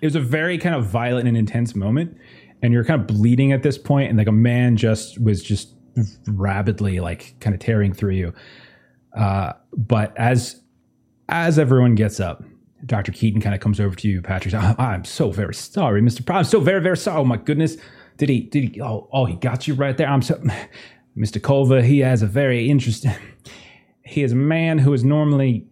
[0.00, 2.16] it was a very kind of violent and intense moment
[2.62, 5.74] and you're kind of bleeding at this point and like a man just was just
[6.26, 8.32] rapidly like kind of tearing through you
[9.16, 10.60] uh but as
[11.28, 12.44] as everyone gets up,
[12.84, 13.10] Dr.
[13.12, 14.54] Keaton kind of comes over to you, Patrick.
[14.54, 16.24] "I- I'm so very sorry, Mr.
[16.24, 16.46] Price.
[16.46, 17.18] I'm so very, very sorry.
[17.20, 17.76] Oh my goodness.
[18.18, 20.08] Did he did he oh oh he got you right there?
[20.08, 20.34] I'm so
[21.16, 21.42] Mr.
[21.42, 23.12] Culver, he has a very interesting
[24.04, 25.66] he is a man who is normally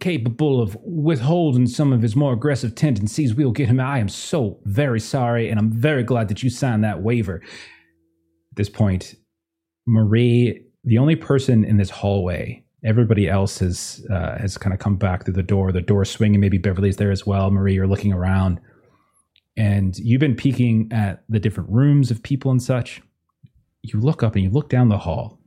[0.00, 3.34] capable of withholding some of his more aggressive tendencies.
[3.34, 3.80] We'll get him.
[3.80, 7.36] I am so very sorry, and I'm very glad that you signed that waiver.
[7.42, 9.14] At this point,
[9.86, 14.96] Marie, the only person in this hallway, everybody else has uh, has kind of come
[14.96, 15.72] back through the door.
[15.72, 16.40] The door swinging.
[16.40, 17.50] Maybe Beverly's there as well.
[17.50, 18.60] Marie, you're looking around,
[19.56, 23.02] and you've been peeking at the different rooms of people and such.
[23.82, 25.38] You look up and you look down the hall,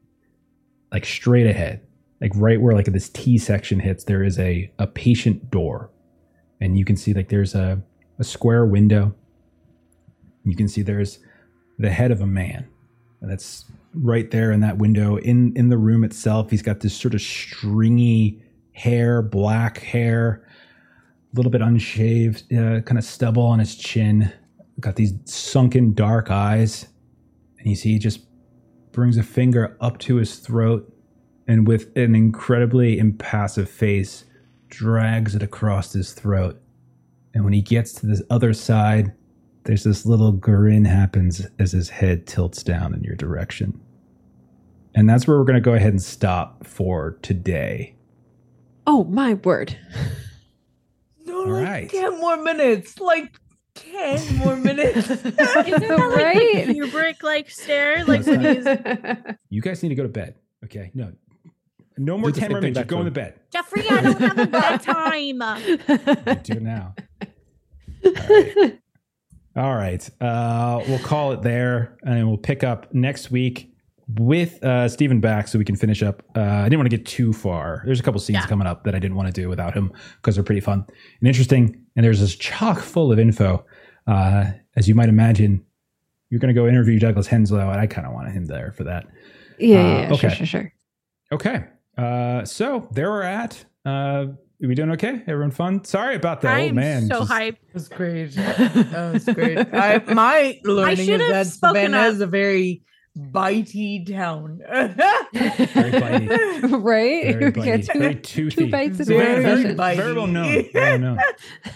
[0.92, 1.88] like straight ahead
[2.22, 5.92] like right where like this T section hits, there is a a patient door,
[6.60, 7.82] and you can see like there's a
[8.20, 9.14] a square window.
[10.44, 11.20] You can see there's
[11.78, 12.68] the head of a man,
[13.22, 13.66] and that's
[14.02, 15.18] right there in that window.
[15.18, 20.48] In in the room itself, he's got this sort of stringy hair, black hair,
[21.34, 24.32] a little bit unshaved, uh, kind of stubble on his chin.
[24.80, 26.88] Got these sunken dark eyes,
[27.58, 28.22] and you see he just
[28.92, 30.94] brings a finger up to his throat
[31.48, 34.26] and with an incredibly impassive face,
[34.68, 36.62] drags it across his throat.
[37.34, 39.14] And when he gets to this other side,
[39.64, 43.80] there's this little grin happens as his head tilts down in your direction.
[44.98, 47.94] And that's where we're going to go ahead and stop for today.
[48.88, 49.78] Oh my word!
[51.24, 51.90] No, All like right.
[51.90, 53.00] 10 more minutes.
[53.00, 53.38] Like
[53.76, 55.08] 10 more minutes.
[55.12, 55.64] Isn't that
[56.00, 56.66] like Right?
[56.66, 58.06] the Kubrick like stare?
[58.06, 58.66] Like when he's
[59.50, 60.34] You guys need to go to bed.
[60.66, 60.90] Okay?
[60.96, 61.12] No.
[62.00, 62.78] No more Do the 10 more minutes.
[62.78, 63.40] You're back to going to bed.
[63.52, 66.42] Jeffrey, I don't have a bedtime.
[66.42, 66.96] do it now.
[68.04, 68.80] All right.
[69.56, 70.10] All right.
[70.20, 73.76] Uh, we'll call it there, and we'll pick up next week
[74.08, 76.24] with uh, Stephen back, so we can finish up.
[76.36, 77.82] Uh, I didn't want to get too far.
[77.86, 78.48] There's a couple scenes Yeah.
[78.48, 80.86] coming up that I didn't want to do without him because they're pretty fun
[81.20, 81.84] and interesting.
[81.96, 83.66] And there's this chock full of info.
[84.06, 85.66] Uh, as you might imagine,
[86.30, 88.84] you're going to go interview Douglas Henslow, and I kind of wanted him there for
[88.86, 89.06] that.
[89.60, 90.18] yeah, Uh, yeah, yeah, okay.
[90.30, 90.74] sure, sure, sure.
[91.34, 91.66] Okay.
[91.98, 93.66] Uh, so there we're at.
[93.86, 93.90] Uh,
[94.64, 95.22] are we doing okay?
[95.28, 95.84] Everyone fun?
[95.84, 96.54] Sorry about that.
[96.54, 97.08] I'm old man.
[97.08, 97.58] so just- hyped.
[97.68, 98.32] That was great.
[98.36, 99.58] That was great.
[99.74, 102.14] I, my learning should is have that spoken Savannah up.
[102.14, 102.82] is a very
[103.18, 104.60] bitey town.
[104.68, 106.62] Very bitey.
[106.84, 107.38] right?
[107.38, 107.64] Very bitey.
[107.64, 108.66] get two- Very toothy.
[108.66, 109.78] two bites of Very, very, information.
[109.78, 109.96] bitey.
[109.98, 110.66] very well known.
[110.74, 111.20] Very well known.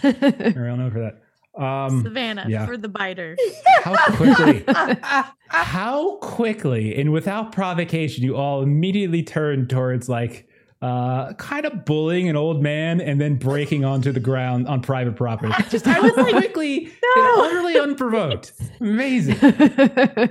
[0.02, 1.18] Very well known for that.
[1.62, 2.64] Um, Savannah yeah.
[2.64, 3.36] for the biter.
[3.84, 4.64] how quickly,
[5.48, 10.48] how quickly, and without provocation, you all immediately turn towards like
[10.80, 15.14] uh, kind of bullying an old man and then breaking onto the ground on private
[15.14, 15.52] property.
[15.68, 16.92] Just how quickly and
[17.36, 18.52] utterly unprovoked.
[18.80, 19.36] Amazing,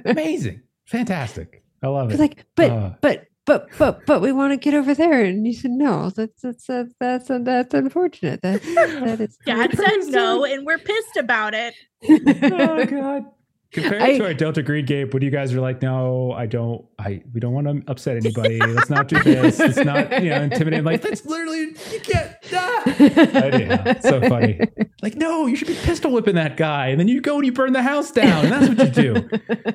[0.06, 0.61] amazing,
[0.92, 1.64] fantastic.
[1.84, 2.22] I love It's it.
[2.22, 2.92] like, but, Uh.
[3.02, 6.11] but, but, but, but we want to get over there, and you said no.
[6.11, 8.42] That's that's uh, that's uh, that's unfortunate.
[8.44, 9.36] That that is.
[9.48, 11.74] Dad said no, and we're pissed about it.
[12.08, 13.24] oh god.
[13.72, 16.85] Compared I- to our Delta Green game, when you guys are like, "No, I don't.
[17.00, 18.59] I we don't want to upset anybody.
[18.59, 19.59] Let's not do this.
[19.59, 22.35] Let's not, you know, intimidate." Like that's literally you can't.
[22.53, 22.83] Ah.
[23.00, 24.59] Anyhow, so funny.
[25.01, 27.51] Like, no, you should be pistol whipping that guy, and then you go and you
[27.53, 29.30] burn the house down, and that's what you do.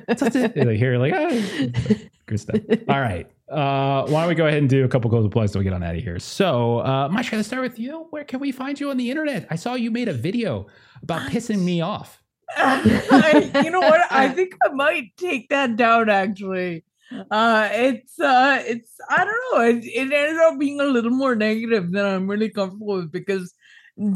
[0.07, 0.55] That's it.
[0.55, 1.95] And Like here, like, ah,
[2.27, 2.61] good stuff.
[2.87, 3.27] All right.
[3.49, 5.73] Uh, why don't we go ahead and do a couple closing plugs so we get
[5.73, 6.19] on out of here?
[6.19, 8.07] So, uh, Mike, let's start with you.
[8.09, 9.47] Where can we find you on the internet?
[9.49, 10.67] I saw you made a video
[11.01, 12.21] about pissing me off.
[12.55, 14.01] I- you know what?
[14.11, 16.83] I think I might take that down actually.
[17.31, 21.35] Uh it's uh it's I don't know, it, it ended up being a little more
[21.35, 23.53] negative than I'm really comfortable with because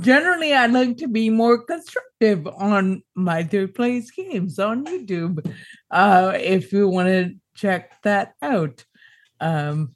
[0.01, 5.39] generally I like to be more constructive on Maitreyi Plays Games on YouTube.
[5.89, 8.83] Uh if you want to check that out.
[9.39, 9.95] Um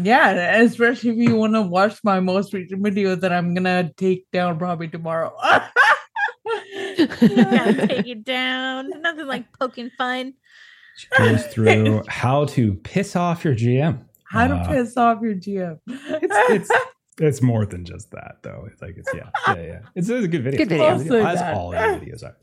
[0.00, 4.26] yeah, especially if you want to watch my most recent video that I'm gonna take
[4.32, 5.32] down probably tomorrow.
[6.46, 8.90] Gotta take it down.
[9.02, 10.34] Nothing like poking fun.
[10.96, 14.04] She goes through how to piss off your GM.
[14.24, 15.78] How to Uh, piss off your GM.
[15.86, 16.70] It's it's
[17.20, 18.66] it's more than just that though.
[18.72, 19.78] It's like it's yeah yeah yeah.
[19.94, 20.58] It's, it's a good video.
[20.58, 20.84] Good video.
[20.90, 21.54] Also As that.
[21.54, 22.36] all your videos are.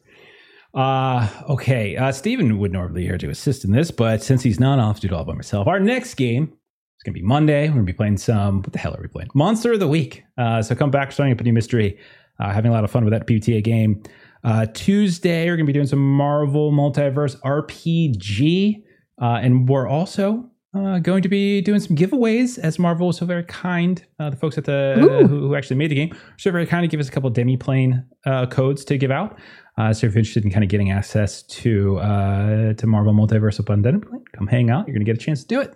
[0.74, 1.96] Uh okay.
[1.98, 4.88] Uh Steven would normally be here to assist in this, but since he's not, I'll
[4.88, 5.68] have to do it all by myself.
[5.68, 7.68] Our next game is gonna be Monday.
[7.68, 9.30] We're gonna be playing some what the hell are we playing?
[9.36, 10.24] Monster of the Week.
[10.38, 11.98] Uh so come back, starting up a new mystery.
[12.40, 14.02] Uh, having a lot of fun with that PTA game.
[14.44, 18.84] Uh, Tuesday, we're going to be doing some Marvel Multiverse RPG.
[19.22, 23.26] Uh, and we're also uh, going to be doing some giveaways as Marvel was so
[23.26, 24.04] very kind.
[24.20, 26.84] Uh, the folks at the who, who actually made the game were so very kind
[26.84, 29.38] to give us a couple Demiplane uh, codes to give out.
[29.78, 33.60] Uh, so if you're interested in kind of getting access to uh, to Marvel Multiverse
[33.60, 34.04] of Pandemic,
[34.34, 34.88] come hang out.
[34.88, 35.76] You're going to get a chance to do it.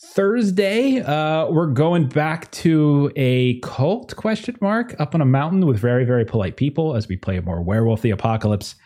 [0.00, 5.76] Thursday, uh, we're going back to a cult question mark up on a mountain with
[5.76, 8.76] very, very polite people as we play a more Werewolf the Apocalypse.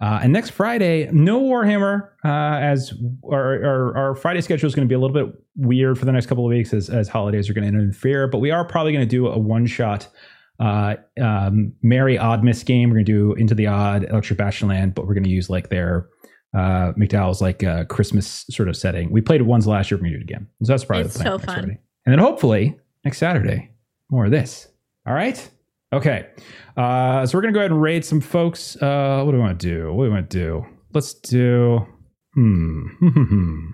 [0.00, 2.94] Uh, and next Friday, no Warhammer, uh, as
[3.30, 6.12] our, our, our Friday schedule is going to be a little bit weird for the
[6.12, 8.26] next couple of weeks as, as holidays are going to interfere.
[8.26, 10.08] But we are probably going to do a one shot
[10.58, 12.88] uh, um, Merry Oddmas game.
[12.88, 15.68] We're going to do Into the Odd, Electric Bastionland, but we're going to use like
[15.68, 16.08] their
[16.54, 19.10] uh, McDowall's like uh, Christmas sort of setting.
[19.10, 19.98] We played it once last year.
[19.98, 20.46] We're to do it again.
[20.62, 21.38] So that's probably It's the plan.
[21.40, 21.78] so fun.
[22.04, 23.70] And then hopefully next Saturday,
[24.10, 24.68] more of this.
[25.06, 25.48] All right.
[25.92, 26.26] Okay.
[26.76, 28.76] Uh, so we're going to go ahead and raid some folks.
[28.76, 29.92] Uh, what do we want to do?
[29.92, 30.66] What do we want to do?
[30.92, 31.86] Let's do.
[32.34, 32.86] Hmm.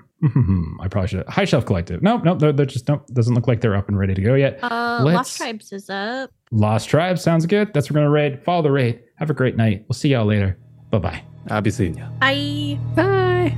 [0.81, 1.26] I probably should.
[1.28, 2.02] High Shelf Collective.
[2.02, 2.24] Nope.
[2.24, 2.40] Nope.
[2.40, 3.07] They're, they're just nope.
[3.12, 4.58] Doesn't look like they're up and ready to go yet.
[4.62, 6.31] Uh, Lost Tribes is up.
[6.50, 7.73] Lost Tribe sounds good.
[7.73, 8.42] That's what we're gonna raid.
[8.42, 9.00] Follow the raid.
[9.16, 9.84] Have a great night.
[9.89, 10.58] We'll see y'all later.
[10.90, 11.27] Bye bye.
[11.49, 12.05] I'll be seeing you.
[12.20, 12.78] Bye.
[12.94, 13.57] Bye.